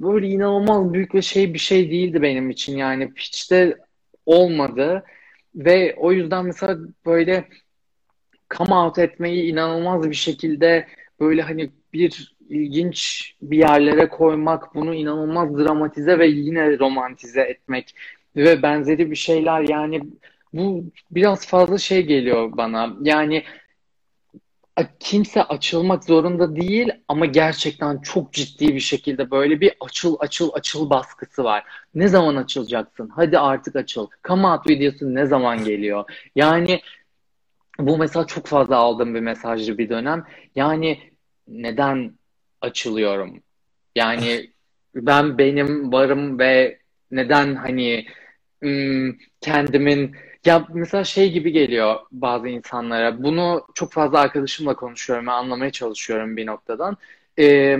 böyle 0.00 0.28
inanılmaz 0.28 0.92
büyük 0.92 1.14
ve 1.14 1.22
şey 1.22 1.54
bir 1.54 1.58
şey 1.58 1.90
değildi 1.90 2.22
benim 2.22 2.50
için 2.50 2.76
yani 2.76 3.12
hiç 3.16 3.50
de 3.50 3.76
olmadı 4.26 5.04
ve 5.54 5.94
o 5.98 6.12
yüzden 6.12 6.44
mesela 6.44 6.78
böyle 7.06 7.48
come 8.50 8.74
out 8.74 8.98
etmeyi 8.98 9.52
inanılmaz 9.52 10.10
bir 10.10 10.14
şekilde 10.14 10.86
böyle 11.20 11.42
hani 11.42 11.70
bir 11.92 12.36
ilginç 12.48 13.32
bir 13.42 13.58
yerlere 13.58 14.08
koymak, 14.08 14.74
bunu 14.74 14.94
inanılmaz 14.94 15.58
dramatize 15.58 16.18
ve 16.18 16.26
yine 16.26 16.78
romantize 16.78 17.40
etmek 17.40 17.94
ve 18.36 18.62
benzeri 18.62 19.10
bir 19.10 19.16
şeyler 19.16 19.60
yani 19.60 20.02
bu 20.52 20.84
biraz 21.10 21.46
fazla 21.46 21.78
şey 21.78 22.06
geliyor 22.06 22.56
bana. 22.56 22.96
Yani 23.02 23.44
kimse 25.00 25.42
açılmak 25.42 26.04
zorunda 26.04 26.56
değil 26.56 26.90
ama 27.08 27.26
gerçekten 27.26 28.00
çok 28.00 28.32
ciddi 28.32 28.74
bir 28.74 28.80
şekilde 28.80 29.30
böyle 29.30 29.60
bir 29.60 29.72
açıl 29.80 30.16
açıl 30.20 30.50
açıl 30.54 30.90
baskısı 30.90 31.44
var. 31.44 31.64
Ne 31.94 32.08
zaman 32.08 32.36
açılacaksın? 32.36 33.08
Hadi 33.16 33.38
artık 33.38 33.76
açıl. 33.76 34.06
Come 34.24 34.46
out 34.46 34.68
videosu 34.68 35.14
ne 35.14 35.26
zaman 35.26 35.64
geliyor? 35.64 36.04
Yani 36.34 36.80
bu 37.78 37.98
mesela 37.98 38.26
çok 38.26 38.46
fazla 38.46 38.76
aldığım 38.76 39.14
bir 39.14 39.20
mesajdı 39.20 39.78
bir 39.78 39.88
dönem. 39.88 40.24
Yani 40.54 41.12
neden 41.48 42.18
açılıyorum? 42.60 43.42
Yani 43.94 44.50
ben 44.94 45.38
benim 45.38 45.92
varım 45.92 46.38
ve 46.38 46.78
neden 47.10 47.54
hani 47.54 48.06
kendimin 49.40 50.16
ya 50.44 50.66
mesela 50.74 51.04
şey 51.04 51.32
gibi 51.32 51.52
geliyor 51.52 51.96
bazı 52.12 52.48
insanlara. 52.48 53.22
Bunu 53.22 53.66
çok 53.74 53.92
fazla 53.92 54.20
arkadaşımla 54.20 54.76
konuşuyorum 54.76 55.26
ve 55.26 55.30
anlamaya 55.30 55.70
çalışıyorum 55.72 56.36
bir 56.36 56.46
noktadan. 56.46 56.96
Ee, 57.38 57.78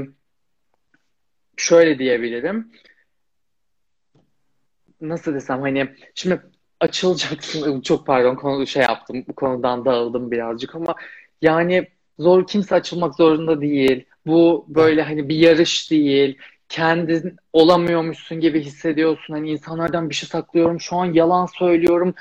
şöyle 1.57 1.99
diyebilirim. 1.99 2.73
Nasıl 5.01 5.35
desem 5.35 5.61
hani 5.61 5.95
şimdi 6.15 6.43
açılacaksın. 6.81 7.81
Çok 7.81 8.07
pardon 8.07 8.35
konu 8.35 8.67
şey 8.67 8.83
yaptım. 8.83 9.25
Bu 9.29 9.33
konudan 9.35 9.85
dağıldım 9.85 10.31
birazcık 10.31 10.75
ama 10.75 10.95
yani 11.43 11.87
zor 12.19 12.47
kimse 12.47 12.75
açılmak 12.75 13.15
zorunda 13.15 13.61
değil. 13.61 14.05
Bu 14.27 14.65
böyle 14.69 15.03
hani 15.03 15.29
bir 15.29 15.37
yarış 15.37 15.91
değil. 15.91 16.39
Kendin 16.69 17.37
olamıyormuşsun 17.53 18.41
gibi 18.41 18.61
hissediyorsun. 18.61 19.35
Hani 19.35 19.51
insanlardan 19.51 20.11
bir 20.11 20.15
şey 20.15 20.29
saklıyorum. 20.29 20.81
Şu 20.81 20.97
an 20.97 21.13
yalan 21.13 21.47
söylüyorum. 21.47 22.15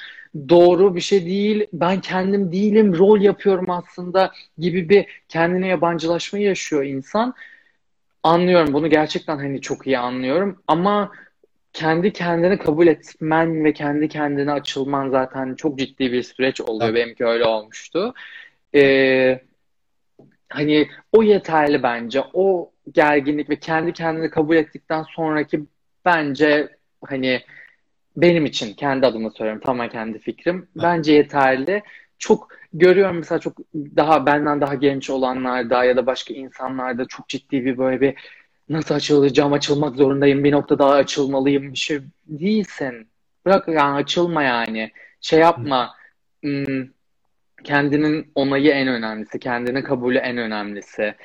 Doğru 0.49 0.95
bir 0.95 1.01
şey 1.01 1.25
değil. 1.25 1.67
Ben 1.73 2.01
kendim 2.01 2.51
değilim. 2.51 2.97
Rol 2.97 3.21
yapıyorum 3.21 3.69
aslında 3.69 4.31
gibi 4.57 4.89
bir 4.89 5.05
kendine 5.29 5.67
yabancılaşma 5.67 6.39
yaşıyor 6.39 6.83
insan. 6.83 7.33
Anlıyorum. 8.23 8.73
Bunu 8.73 8.89
gerçekten 8.89 9.37
hani 9.37 9.61
çok 9.61 9.87
iyi 9.87 9.97
anlıyorum. 9.97 10.61
Ama 10.67 11.11
kendi 11.75 12.13
kendini 12.13 12.57
kabul 12.57 12.87
etmen 12.87 13.63
ve 13.63 13.73
kendi 13.73 14.07
kendine 14.07 14.51
açılman 14.51 15.09
zaten 15.09 15.55
çok 15.55 15.79
ciddi 15.79 16.11
bir 16.11 16.23
süreç 16.23 16.61
oluyor. 16.61 16.89
Tabii. 16.89 16.99
Benimki 16.99 17.25
öyle 17.25 17.45
olmuştu. 17.45 18.13
Ee, 18.75 19.39
hani 20.49 20.87
o 21.11 21.23
yeterli 21.23 21.83
bence. 21.83 22.23
O 22.33 22.71
gerginlik 22.91 23.49
ve 23.49 23.55
kendi 23.55 23.93
kendini 23.93 24.29
kabul 24.29 24.55
ettikten 24.55 25.03
sonraki 25.03 25.63
bence 26.05 26.77
hani 27.05 27.41
benim 28.17 28.45
için 28.45 28.73
kendi 28.73 29.05
adıma 29.05 29.29
söylüyorum 29.29 29.61
tamamen 29.65 29.89
kendi 29.89 30.19
fikrim. 30.19 30.67
Bence 30.75 31.13
yeterli. 31.13 31.81
Çok 32.19 32.47
görüyorum 32.73 33.17
mesela 33.17 33.39
çok 33.39 33.57
daha 33.73 34.25
benden 34.25 34.61
daha 34.61 34.75
genç 34.75 35.09
olanlarda 35.09 35.83
ya 35.83 35.97
da 35.97 36.05
başka 36.05 36.33
insanlarda 36.33 37.05
çok 37.05 37.29
ciddi 37.29 37.65
bir 37.65 37.77
böyle 37.77 38.01
bir 38.01 38.15
nasıl 38.69 38.95
açılacağım, 38.95 39.53
açılmak 39.53 39.95
zorundayım, 39.95 40.43
bir 40.43 40.51
nokta 40.51 40.79
daha 40.79 40.91
açılmalıyım 40.91 41.71
bir 41.71 41.77
şey 41.77 41.99
değilsin. 42.27 43.07
Bırak 43.45 43.67
yani 43.67 43.95
açılma 43.95 44.43
yani. 44.43 44.91
Şey 45.21 45.39
yapma. 45.39 45.95
Hmm, 46.41 46.87
kendinin 47.63 48.31
onayı 48.35 48.71
en 48.71 48.87
önemlisi, 48.87 49.39
kendini 49.39 49.83
kabulü 49.83 50.17
en 50.17 50.37
önemlisi. 50.37 51.15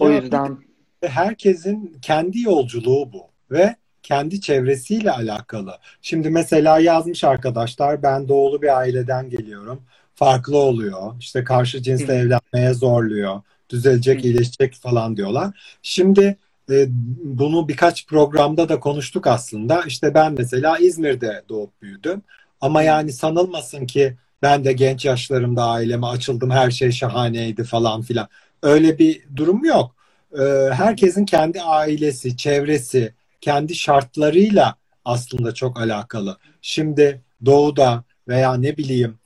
O 0.00 0.08
Ya 0.08 0.16
yüzden 0.16 0.58
de 1.02 1.08
herkesin 1.08 1.98
kendi 2.02 2.40
yolculuğu 2.40 3.12
bu 3.12 3.26
ve 3.50 3.76
kendi 4.02 4.40
çevresiyle 4.40 5.10
alakalı. 5.10 5.78
Şimdi 6.02 6.30
mesela 6.30 6.78
yazmış 6.78 7.24
arkadaşlar 7.24 8.02
ben 8.02 8.28
doğulu 8.28 8.62
bir 8.62 8.78
aileden 8.78 9.30
geliyorum. 9.30 9.82
Farklı 10.14 10.56
oluyor. 10.58 11.14
İşte 11.20 11.44
karşı 11.44 11.82
cinsle 11.82 12.14
evlenmeye 12.14 12.74
zorluyor. 12.74 13.40
Düzelecek, 13.70 14.24
iyileşecek 14.24 14.74
falan 14.74 15.16
diyorlar. 15.16 15.78
Şimdi 15.82 16.36
e, 16.70 16.86
bunu 17.24 17.68
birkaç 17.68 18.06
programda 18.06 18.68
da 18.68 18.80
konuştuk 18.80 19.26
aslında. 19.26 19.82
İşte 19.86 20.14
ben 20.14 20.32
mesela 20.32 20.78
İzmir'de 20.78 21.42
doğup 21.48 21.82
büyüdüm. 21.82 22.22
Ama 22.60 22.82
yani 22.82 23.12
sanılmasın 23.12 23.86
ki 23.86 24.16
ben 24.42 24.64
de 24.64 24.72
genç 24.72 25.04
yaşlarımda 25.04 25.64
aileme 25.64 26.06
açıldım, 26.06 26.50
her 26.50 26.70
şey 26.70 26.92
şahaneydi 26.92 27.64
falan 27.64 28.02
filan. 28.02 28.28
Öyle 28.62 28.98
bir 28.98 29.22
durum 29.36 29.64
yok. 29.64 29.96
Ee, 30.38 30.42
herkesin 30.72 31.24
kendi 31.24 31.62
ailesi, 31.62 32.36
çevresi, 32.36 33.14
kendi 33.40 33.74
şartlarıyla 33.74 34.74
aslında 35.04 35.54
çok 35.54 35.80
alakalı. 35.80 36.38
Şimdi 36.62 37.22
doğuda 37.44 38.04
veya 38.28 38.54
ne 38.54 38.76
bileyim 38.76 39.18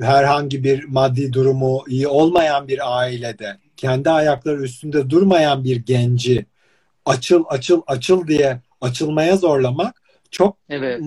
herhangi 0.00 0.64
bir 0.64 0.84
maddi 0.84 1.32
durumu 1.32 1.84
iyi 1.88 2.08
olmayan 2.08 2.68
bir 2.68 2.98
ailede 2.98 3.58
kendi 3.76 4.10
ayakları 4.10 4.62
üstünde 4.62 5.10
durmayan 5.10 5.64
bir 5.64 5.76
genci 5.76 6.46
açıl 7.04 7.44
açıl 7.48 7.82
açıl 7.86 8.26
diye 8.26 8.60
açılmaya 8.80 9.36
zorlamak 9.36 10.02
çok 10.30 10.56
Evet. 10.68 11.00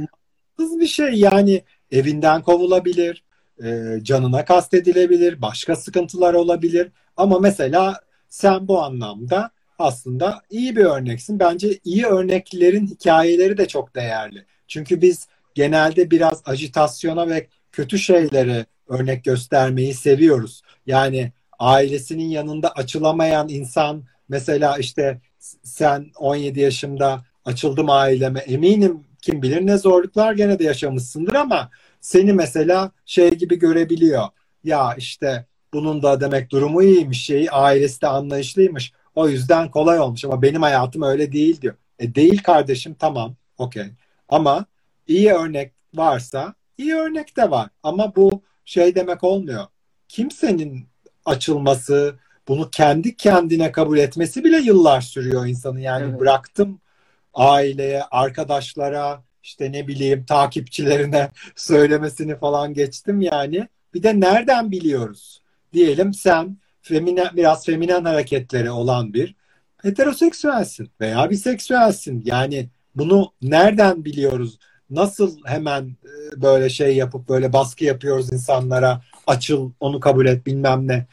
bir 0.60 0.88
şey. 0.88 1.14
Yani 1.14 1.64
evinden 1.92 2.42
kovulabilir, 2.42 3.24
e, 3.64 4.00
canına 4.04 4.46
kastedilebilir, 4.46 5.42
başka 5.42 5.76
sıkıntılar 5.76 6.34
olabilir. 6.34 6.92
Ama 7.18 7.40
mesela 7.40 8.00
sen 8.30 8.68
bu 8.68 8.82
anlamda 8.84 9.52
aslında 9.80 10.42
iyi 10.50 10.76
bir 10.76 10.86
örneksin. 10.86 11.40
Bence 11.40 11.80
iyi 11.84 12.06
örneklerin 12.06 12.88
hikayeleri 12.88 13.58
de 13.58 13.68
çok 13.68 13.96
değerli. 13.96 14.46
Çünkü 14.68 15.02
biz 15.02 15.28
genelde 15.56 16.12
biraz 16.12 16.42
ajitasyona 16.46 17.30
ve 17.30 17.48
kötü 17.72 18.00
şeylere 18.00 18.66
örnek 18.88 19.24
göstermeyi 19.24 19.94
seviyoruz. 19.94 20.62
Yani 20.86 21.32
ailesinin 21.60 22.30
yanında 22.30 22.72
açılamayan 22.72 23.50
insan 23.50 24.04
mesela 24.30 24.78
işte 24.78 25.22
sen 25.64 26.12
17 26.18 26.60
yaşında 26.60 27.26
açıldım 27.46 27.90
aileme. 27.90 28.40
Eminim 28.40 29.04
kim 29.22 29.42
bilir 29.42 29.66
ne 29.66 29.78
zorluklar 29.78 30.34
gene 30.34 30.60
de 30.60 30.64
yaşamışsındır 30.64 31.34
ama 31.34 31.70
seni 32.02 32.34
mesela 32.34 32.92
şey 33.06 33.30
gibi 33.30 33.60
görebiliyor. 33.60 34.24
Ya 34.64 34.96
işte 34.98 35.46
bunun 35.74 36.04
da 36.04 36.22
demek 36.22 36.52
durumu 36.52 36.84
iyiymiş 36.84 37.26
şeyi 37.26 37.52
ailesi 37.52 38.02
de 38.02 38.08
anlayışlıymış. 38.08 38.94
O 39.16 39.30
yüzden 39.30 39.72
kolay 39.72 40.00
olmuş 40.00 40.26
ama 40.26 40.42
benim 40.42 40.62
hayatım 40.62 41.02
öyle 41.02 41.32
değil 41.32 41.62
diyor. 41.62 41.76
E 42.00 42.16
değil 42.16 42.44
kardeşim 42.44 42.94
tamam 43.00 43.36
okey. 43.58 43.86
Ama 44.30 44.66
iyi 45.08 45.32
örnek 45.32 45.74
varsa 45.94 46.54
iyi 46.80 46.96
örnek 46.96 47.38
de 47.38 47.52
var. 47.52 47.70
Ama 47.84 48.16
bu 48.16 48.42
şey 48.66 48.96
demek 48.96 49.24
olmuyor. 49.24 49.66
Kimsenin 50.08 50.88
açılması, 51.26 52.16
bunu 52.48 52.70
kendi 52.70 53.18
kendine 53.18 53.72
kabul 53.72 53.98
etmesi 53.98 54.44
bile 54.44 54.58
yıllar 54.58 55.02
sürüyor 55.02 55.48
insanın. 55.48 55.80
Yani 55.80 56.06
evet. 56.10 56.20
bıraktım 56.20 56.82
aileye, 57.34 58.04
arkadaşlara, 58.04 59.24
işte 59.44 59.72
ne 59.72 59.88
bileyim 59.88 60.26
takipçilerine 60.26 61.32
söylemesini 61.56 62.38
falan 62.38 62.74
geçtim 62.74 63.22
yani. 63.22 63.68
Bir 63.94 64.04
de 64.04 64.20
nereden 64.20 64.72
biliyoruz? 64.72 65.42
Diyelim 65.74 66.14
sen 66.14 66.58
feminen, 66.82 67.30
biraz 67.36 67.66
feminen 67.66 68.06
hareketleri 68.06 68.72
olan 68.72 69.14
bir 69.14 69.36
heteroseksüelsin 69.78 70.90
veya 71.02 71.30
biseksüelsin. 71.30 72.22
Yani 72.26 72.70
bunu 72.96 73.34
nereden 73.42 74.06
biliyoruz? 74.06 74.60
Nasıl 74.90 75.38
hemen 75.46 75.84
e, 75.84 76.42
böyle 76.42 76.70
şey 76.70 76.96
yapıp 76.96 77.30
böyle 77.30 77.54
baskı 77.54 77.86
yapıyoruz 77.86 78.34
insanlara 78.34 79.02
açıl 79.28 79.72
onu 79.80 80.00
kabul 80.00 80.26
et 80.26 80.46
bilmem 80.46 80.88
ne. 80.88 81.08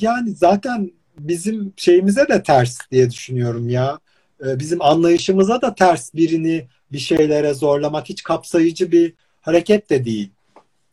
Yani 0.00 0.30
zaten 0.30 0.90
bizim 1.18 1.72
şeyimize 1.76 2.28
de 2.28 2.42
ters 2.42 2.78
diye 2.90 3.10
düşünüyorum 3.10 3.68
ya. 3.68 3.98
E, 4.46 4.58
bizim 4.58 4.82
anlayışımıza 4.82 5.62
da 5.62 5.74
ters 5.74 6.14
birini 6.14 6.68
bir 6.92 6.98
şeylere 6.98 7.54
zorlamak 7.54 8.08
hiç 8.08 8.22
kapsayıcı 8.22 8.92
bir 8.92 9.14
hareket 9.40 9.90
de 9.90 10.04
değil 10.04 10.30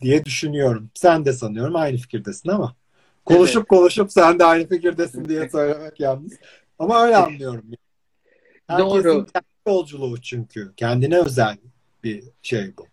diye 0.02 0.26
düşünüyorum. 0.26 0.90
Sen 0.94 1.26
de 1.26 1.34
sanıyorum 1.34 1.76
aynı 1.76 1.98
fikirdesin 1.98 2.50
ama. 2.50 2.76
Konuşup 3.26 3.58
evet. 3.58 3.68
konuşup 3.68 4.12
sen 4.12 4.40
de 4.40 4.46
aynı 4.46 4.68
fikirdesin 4.68 5.26
diye 5.26 5.50
söylemek 5.52 6.00
yalnız. 6.00 6.34
Ama 6.80 7.04
öyle 7.04 7.18
anlıyorum. 7.18 7.66
Herkesin 8.68 9.04
Doğru. 9.04 9.26
kendi 9.26 9.46
yolculuğu 9.68 10.22
çünkü. 10.22 10.74
Kendine 10.78 11.20
özel 11.20 11.58
bir 12.04 12.24
şey 12.42 12.78
bu. 12.78 12.88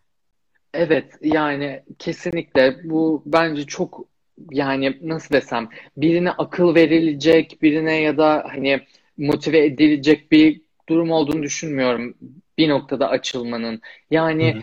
Evet 0.75 1.19
yani 1.23 1.83
kesinlikle 1.99 2.77
bu 2.85 3.23
bence 3.27 3.67
çok 3.67 4.05
yani 4.51 4.99
nasıl 5.03 5.35
desem 5.35 5.69
birine 5.97 6.31
akıl 6.31 6.75
verilecek 6.75 7.59
birine 7.63 8.01
ya 8.01 8.19
da 8.19 8.45
hani 8.49 8.81
motive 9.19 9.65
edilecek 9.65 10.33
bir 10.33 10.61
durum 10.89 11.11
olduğunu 11.11 11.43
düşünmüyorum 11.43 12.15
bir 12.59 12.69
noktada 12.69 13.09
açılmanın. 13.09 13.81
Yani 14.11 14.55
Hı-hı 14.55 14.63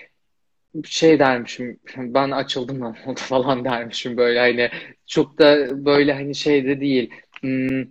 şey 0.85 1.19
dermişim 1.19 1.79
ben 1.97 2.31
açıldım 2.31 2.81
lan 2.81 2.95
oldu 3.05 3.19
falan 3.19 3.65
dermişim 3.65 4.17
böyle 4.17 4.39
hani 4.39 4.69
çok 5.07 5.39
da 5.39 5.69
böyle 5.85 6.13
hani 6.13 6.35
şeyde 6.35 6.81
değil 6.81 7.09
hmm, 7.41 7.85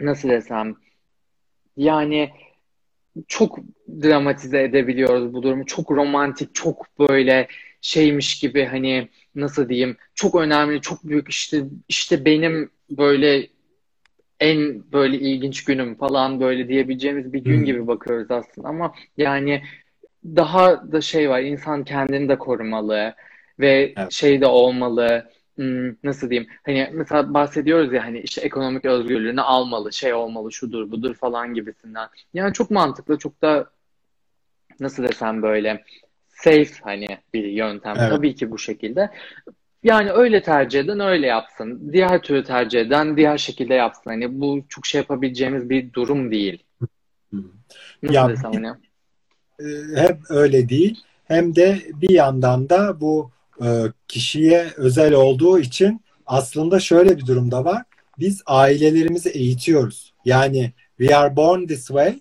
nasıl 0.00 0.28
desem 0.28 0.76
yani 1.76 2.30
çok 3.28 3.58
dramatize 4.02 4.62
edebiliyoruz 4.62 5.34
bu 5.34 5.42
durumu. 5.42 5.66
Çok 5.66 5.90
romantik 5.90 6.54
çok 6.54 6.86
böyle 6.98 7.48
şeymiş 7.80 8.38
gibi 8.38 8.64
hani 8.64 9.08
nasıl 9.34 9.68
diyeyim? 9.68 9.96
Çok 10.14 10.34
önemli 10.34 10.80
çok 10.80 11.04
büyük 11.04 11.28
işte 11.28 11.64
işte 11.88 12.24
benim 12.24 12.70
böyle 12.90 13.48
en 14.40 14.92
böyle 14.92 15.18
ilginç 15.18 15.64
günüm 15.64 15.94
falan 15.94 16.40
böyle 16.40 16.68
diyebileceğimiz 16.68 17.32
bir 17.32 17.44
gün 17.44 17.64
gibi 17.64 17.86
bakıyoruz 17.86 18.30
aslında. 18.30 18.68
Ama 18.68 18.94
yani 19.16 19.62
daha 20.24 20.92
da 20.92 21.00
şey 21.00 21.30
var 21.30 21.40
insan 21.40 21.84
kendini 21.84 22.28
de 22.28 22.38
korumalı 22.38 23.14
ve 23.58 23.92
evet. 23.96 24.12
şey 24.12 24.40
de 24.40 24.46
olmalı. 24.46 25.08
hmm, 25.18 25.35
nasıl 26.04 26.30
diyeyim 26.30 26.50
hani 26.66 26.90
mesela 26.92 27.34
bahsediyoruz 27.34 27.92
ya 27.92 28.04
hani 28.04 28.20
işte 28.20 28.40
ekonomik 28.40 28.84
özgürlüğünü 28.84 29.40
almalı 29.40 29.92
şey 29.92 30.14
olmalı 30.14 30.52
şudur 30.52 30.90
budur 30.90 31.14
falan 31.14 31.54
gibisinden 31.54 32.08
yani 32.34 32.52
çok 32.52 32.70
mantıklı 32.70 33.18
çok 33.18 33.42
da 33.42 33.70
nasıl 34.80 35.02
desem 35.02 35.42
böyle 35.42 35.84
safe 36.28 36.70
hani 36.82 37.06
bir 37.34 37.44
yöntem 37.44 37.94
evet. 37.98 38.10
tabii 38.10 38.34
ki 38.34 38.50
bu 38.50 38.58
şekilde 38.58 39.10
yani 39.82 40.10
öyle 40.10 40.42
tercih 40.42 40.80
eden 40.80 41.00
öyle 41.00 41.26
yapsın. 41.26 41.92
Diğer 41.92 42.22
türlü 42.22 42.44
tercih 42.44 42.80
eden 42.80 43.16
diğer 43.16 43.38
şekilde 43.38 43.74
yapsın. 43.74 44.10
Hani 44.10 44.40
bu 44.40 44.60
çok 44.68 44.86
şey 44.86 44.98
yapabileceğimiz 44.98 45.70
bir 45.70 45.92
durum 45.92 46.30
değil. 46.30 46.62
Nasıl 48.02 48.14
ya, 48.14 48.28
desem 48.28 48.52
hani? 48.52 48.66
E, 49.60 49.64
hem 49.96 50.18
öyle 50.28 50.68
değil 50.68 51.00
hem 51.24 51.56
de 51.56 51.78
bir 51.94 52.10
yandan 52.10 52.68
da 52.68 53.00
bu 53.00 53.30
kişiye 54.08 54.66
özel 54.76 55.12
olduğu 55.12 55.58
için 55.58 56.00
aslında 56.26 56.80
şöyle 56.80 57.16
bir 57.16 57.26
durumda 57.26 57.64
var. 57.64 57.82
Biz 58.18 58.42
ailelerimizi 58.46 59.28
eğitiyoruz. 59.28 60.12
Yani 60.24 60.72
we 60.98 61.16
are 61.16 61.36
born 61.36 61.66
this 61.66 61.86
way 61.86 62.18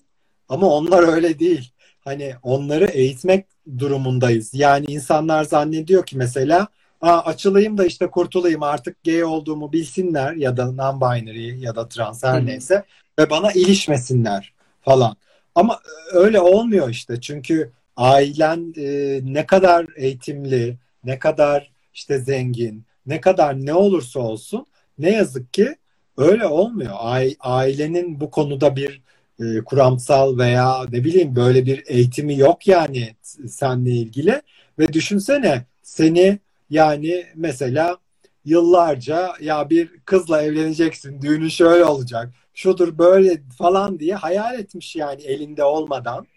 ama 0.50 0.68
onlar 0.68 1.14
öyle 1.14 1.40
değil. 1.40 1.72
Hani 2.00 2.34
onları 2.44 2.86
eğitmek 2.86 3.46
durumundayız. 3.80 4.54
Yani 4.54 4.86
insanlar 4.86 5.44
zannediyor 5.44 6.06
ki 6.06 6.18
mesela 6.18 6.68
Aa, 7.02 7.20
açılayım 7.20 7.78
da 7.78 7.86
işte 7.86 8.08
kurtulayım 8.08 8.64
artık 8.64 9.04
gay 9.04 9.24
olduğumu 9.24 9.74
bilsinler 9.74 10.34
ya 10.34 10.58
da 10.58 10.64
non-binary 10.64 11.58
ya 11.60 11.76
da 11.76 11.88
trans 11.88 12.24
her 12.24 12.46
neyse 12.46 12.84
ve 13.20 13.30
bana 13.30 13.52
ilişmesinler 13.52 14.54
falan. 14.82 15.16
Ama 15.56 15.74
e, 15.74 16.18
öyle 16.18 16.40
olmuyor 16.40 16.90
işte 16.90 17.22
çünkü 17.22 17.72
ailen 17.98 18.74
e, 18.78 19.20
ne 19.24 19.46
kadar 19.46 19.86
eğitimli, 19.96 20.78
ne 21.06 21.20
kadar 21.20 21.72
işte 21.94 22.20
zengin, 22.20 22.86
ne 23.06 23.22
kadar 23.22 23.66
ne 23.66 23.74
olursa 23.74 24.20
olsun 24.20 24.66
ne 24.98 25.12
yazık 25.12 25.54
ki 25.54 25.76
öyle 26.18 26.46
olmuyor. 26.46 26.94
Ailenin 27.40 28.20
bu 28.20 28.32
konuda 28.32 28.76
bir 28.76 29.02
e, 29.40 29.60
kuramsal 29.64 30.38
veya 30.38 30.86
ne 30.92 31.04
bileyim 31.04 31.36
böyle 31.36 31.66
bir 31.66 31.84
eğitimi 31.88 32.38
yok 32.38 32.68
yani 32.68 33.16
seninle 33.48 33.92
ilgili 33.92 34.42
ve 34.80 34.94
düşünsene 34.94 35.66
seni 35.84 36.40
yani 36.70 37.26
mesela 37.36 37.98
yıllarca 38.46 39.34
ya 39.42 39.70
bir 39.70 39.90
kızla 40.06 40.42
evleneceksin, 40.42 41.22
düğünün 41.22 41.48
şöyle 41.48 41.86
olacak, 41.86 42.34
şudur 42.54 42.98
böyle 42.98 43.42
falan 43.58 44.00
diye 44.00 44.16
hayal 44.16 44.60
etmiş 44.60 44.96
yani 44.96 45.22
elinde 45.22 45.64
olmadan. 45.64 46.28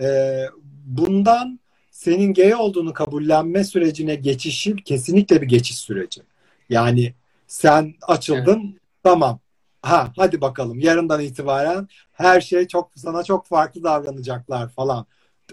Ee, 0.00 0.44
bundan 0.84 1.60
senin 1.94 2.34
gay 2.34 2.54
olduğunu 2.54 2.92
kabullenme 2.92 3.64
sürecine 3.64 4.14
geçişi 4.14 4.76
kesinlikle 4.76 5.42
bir 5.42 5.46
geçiş 5.46 5.78
süreci. 5.78 6.22
Yani 6.68 7.14
sen 7.46 7.94
açıldın 8.02 8.60
evet. 8.70 8.80
tamam. 9.02 9.38
Ha 9.82 10.12
hadi 10.16 10.40
bakalım 10.40 10.80
yarından 10.80 11.20
itibaren 11.20 11.88
her 12.12 12.40
şey 12.40 12.68
çok 12.68 12.90
sana 12.96 13.24
çok 13.24 13.46
farklı 13.46 13.84
davranacaklar 13.84 14.68
falan. 14.68 15.06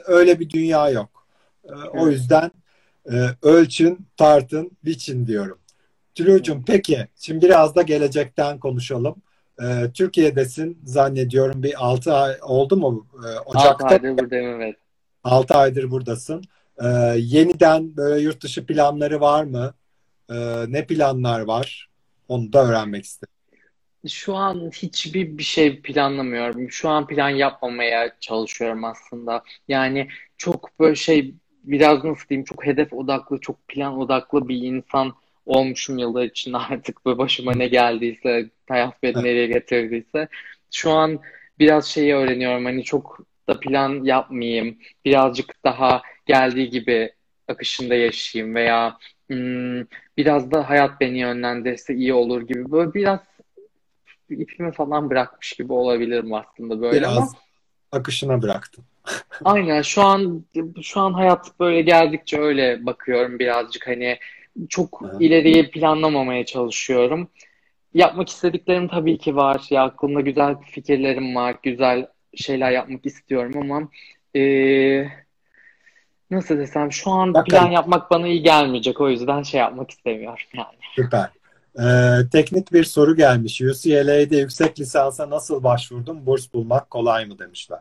Öyle 0.05 0.39
bir 0.39 0.49
dünya 0.49 0.89
yok. 0.89 1.27
Ee, 1.65 1.69
evet. 1.73 1.89
O 1.93 2.09
yüzden 2.09 2.51
e, 3.11 3.15
ölçün, 3.41 4.07
tartın, 4.17 4.71
biçin 4.85 5.27
diyorum. 5.27 5.57
Tülücüm 6.15 6.63
peki 6.67 7.07
şimdi 7.15 7.45
biraz 7.45 7.75
da 7.75 7.81
gelecekten 7.81 8.59
konuşalım. 8.59 9.15
Ee, 9.61 9.91
Türkiye'desin 9.93 10.79
zannediyorum 10.85 11.63
bir 11.63 11.85
6 11.85 12.13
ay 12.13 12.35
oldu 12.41 12.77
mu? 12.77 13.07
Ee, 13.13 13.39
Ocak'ta. 13.39 13.85
6 13.85 13.85
aydır 13.85 14.17
buradayım 14.17 14.61
evet. 14.61 14.80
6 15.23 15.53
aydır 15.53 15.91
buradasın. 15.91 16.43
Ee, 16.83 16.87
yeniden 17.17 17.97
böyle 17.97 18.21
yurt 18.21 18.43
dışı 18.43 18.65
planları 18.65 19.21
var 19.21 19.43
mı? 19.43 19.73
Ee, 20.29 20.65
ne 20.67 20.85
planlar 20.85 21.39
var? 21.41 21.89
Onu 22.27 22.53
da 22.53 22.65
öğrenmek 22.65 23.05
istedim. 23.05 23.33
Şu 24.07 24.35
an 24.35 24.71
hiçbir 24.73 25.37
bir 25.37 25.43
şey 25.43 25.81
planlamıyorum. 25.81 26.71
Şu 26.71 26.89
an 26.89 27.07
plan 27.07 27.29
yapmamaya 27.29 28.15
çalışıyorum 28.19 28.83
aslında. 28.83 29.43
Yani 29.67 30.07
çok 30.37 30.79
böyle 30.79 30.95
şey 30.95 31.35
biraz 31.63 32.03
nasıl 32.03 32.29
diyeyim 32.29 32.45
çok 32.45 32.65
hedef 32.65 32.93
odaklı, 32.93 33.39
çok 33.39 33.67
plan 33.67 33.97
odaklı 33.97 34.47
bir 34.47 34.55
insan 34.55 35.13
olmuşum 35.45 35.97
yıllar 35.97 36.23
içinde 36.23 36.57
artık 36.69 37.05
bu 37.05 37.17
başıma 37.17 37.53
ne 37.53 37.67
geldiyse, 37.67 38.49
hayat 38.69 39.03
beni 39.03 39.23
nereye 39.23 39.47
getirdiyse. 39.47 40.27
Şu 40.71 40.91
an 40.91 41.19
biraz 41.59 41.85
şeyi 41.85 42.15
öğreniyorum 42.15 42.65
hani 42.65 42.83
çok 42.83 43.19
da 43.51 43.59
plan 43.59 44.03
yapmayayım. 44.03 44.77
Birazcık 45.05 45.63
daha 45.65 46.01
geldiği 46.25 46.69
gibi 46.69 47.11
akışında 47.47 47.95
yaşayayım 47.95 48.55
veya 48.55 48.97
hmm, 49.27 49.81
biraz 50.17 50.51
da 50.51 50.69
hayat 50.69 51.01
beni 51.01 51.19
yönlendirse 51.19 51.95
iyi 51.95 52.13
olur 52.13 52.41
gibi. 52.41 52.71
Böyle 52.71 52.93
biraz 52.93 53.19
ipimi 54.29 54.71
falan 54.71 55.09
bırakmış 55.09 55.53
gibi 55.53 55.73
olabilirim 55.73 56.33
aslında 56.33 56.81
böyle 56.81 56.97
biraz 56.97 57.17
ama 57.17 57.29
akışına 57.91 58.41
bıraktım. 58.41 58.85
Aynen 59.43 59.81
şu 59.81 60.01
an 60.01 60.45
şu 60.81 60.99
an 60.99 61.13
hayat 61.13 61.59
böyle 61.59 61.81
geldikçe 61.81 62.39
öyle 62.39 62.85
bakıyorum 62.85 63.39
birazcık 63.39 63.87
hani 63.87 64.17
çok 64.69 65.01
evet. 65.03 65.21
ileriye 65.21 65.69
planlamamaya 65.69 66.45
çalışıyorum. 66.45 67.27
Yapmak 67.93 68.29
istediklerim 68.29 68.87
tabii 68.87 69.17
ki 69.17 69.35
var. 69.35 69.65
Ya 69.69 69.83
aklımda 69.83 70.21
güzel 70.21 70.55
fikirlerim 70.71 71.35
var, 71.35 71.55
güzel 71.63 72.07
şeyler 72.35 72.71
yapmak 72.71 73.05
istiyorum 73.05 73.51
ama 73.55 73.87
e, 74.35 74.43
nasıl 76.31 76.57
desem 76.57 76.91
şu 76.91 77.11
an 77.11 77.33
Bakalım. 77.33 77.45
plan 77.63 77.71
yapmak 77.71 78.11
bana 78.11 78.27
iyi 78.27 78.43
gelmeyecek. 78.43 79.01
O 79.01 79.09
yüzden 79.09 79.43
şey 79.43 79.59
yapmak 79.59 79.91
istemiyorum 79.91 80.39
yani. 80.53 80.77
Süper. 80.95 81.29
Ee, 81.79 82.29
teknik 82.31 82.73
bir 82.73 82.83
soru 82.83 83.15
gelmiş. 83.15 83.61
UCLA'de 83.61 84.37
yüksek 84.37 84.79
lisansa 84.79 85.29
nasıl 85.29 85.63
başvurdun? 85.63 86.25
Burs 86.25 86.53
bulmak 86.53 86.89
kolay 86.89 87.25
mı 87.25 87.39
demişler. 87.39 87.79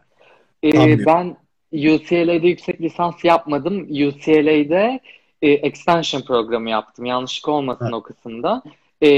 E, 0.63 0.79
Anlıyorum. 0.79 1.05
ben 1.07 1.37
UCLA'de 1.73 2.49
yüksek 2.49 2.81
lisans 2.81 3.25
yapmadım. 3.25 3.81
UCLA'de 3.83 5.01
e, 5.43 5.51
extension 5.51 6.21
programı 6.23 6.71
yaptım. 6.71 7.05
Yanlışlık 7.05 7.49
olmasın 7.49 7.91
Ha. 7.93 7.97
o 7.97 8.03
kısımda. 8.03 8.63
E, 9.03 9.09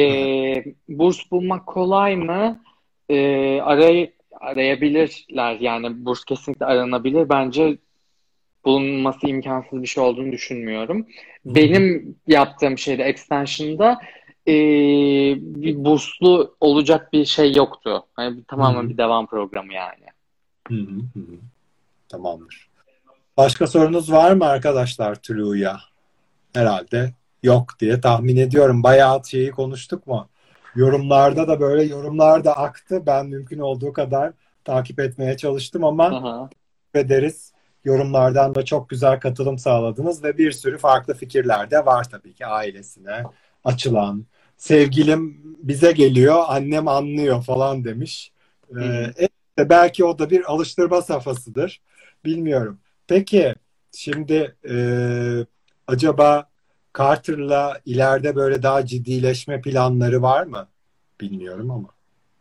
burs 0.88 1.30
bulmak 1.30 1.66
kolay 1.66 2.16
mı? 2.16 2.60
E, 3.08 3.16
aray 3.60 4.10
arayabilirler. 4.40 5.56
Yani 5.60 6.04
burs 6.04 6.24
kesinlikle 6.24 6.66
aranabilir. 6.66 7.28
Bence 7.28 7.78
bulunması 8.64 9.26
imkansız 9.26 9.82
bir 9.82 9.86
şey 9.86 10.02
olduğunu 10.02 10.32
düşünmüyorum. 10.32 11.06
Benim 11.44 12.16
yaptığım 12.26 12.78
şeyde 12.78 13.02
extension'da 13.02 14.00
e, 14.48 14.54
bir 15.36 15.84
burslu 15.84 16.56
olacak 16.60 17.12
bir 17.12 17.24
şey 17.24 17.54
yoktu. 17.54 18.06
Yani 18.18 18.44
tamamen 18.44 18.82
hı. 18.82 18.88
bir 18.88 18.96
devam 18.96 19.26
programı 19.26 19.74
yani. 19.74 20.06
Hı 20.68 20.74
hı, 20.74 21.00
hı 21.14 21.20
hı. 21.20 21.36
Tamamdır. 22.08 22.68
Başka 23.36 23.66
sorunuz 23.66 24.12
var 24.12 24.32
mı 24.32 24.44
arkadaşlar 24.44 25.14
Tulu'ya? 25.14 25.80
Herhalde 26.54 27.12
yok 27.42 27.78
diye 27.80 28.00
tahmin 28.00 28.36
ediyorum. 28.36 28.82
Bayağı 28.82 29.24
şeyi 29.24 29.50
konuştuk 29.50 30.06
mu? 30.06 30.28
Yorumlarda 30.74 31.48
da 31.48 31.60
böyle 31.60 31.82
yorumlar 31.82 32.44
da 32.44 32.56
aktı. 32.56 33.02
Ben 33.06 33.26
mümkün 33.26 33.58
olduğu 33.58 33.92
kadar 33.92 34.32
takip 34.64 35.00
etmeye 35.00 35.36
çalıştım 35.36 35.84
ama 35.84 36.04
Aha. 36.06 36.50
ederiz. 36.94 37.52
Yorumlardan 37.84 38.54
da 38.54 38.64
çok 38.64 38.88
güzel 38.88 39.20
katılım 39.20 39.58
sağladınız 39.58 40.24
ve 40.24 40.38
bir 40.38 40.52
sürü 40.52 40.78
farklı 40.78 41.14
fikirler 41.14 41.70
de 41.70 41.86
var 41.86 42.10
tabii 42.10 42.34
ki 42.34 42.46
ailesine 42.46 43.22
açılan. 43.64 44.26
Sevgilim 44.56 45.40
bize 45.62 45.92
geliyor, 45.92 46.44
annem 46.48 46.88
anlıyor 46.88 47.42
falan 47.42 47.84
demiş. 47.84 48.32
Ee, 48.70 48.80
hı. 48.80 49.12
e, 49.58 49.68
belki 49.70 50.04
o 50.04 50.18
da 50.18 50.30
bir 50.30 50.52
alıştırma 50.52 51.02
safhasıdır. 51.02 51.80
Bilmiyorum. 52.24 52.78
Peki 53.06 53.54
şimdi 53.92 54.56
e, 54.70 54.74
acaba 55.86 56.51
Carter'la 56.98 57.80
ileride 57.84 58.36
böyle 58.36 58.62
daha 58.62 58.86
ciddileşme 58.86 59.60
planları 59.60 60.22
var 60.22 60.46
mı? 60.46 60.68
Bilmiyorum 61.20 61.70
ama. 61.70 61.88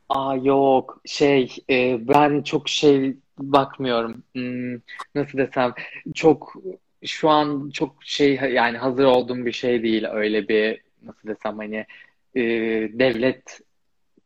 Aa 0.09 0.35
yok 0.35 1.01
şey 1.05 1.55
e, 1.69 2.07
ben 2.07 2.41
çok 2.43 2.69
şey 2.69 3.17
bakmıyorum 3.39 4.23
Hmm, 4.35 4.73
nasıl 5.15 5.37
desem 5.37 5.73
çok 6.15 6.53
şu 7.05 7.29
an 7.29 7.69
çok 7.73 7.95
şey 8.03 8.33
yani 8.35 8.77
hazır 8.77 9.03
olduğum 9.05 9.45
bir 9.45 9.51
şey 9.51 9.83
değil 9.83 10.05
öyle 10.11 10.47
bir 10.47 10.81
nasıl 11.03 11.27
desem 11.27 11.57
hani 11.57 11.85
e, 12.35 12.41
devlet 12.99 13.59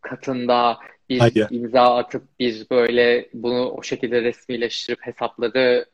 katında 0.02 0.80
bir 1.10 1.20
Hayır. 1.20 1.48
imza 1.50 1.98
atıp 1.98 2.40
bir 2.40 2.68
böyle 2.72 3.30
bunu 3.34 3.70
o 3.72 3.84
şekilde 3.84 4.22
resmileştirip 4.24 5.00
hesapları 5.02 5.86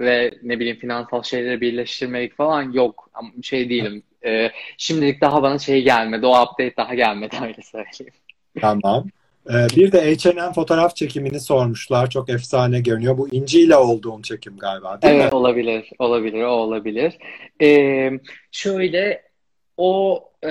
ve 0.00 0.30
ne 0.42 0.60
bileyim 0.60 0.78
finansal 0.78 1.22
şeyleri 1.22 1.60
birleştirmek 1.60 2.36
falan 2.36 2.72
yok 2.72 3.10
ama 3.14 3.30
şey 3.42 3.70
değilim 3.70 4.02
E, 4.26 4.50
şimdilik 4.78 5.20
daha 5.20 5.42
bana 5.42 5.58
şey 5.58 5.82
gelmedi 5.82 6.26
o 6.26 6.42
update 6.42 6.76
daha 6.76 6.94
gelmedi 6.94 7.36
öyle 7.42 7.62
söyleyeyim. 7.62 8.14
Tamam. 8.60 9.06
Ee, 9.50 9.66
bir 9.76 9.92
de 9.92 10.14
H&M 10.14 10.52
fotoğraf 10.52 10.96
çekimini 10.96 11.40
sormuşlar. 11.40 12.10
Çok 12.10 12.28
efsane 12.28 12.80
görünüyor. 12.80 13.18
Bu 13.18 13.28
İnci 13.28 13.60
ile 13.60 13.76
olduğun 13.76 14.22
çekim 14.22 14.56
galiba, 14.56 15.02
değil 15.02 15.14
Evet 15.14 15.32
mi? 15.32 15.38
olabilir, 15.38 15.90
olabilir, 15.98 16.42
o 16.42 16.48
olabilir. 16.48 17.18
Ee, 17.62 18.10
şöyle 18.52 19.22
o 19.76 20.24
e, 20.42 20.50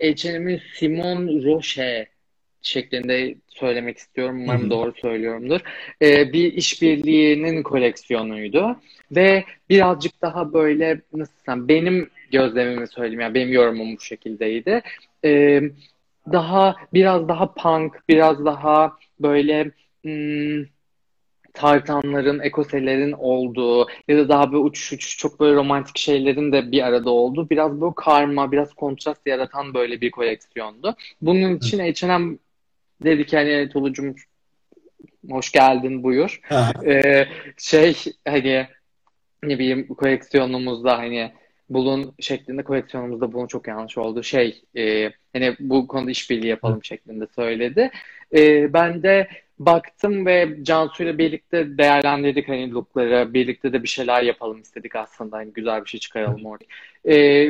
H&M'in 0.00 0.60
Simon 0.74 1.44
Roche 1.44 2.08
şeklinde 2.62 3.34
söylemek 3.48 3.98
istiyorum. 3.98 4.42
Umarım 4.42 4.70
doğru 4.70 4.92
söylüyorumdur. 4.92 5.60
Ee, 6.02 6.32
bir 6.32 6.52
işbirliğinin 6.52 7.62
koleksiyonuydu 7.62 8.76
ve 9.12 9.44
birazcık 9.70 10.22
daha 10.22 10.52
böyle 10.52 11.00
nasıl 11.12 11.32
desem 11.38 11.68
benim 11.68 12.10
gözlemimi 12.32 12.88
söyleyeyim 12.88 13.20
yani 13.20 13.34
benim 13.34 13.52
yorumum 13.52 13.96
bu 13.96 14.00
şekildeydi. 14.00 14.82
Ee, 15.24 15.62
daha 16.32 16.76
biraz 16.92 17.28
daha 17.28 17.54
punk, 17.54 18.08
biraz 18.08 18.44
daha 18.44 18.96
böyle 19.20 19.70
hmm, 20.04 20.64
tartanların, 21.54 22.40
ekoselerin 22.40 23.12
olduğu 23.12 23.86
ya 24.08 24.18
da 24.18 24.28
daha 24.28 24.52
böyle 24.52 24.62
uçuş 24.62 24.92
uçuş 24.92 25.18
çok 25.18 25.40
böyle 25.40 25.56
romantik 25.56 25.98
şeylerin 25.98 26.52
de 26.52 26.72
bir 26.72 26.82
arada 26.86 27.10
olduğu 27.10 27.50
biraz 27.50 27.80
böyle 27.80 27.94
karma, 27.96 28.52
biraz 28.52 28.74
kontrast 28.74 29.26
yaratan 29.26 29.74
böyle 29.74 30.00
bir 30.00 30.10
koleksiyondu. 30.10 30.96
Bunun 31.22 31.56
için 31.56 31.78
H&M 31.78 32.36
dedi 33.04 33.26
ki 33.26 33.36
hani 33.36 33.68
Tolucum 33.68 34.14
hoş 35.30 35.52
geldin 35.52 36.02
buyur. 36.02 36.40
Ee, 36.86 37.28
şey 37.58 37.96
hani 38.28 38.66
ne 39.42 39.58
bileyim 39.58 39.88
koleksiyonumuzda 39.88 40.98
hani 40.98 41.32
bulun 41.70 42.14
şeklinde 42.20 42.62
koleksiyonumuzda 42.62 43.32
bulun 43.32 43.46
çok 43.46 43.68
yanlış 43.68 43.98
oldu. 43.98 44.22
Şey 44.22 44.62
e, 44.76 45.12
hani 45.32 45.56
bu 45.60 45.86
konuda 45.86 46.10
işbirliği 46.10 46.48
yapalım 46.48 46.84
şeklinde 46.84 47.26
söyledi. 47.34 47.90
E, 48.34 48.72
ben 48.72 49.02
de 49.02 49.28
baktım 49.58 50.26
ve 50.26 50.56
Cansu'yla 50.62 51.18
birlikte 51.18 51.78
değerlendirdik 51.78 52.48
hani 52.48 52.70
lookları. 52.70 53.34
Birlikte 53.34 53.72
de 53.72 53.82
bir 53.82 53.88
şeyler 53.88 54.22
yapalım 54.22 54.60
istedik 54.60 54.96
aslında. 54.96 55.36
Hani 55.36 55.52
güzel 55.52 55.84
bir 55.84 55.90
şey 55.90 56.00
çıkaralım 56.00 56.46
orada. 56.46 56.64
E, 57.08 57.48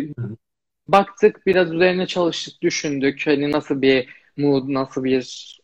baktık 0.89 1.47
biraz 1.47 1.73
üzerine 1.73 2.07
çalıştık, 2.07 2.63
düşündük. 2.63 3.27
Hani 3.27 3.51
nasıl 3.51 3.83
bir 3.83 4.20
mood, 4.41 4.65
nasıl 4.69 5.05
bir 5.05 5.61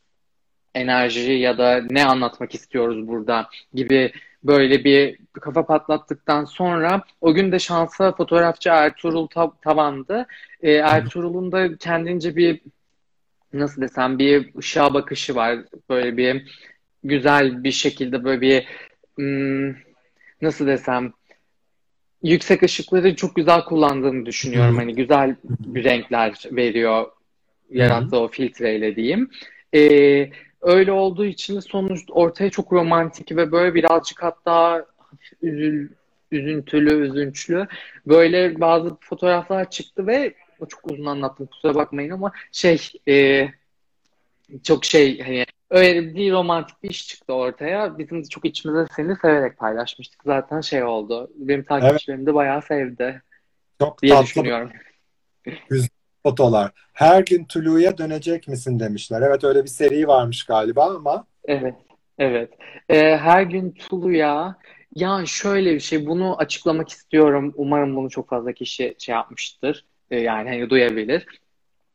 enerji 0.75 1.33
ya 1.33 1.59
da 1.59 1.83
ne 1.91 2.05
anlatmak 2.05 2.55
istiyoruz 2.55 3.09
burada 3.09 3.49
gibi 3.75 4.13
böyle 4.45 4.85
bir 4.85 5.19
kafa 5.33 5.67
patlattıktan 5.67 6.45
sonra 6.45 7.03
o 7.21 7.35
gün 7.35 7.53
de 7.53 7.59
şansa 7.59 8.13
fotoğrafçı 8.13 8.69
Ertuğrul 8.69 9.27
Ta- 9.27 9.53
Tavan'dı. 9.63 10.27
Ee, 10.63 10.73
Ertuğrul'un 10.73 11.53
da 11.53 11.77
kendince 11.77 12.37
bir 12.37 12.61
nasıl 13.53 13.83
desem 13.83 14.19
bir 14.19 14.55
ışığa 14.59 14.95
bakışı 14.95 15.35
var. 15.35 15.59
Böyle 15.91 16.17
bir 16.17 16.59
güzel 17.05 17.65
bir 17.65 17.73
şekilde 17.73 18.25
böyle 18.25 18.41
bir 18.41 18.67
hmm, 19.17 19.75
nasıl 20.43 20.67
desem 20.67 21.13
yüksek 22.23 22.63
ışıkları 22.63 23.17
çok 23.17 23.37
güzel 23.37 23.65
kullandığını 23.65 24.27
düşünüyorum. 24.27 24.77
Hani 24.77 24.95
güzel 24.95 25.37
renkler 25.75 26.35
veriyor 26.51 27.07
yarattığı 27.71 28.19
o 28.19 28.29
filtreyle 28.29 28.97
diyeyim. 28.97 29.31
Ee, 29.75 30.31
öyle 30.61 30.93
olduğu 30.93 31.25
için 31.25 31.61
sonuç 31.61 32.05
ortaya 32.09 32.51
çok 32.51 32.73
romantik 32.73 33.37
ve 33.37 33.53
böyle 33.53 33.75
birazcık 33.75 34.23
hatta 34.23 34.87
üzül, 35.43 35.89
üzüntülü, 36.33 37.09
üzünçlü 37.09 37.67
böyle 38.07 38.61
bazı 38.61 38.97
fotoğraflar 39.01 39.71
çıktı 39.71 40.07
ve 40.07 40.35
çok 40.69 40.91
uzun 40.91 41.07
anlattım 41.07 41.47
kusura 41.47 41.75
bakmayın 41.75 42.11
ama 42.11 42.33
şey 42.53 42.81
e, 43.09 43.49
çok 44.63 44.85
şey 44.85 45.21
hani 45.21 45.45
öyle 45.71 46.15
değil 46.15 46.33
romantik 46.33 46.83
bir 46.83 46.91
iş 46.91 47.09
çıktı 47.09 47.33
ortaya. 47.33 47.99
Bizim 47.99 48.25
de 48.25 48.29
çok 48.29 48.45
içimize 48.45 48.87
seni 48.97 49.17
severek 49.17 49.59
paylaşmıştık. 49.59 50.21
Zaten 50.25 50.61
şey 50.61 50.85
oldu. 50.85 51.31
Benim 51.35 51.65
takipçilerim 51.65 52.27
de 52.27 52.35
bayağı 52.35 52.63
sevdi 52.63 53.23
çok 53.81 54.03
diye 54.03 54.13
tatlı 54.13 54.27
düşünüyorum. 54.27 54.71
Fotolar. 56.27 56.71
Her 56.93 57.23
gün 57.23 57.45
Tulu'ya 57.45 57.99
dönecek 57.99 58.49
misin 58.49 58.81
demişler. 58.81 59.23
Evet 59.23 59.45
öyle 59.45 59.63
bir 59.63 59.69
seri 59.69 60.09
varmış 60.09 60.45
galiba 60.45 60.97
ama 60.97 61.27
Evet, 61.45 61.75
evet. 62.19 62.51
Ee, 62.89 63.17
her 63.17 63.43
gün 63.43 63.71
Tulu'ya 63.71 64.57
ya 64.95 65.23
şöyle 65.27 65.75
bir 65.75 65.81
şey 65.81 66.07
bunu 66.07 66.39
açıklamak 66.39 66.89
istiyorum. 66.89 67.55
Umarım 67.57 67.97
bunu 67.97 68.11
çok 68.11 68.29
fazla 68.29 68.53
kişi 68.53 68.95
şey 68.99 69.15
yapmıştır. 69.15 69.85
Ee, 70.11 70.21
yani 70.21 70.49
hani 70.49 70.71
duyabilir. 70.71 71.27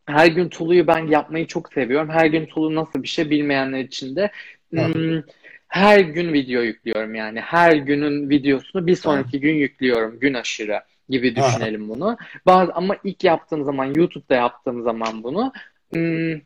Her 0.05 0.27
gün 0.27 0.49
Tulu'yu 0.49 0.87
ben 0.87 1.07
yapmayı 1.07 1.47
çok 1.47 1.73
seviyorum. 1.73 2.09
Her 2.09 2.25
gün 2.25 2.45
Tulu 2.45 2.75
nasıl 2.75 3.03
bir 3.03 3.07
şey 3.07 3.29
bilmeyenler 3.29 3.79
için 3.79 4.15
de 4.15 4.31
hmm, 4.69 5.21
her 5.67 5.99
gün 5.99 6.33
video 6.33 6.61
yüklüyorum 6.61 7.15
yani. 7.15 7.39
Her 7.39 7.73
günün 7.73 8.29
videosunu 8.29 8.87
bir 8.87 8.95
sonraki 8.95 9.39
gün 9.39 9.55
yüklüyorum. 9.55 10.19
Gün 10.19 10.33
aşırı 10.33 10.79
gibi 11.09 11.33
Aha. 11.37 11.47
düşünelim 11.47 11.89
bunu. 11.89 12.17
Bazı, 12.45 12.73
ama 12.73 12.95
ilk 13.03 13.23
yaptığım 13.23 13.63
zaman 13.63 13.85
YouTube'da 13.85 14.35
yaptığım 14.35 14.83
zaman 14.83 15.23
bunu 15.23 15.51
hmm, 15.93 16.41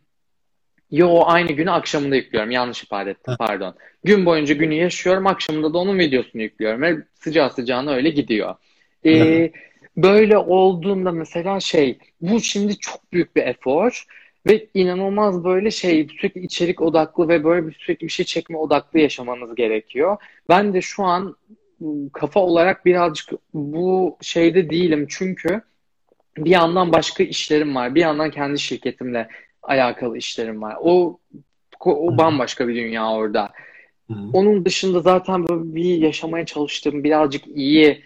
Yo 0.92 1.24
aynı 1.26 1.52
günü 1.52 1.72
akşamında 1.72 2.16
yüklüyorum. 2.16 2.52
Yanlış 2.52 2.84
ifade 2.84 3.12
ettim 3.12 3.36
pardon. 3.40 3.76
Gün 4.04 4.26
boyunca 4.26 4.56
günü 4.56 4.74
yaşıyorum. 4.74 5.28
Akşamında 5.28 5.74
da 5.74 5.78
onun 5.78 6.00
videosunu 6.00 6.42
yüklüyorum. 6.42 6.82
Ve 6.82 6.98
sıcağı 7.14 7.50
sıcağına 7.50 7.94
öyle 7.94 8.10
gidiyor. 8.10 8.56
Ee, 9.06 9.52
böyle 9.98 10.38
olduğunda 10.38 11.12
mesela 11.12 11.60
şey 11.60 11.98
bu 12.22 12.40
şimdi 12.40 12.78
çok 12.78 13.14
büyük 13.14 13.36
bir 13.36 13.44
efor. 13.44 14.06
Ve 14.48 14.68
inanılmaz 14.74 15.44
böyle 15.44 15.72
şey 15.72 16.08
sürekli 16.08 16.42
içerik 16.42 16.82
odaklı 16.82 17.28
ve 17.28 17.44
böyle 17.44 17.68
bir 17.68 17.74
sürekli 17.74 18.04
bir 18.04 18.12
şey 18.12 18.26
çekme 18.26 18.58
odaklı 18.58 19.00
yaşamanız 19.00 19.56
gerekiyor. 19.56 20.18
Ben 20.50 20.74
de 20.74 20.82
şu 20.82 21.04
an 21.04 21.36
kafa 22.14 22.40
olarak 22.40 22.86
birazcık 22.86 23.30
bu 23.54 24.18
şeyde 24.22 24.70
değilim 24.70 25.08
çünkü 25.10 25.62
bir 26.38 26.50
yandan 26.50 26.94
başka 26.94 27.24
işlerim 27.24 27.76
var. 27.76 27.96
Bir 27.96 28.02
yandan 28.02 28.32
kendi 28.32 28.60
şirketimle 28.60 29.28
alakalı 29.64 30.18
işlerim 30.18 30.62
var. 30.62 30.78
O 30.82 31.20
o 31.80 32.18
bambaşka 32.18 32.68
bir 32.68 32.76
dünya 32.76 33.12
orada. 33.12 33.54
Onun 34.34 34.66
dışında 34.66 35.00
zaten 35.00 35.48
böyle 35.48 35.76
bir 35.76 35.98
yaşamaya 35.98 36.46
çalıştığım, 36.46 37.04
birazcık 37.04 37.48
iyi 37.48 38.04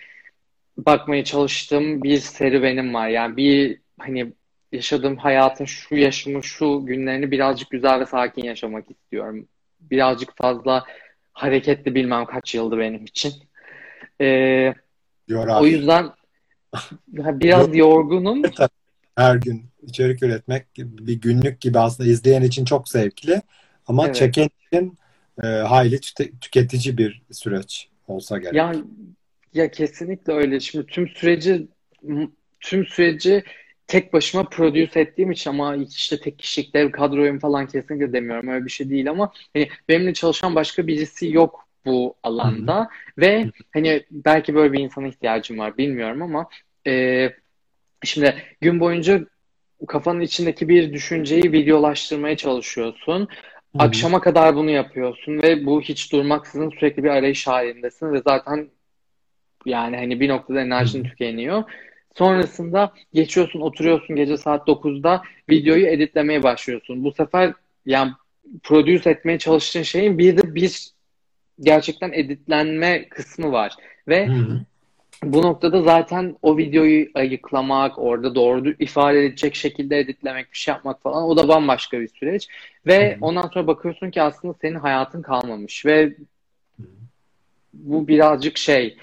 bakmaya 0.78 1.24
çalıştığım 1.24 2.04
bir 2.04 2.18
serüvenim 2.18 2.94
var. 2.94 3.08
Yani 3.08 3.38
bir 3.38 3.80
hani 4.00 4.34
yaşadığım 4.72 5.18
hayatın 5.18 5.66
şu 5.66 5.96
yaşımı, 5.96 6.44
şu 6.44 6.86
günlerini 6.86 7.32
birazcık 7.32 7.70
güzel 7.70 8.00
ve 8.00 8.06
sakin 8.06 8.44
yaşamak 8.44 8.92
istiyorum. 8.92 9.48
Birazcık 9.80 10.38
fazla 10.38 10.86
hareketli 11.34 11.96
bilmem 11.96 12.26
kaç 12.26 12.56
yıldı 12.56 12.78
benim 12.78 13.04
için. 13.06 13.34
Ee, 14.22 14.74
o 15.32 15.66
yüzden 15.66 16.10
biraz 17.08 17.76
yorgunum. 17.76 18.42
Her 19.16 19.36
gün 19.36 19.66
içerik 19.82 20.24
üretmek 20.24 20.66
bir 20.78 21.22
günlük 21.22 21.62
gibi 21.62 21.80
aslında 21.80 22.10
izleyen 22.10 22.42
için 22.42 22.66
çok 22.66 22.90
zevkli 22.90 23.42
ama 23.88 24.06
evet. 24.06 24.16
çeken 24.16 24.50
için 24.68 24.98
e, 25.44 25.48
hayli 25.48 26.00
tüketici 26.42 26.98
bir 26.98 27.22
süreç 27.32 27.90
olsa 28.08 28.38
gerek. 28.38 28.56
Ya, 28.56 28.76
ya 29.54 29.72
kesinlikle 29.72 30.34
öyle. 30.34 30.60
Şimdi 30.60 30.86
tüm 30.86 31.08
süreci 31.08 31.68
tüm 32.60 32.86
süreci 32.86 33.44
tek 33.88 34.14
başıma 34.14 34.44
produce 34.44 35.00
ettiğim 35.00 35.32
için 35.32 35.50
ama 35.50 35.76
işte 35.76 36.20
tek 36.20 36.40
kişilikler 36.40 36.92
kadroyum 36.92 37.40
falan 37.40 37.68
kesinlikle 37.68 38.14
demiyorum. 38.14 38.48
Öyle 38.48 38.66
bir 38.66 38.72
şey 38.72 38.90
değil 38.90 39.10
ama 39.10 39.32
hani 39.54 39.70
benimle 39.90 40.14
çalışan 40.14 40.56
başka 40.56 40.88
birisi 40.88 41.32
yok 41.32 41.69
bu 41.90 42.16
alanda 42.24 42.78
Hı-hı. 42.78 42.88
ve 43.18 43.52
hani 43.74 44.04
belki 44.12 44.56
böyle 44.56 44.74
bir 44.74 44.80
insana 44.80 45.08
ihtiyacım 45.08 45.60
var 45.60 45.78
bilmiyorum 45.78 46.22
ama 46.22 46.50
e, 46.88 47.30
şimdi 48.04 48.36
gün 48.62 48.80
boyunca 48.80 49.26
kafanın 49.88 50.22
içindeki 50.22 50.70
bir 50.70 50.94
düşünceyi 50.94 51.52
videolaştırmaya 51.52 52.38
çalışıyorsun. 52.38 53.20
Hı-hı. 53.20 53.84
Akşama 53.84 54.22
kadar 54.22 54.56
bunu 54.56 54.70
yapıyorsun 54.70 55.42
ve 55.42 55.66
bu 55.66 55.82
hiç 55.82 56.12
durmaksızın 56.12 56.70
sürekli 56.70 57.04
bir 57.04 57.10
arayış 57.10 57.48
halindesin 57.48 58.14
ve 58.14 58.22
zaten 58.28 58.70
yani 59.66 59.98
hani 59.98 60.20
bir 60.20 60.30
noktada 60.30 60.62
enerjin 60.62 61.00
Hı-hı. 61.00 61.10
tükeniyor. 61.10 61.64
Sonrasında 62.18 62.94
geçiyorsun, 63.14 63.62
oturuyorsun 63.62 64.16
gece 64.16 64.38
saat 64.38 64.68
9'da 64.68 65.22
videoyu 65.50 65.88
editlemeye 65.88 66.44
başlıyorsun. 66.44 67.04
Bu 67.04 67.12
sefer 67.12 67.54
yani 67.86 68.12
produce 68.64 69.10
etmeye 69.10 69.40
çalıştığın 69.40 69.82
şeyin 69.82 70.18
bir 70.18 70.38
de 70.38 70.56
bir 70.56 70.90
gerçekten 71.62 72.12
editlenme 72.14 73.10
kısmı 73.10 73.52
var. 73.52 73.74
Ve 74.08 74.28
Hı-hı. 74.28 74.60
bu 75.24 75.42
noktada 75.42 75.82
zaten 75.82 76.36
o 76.42 76.58
videoyu 76.58 77.08
ayıklamak, 77.16 78.00
orada 78.00 78.36
doğru 78.36 78.74
ifade 78.80 79.26
edecek 79.26 79.56
şekilde 79.56 80.00
editlemek, 80.00 80.52
bir 80.52 80.58
şey 80.58 80.74
yapmak 80.74 81.02
falan 81.02 81.24
o 81.24 81.38
da 81.38 81.48
bambaşka 81.48 82.00
bir 82.00 82.08
süreç. 82.08 82.48
Ve 82.88 83.12
Hı-hı. 83.12 83.18
ondan 83.22 83.50
sonra 83.54 83.68
bakıyorsun 83.68 84.12
ki 84.12 84.22
aslında 84.22 84.54
senin 84.62 84.80
hayatın 84.80 85.22
kalmamış 85.22 85.86
ve 85.86 86.14
bu 87.74 88.08
birazcık 88.08 88.58
şey 88.58 88.98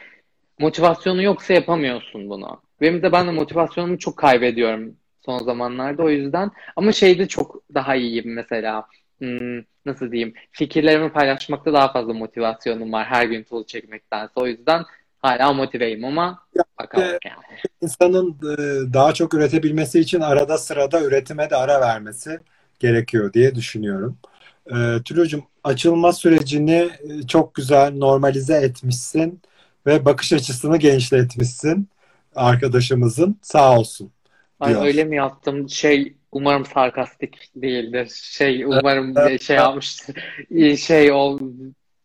motivasyonu 0.59 1.23
yoksa 1.23 1.55
yapamıyorsun 1.55 2.31
bunu. 2.31 2.61
Benim 2.81 3.03
de 3.03 3.13
ben 3.13 3.27
de 3.27 3.31
motivasyonumu 3.31 3.99
çok 3.99 4.17
kaybediyorum 4.17 4.97
son 5.27 5.39
zamanlarda 5.39 6.03
o 6.03 6.11
yüzden. 6.11 6.51
Ama 6.77 6.93
şeyde 6.93 7.29
çok 7.29 7.63
daha 7.75 7.97
iyiyim 7.97 8.35
mesela. 8.35 8.87
Hmm, 9.19 9.63
nasıl 9.87 10.13
diyeyim? 10.13 10.35
Fikirlerimi 10.51 11.13
paylaşmakta 11.13 11.73
daha 11.73 11.93
fazla 11.93 12.15
motivasyonum 12.15 12.93
var 12.93 13.07
her 13.07 13.27
gün 13.27 13.43
tool 13.43 13.65
çekmektense. 13.67 14.33
O 14.37 14.47
yüzden 14.47 14.85
hala 15.19 15.53
motiveyim 15.53 16.05
ama 16.05 16.47
ya, 16.55 16.65
bakalım 16.81 17.07
e, 17.07 17.19
yani. 17.29 17.61
İnsanın 17.83 18.31
e, 18.31 18.93
daha 18.95 19.15
çok 19.15 19.35
üretebilmesi 19.35 20.01
için 20.01 20.21
arada 20.21 20.59
sırada 20.59 21.03
üretime 21.03 21.51
de 21.51 21.57
ara 21.57 21.81
vermesi 21.81 22.41
gerekiyor 22.79 23.33
diye 23.33 23.55
düşünüyorum. 23.55 24.19
E, 24.67 25.03
Tülücüm 25.05 25.45
açılma 25.65 26.13
sürecini 26.13 26.91
e, 27.09 27.27
çok 27.27 27.55
güzel 27.55 27.93
normalize 27.95 28.57
etmişsin 28.57 29.41
ve 29.87 30.05
bakış 30.05 30.33
açısını 30.33 30.77
genişletmişsin 30.77 31.89
arkadaşımızın 32.35 33.39
sağ 33.43 33.79
olsun. 33.79 34.13
Ay 34.61 34.75
öyle 34.75 35.05
mi 35.05 35.17
yaptım? 35.17 35.69
Şey 35.69 36.16
umarım 36.33 36.65
sarkastik 36.65 37.51
değildir. 37.57 38.11
Şey 38.23 38.65
umarım 38.65 39.15
şey 39.41 39.57
yapmıştır. 39.57 40.17
Şey 40.77 41.13
ol 41.13 41.41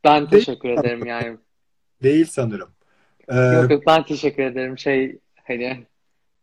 ben 0.03 0.29
teşekkür 0.29 0.69
ederim 0.69 1.05
yani. 1.05 1.37
Değil 2.03 2.25
sanırım. 2.25 2.69
Ee, 3.29 3.35
yok 3.35 3.71
yok 3.71 3.83
ben 3.87 4.05
teşekkür 4.05 4.43
ederim. 4.43 4.77
Şey 4.77 5.19
hani 5.47 5.85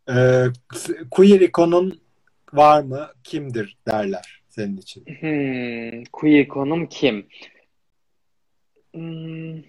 e, 0.08 0.46
queer 1.10 1.40
ikonun 1.40 2.00
var 2.52 2.82
mı? 2.82 3.08
Kimdir 3.24 3.76
derler 3.86 4.42
senin 4.48 4.76
için. 4.76 5.04
Hmm, 5.06 6.04
queer 6.12 6.40
ikonum 6.40 6.86
kim? 6.86 7.26
Hmm, 8.94 9.62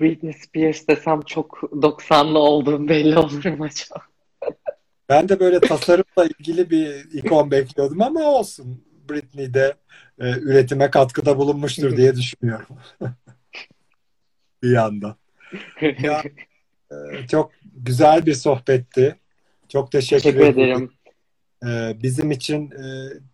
Britney 0.00 0.32
Spears 0.32 0.88
desem 0.88 1.20
çok 1.20 1.58
90'lı 1.62 2.38
olduğum 2.38 2.88
belli 2.88 3.18
olur 3.18 3.44
mu 3.44 3.64
acaba? 3.64 4.02
Ben 5.08 5.28
de 5.28 5.40
böyle 5.40 5.60
tasarımla 5.60 6.26
ilgili 6.38 6.70
bir 6.70 7.12
ikon 7.12 7.50
bekliyordum 7.50 8.02
ama 8.02 8.20
olsun. 8.20 8.84
Britney 9.10 9.54
de 9.54 9.74
e, 10.18 10.30
üretime 10.30 10.90
katkıda 10.90 11.38
bulunmuştur 11.38 11.96
diye 11.96 12.16
düşünüyorum. 12.16 12.66
bir 14.62 14.70
yandan. 14.70 15.16
Ya, 16.02 16.22
e, 16.90 17.26
çok 17.30 17.50
güzel 17.74 18.26
bir 18.26 18.34
sohbetti. 18.34 19.16
Çok 19.68 19.92
teşekkür, 19.92 20.22
teşekkür 20.22 20.46
ederim. 20.46 20.90
E, 21.66 22.02
bizim 22.02 22.30
için 22.30 22.70
e, 22.70 22.84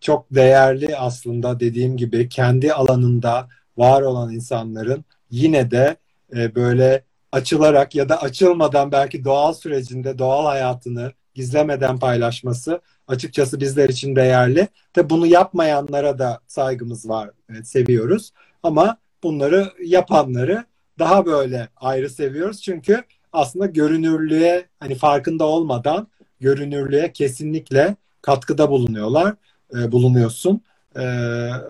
çok 0.00 0.26
değerli 0.34 0.96
aslında 0.96 1.60
dediğim 1.60 1.96
gibi 1.96 2.28
kendi 2.28 2.72
alanında 2.72 3.48
var 3.76 4.02
olan 4.02 4.32
insanların 4.32 5.04
yine 5.30 5.70
de 5.70 5.96
e, 6.36 6.54
böyle 6.54 7.04
açılarak 7.32 7.94
ya 7.94 8.08
da 8.08 8.22
açılmadan 8.22 8.92
belki 8.92 9.24
doğal 9.24 9.52
sürecinde 9.52 10.18
doğal 10.18 10.44
hayatını 10.44 11.12
gizlemeden 11.34 11.98
paylaşması 11.98 12.80
açıkçası 13.08 13.60
bizler 13.60 13.88
için 13.88 14.16
değerli. 14.16 14.68
De 14.96 15.10
bunu 15.10 15.26
yapmayanlara 15.26 16.18
da 16.18 16.40
saygımız 16.46 17.08
var, 17.08 17.30
evet, 17.50 17.68
seviyoruz. 17.68 18.32
Ama 18.62 18.96
bunları 19.22 19.72
yapanları 19.84 20.64
daha 20.98 21.26
böyle 21.26 21.68
ayrı 21.76 22.10
seviyoruz. 22.10 22.62
Çünkü 22.62 23.02
aslında 23.32 23.66
görünürlüğe 23.66 24.68
hani 24.80 24.94
farkında 24.94 25.44
olmadan 25.44 26.08
görünürlüğe 26.40 27.12
kesinlikle 27.12 27.96
katkıda 28.22 28.70
bulunuyorlar, 28.70 29.34
e, 29.74 29.92
bulunuyorsun. 29.92 30.60
E, 30.96 31.02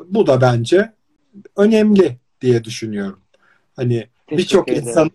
bu 0.06 0.26
da 0.26 0.40
bence 0.40 0.92
önemli 1.56 2.16
diye 2.40 2.64
düşünüyorum. 2.64 3.20
Hani 3.76 4.06
birçok 4.30 4.68
insan 4.72 5.10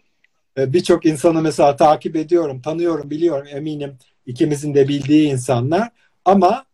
e, 0.57 0.73
birçok 0.73 1.05
insanı 1.05 1.41
mesela 1.41 1.75
takip 1.75 2.15
ediyorum, 2.15 2.61
tanıyorum, 2.61 3.09
biliyorum 3.09 3.47
eminim 3.51 3.97
ikimizin 4.29 4.73
de 4.73 4.87
bildiği 4.87 5.29
insanlar 5.29 5.89
ama 6.25 6.65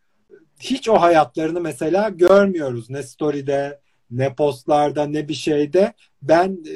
hiç 0.60 0.90
o 0.90 1.02
hayatlarını 1.02 1.62
mesela 1.62 2.10
görmüyoruz. 2.10 2.90
Ne 2.90 3.04
story'de, 3.04 3.80
ne 4.12 4.36
postlarda, 4.36 5.06
ne 5.06 5.28
bir 5.28 5.34
şeyde. 5.34 5.94
Ben 6.22 6.58
e, 6.68 6.76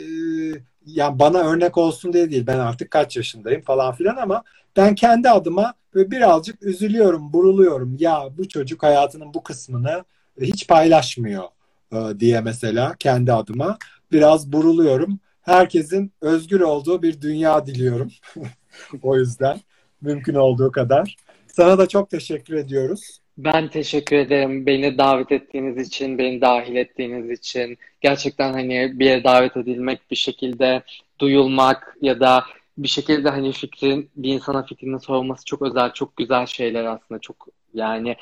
yani 0.85 1.19
bana 1.19 1.39
örnek 1.39 1.77
olsun 1.77 2.13
diye 2.13 2.31
değil. 2.31 2.47
Ben 2.47 2.59
artık 2.59 2.91
kaç 2.91 3.17
yaşındayım 3.17 3.61
falan 3.61 3.95
filan 3.95 4.15
ama 4.15 4.43
ben 4.77 4.95
kendi 4.95 5.29
adıma 5.29 5.73
böyle 5.93 6.11
birazcık 6.11 6.63
üzülüyorum, 6.63 7.33
buruluyorum. 7.33 7.97
Ya 7.99 8.29
bu 8.37 8.47
çocuk 8.47 8.83
hayatının 8.83 9.33
bu 9.33 9.43
kısmını 9.43 10.03
hiç 10.41 10.67
paylaşmıyor 10.67 11.43
e, 11.91 12.19
diye 12.19 12.41
mesela 12.41 12.95
kendi 12.99 13.33
adıma 13.33 13.77
biraz 14.11 14.51
buruluyorum 14.51 15.19
herkesin 15.41 16.11
özgür 16.21 16.61
olduğu 16.61 17.01
bir 17.01 17.21
dünya 17.21 17.65
diliyorum. 17.65 18.11
o 19.03 19.17
yüzden 19.17 19.59
mümkün 20.01 20.35
olduğu 20.35 20.71
kadar. 20.71 21.15
Sana 21.47 21.77
da 21.77 21.87
çok 21.87 22.09
teşekkür 22.09 22.53
ediyoruz. 22.53 23.19
Ben 23.37 23.67
teşekkür 23.67 24.15
ederim. 24.15 24.65
Beni 24.65 24.97
davet 24.97 25.31
ettiğiniz 25.31 25.87
için, 25.87 26.17
beni 26.17 26.41
dahil 26.41 26.75
ettiğiniz 26.75 27.39
için. 27.39 27.77
Gerçekten 28.01 28.53
hani 28.53 28.99
bir 28.99 29.05
yere 29.05 29.23
davet 29.23 29.57
edilmek, 29.57 30.11
bir 30.11 30.15
şekilde 30.15 30.83
duyulmak 31.19 31.97
ya 32.01 32.19
da 32.19 32.43
bir 32.77 32.87
şekilde 32.87 33.29
hani 33.29 33.51
fikrin, 33.51 34.09
bir 34.15 34.33
insana 34.33 34.63
fikrinin 34.63 34.97
sorulması 34.97 35.45
çok 35.45 35.61
özel, 35.61 35.93
çok 35.93 36.17
güzel 36.17 36.45
şeyler 36.45 36.85
aslında. 36.85 37.21
Çok 37.21 37.47
yani 37.73 38.15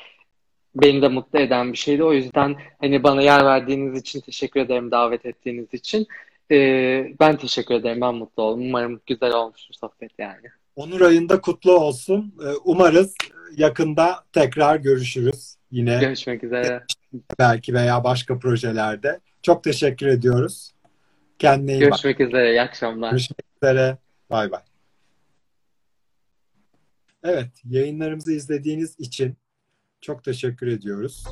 beni 0.74 1.02
de 1.02 1.08
mutlu 1.08 1.38
eden 1.38 1.72
bir 1.72 1.78
şeydi. 1.78 2.04
O 2.04 2.12
yüzden 2.12 2.56
hani 2.80 3.02
bana 3.02 3.22
yer 3.22 3.44
verdiğiniz 3.44 4.00
için 4.00 4.20
teşekkür 4.20 4.60
ederim 4.60 4.90
davet 4.90 5.26
ettiğiniz 5.26 5.74
için. 5.74 6.06
Ee, 6.50 7.12
ben 7.20 7.36
teşekkür 7.36 7.74
ederim. 7.74 8.00
Ben 8.00 8.14
mutlu 8.14 8.42
oldum. 8.42 8.62
Umarım 8.62 9.00
güzel 9.06 9.34
olmuştur 9.34 9.74
sohbet 9.80 10.12
yani. 10.18 10.46
Onur 10.78 11.00
ayında 11.00 11.40
kutlu 11.40 11.72
olsun. 11.72 12.34
Ee, 12.42 12.46
umarız 12.64 13.14
yakında 13.56 14.24
tekrar 14.32 14.76
görüşürüz. 14.76 15.56
Yine 15.70 15.98
Görüşmek 16.00 16.44
üzere. 16.44 16.84
belki 17.38 17.74
veya 17.74 18.04
başka 18.04 18.38
projelerde. 18.38 19.20
Çok 19.42 19.64
teşekkür 19.64 20.06
ediyoruz. 20.06 20.74
Kendine 21.38 21.72
iyi 21.72 21.80
bak. 21.80 21.88
Görüşmek 21.88 22.20
üzere. 22.20 22.50
İyi 22.50 22.62
akşamlar. 22.62 23.10
Görüşmek 23.10 23.40
üzere. 23.62 23.98
Bay 24.30 24.50
bay. 24.50 24.62
Evet, 27.22 27.50
yayınlarımızı 27.64 28.32
izlediğiniz 28.32 29.00
için 29.00 29.36
çok 30.00 30.24
teşekkür 30.24 30.66
ediyoruz. 30.66 31.24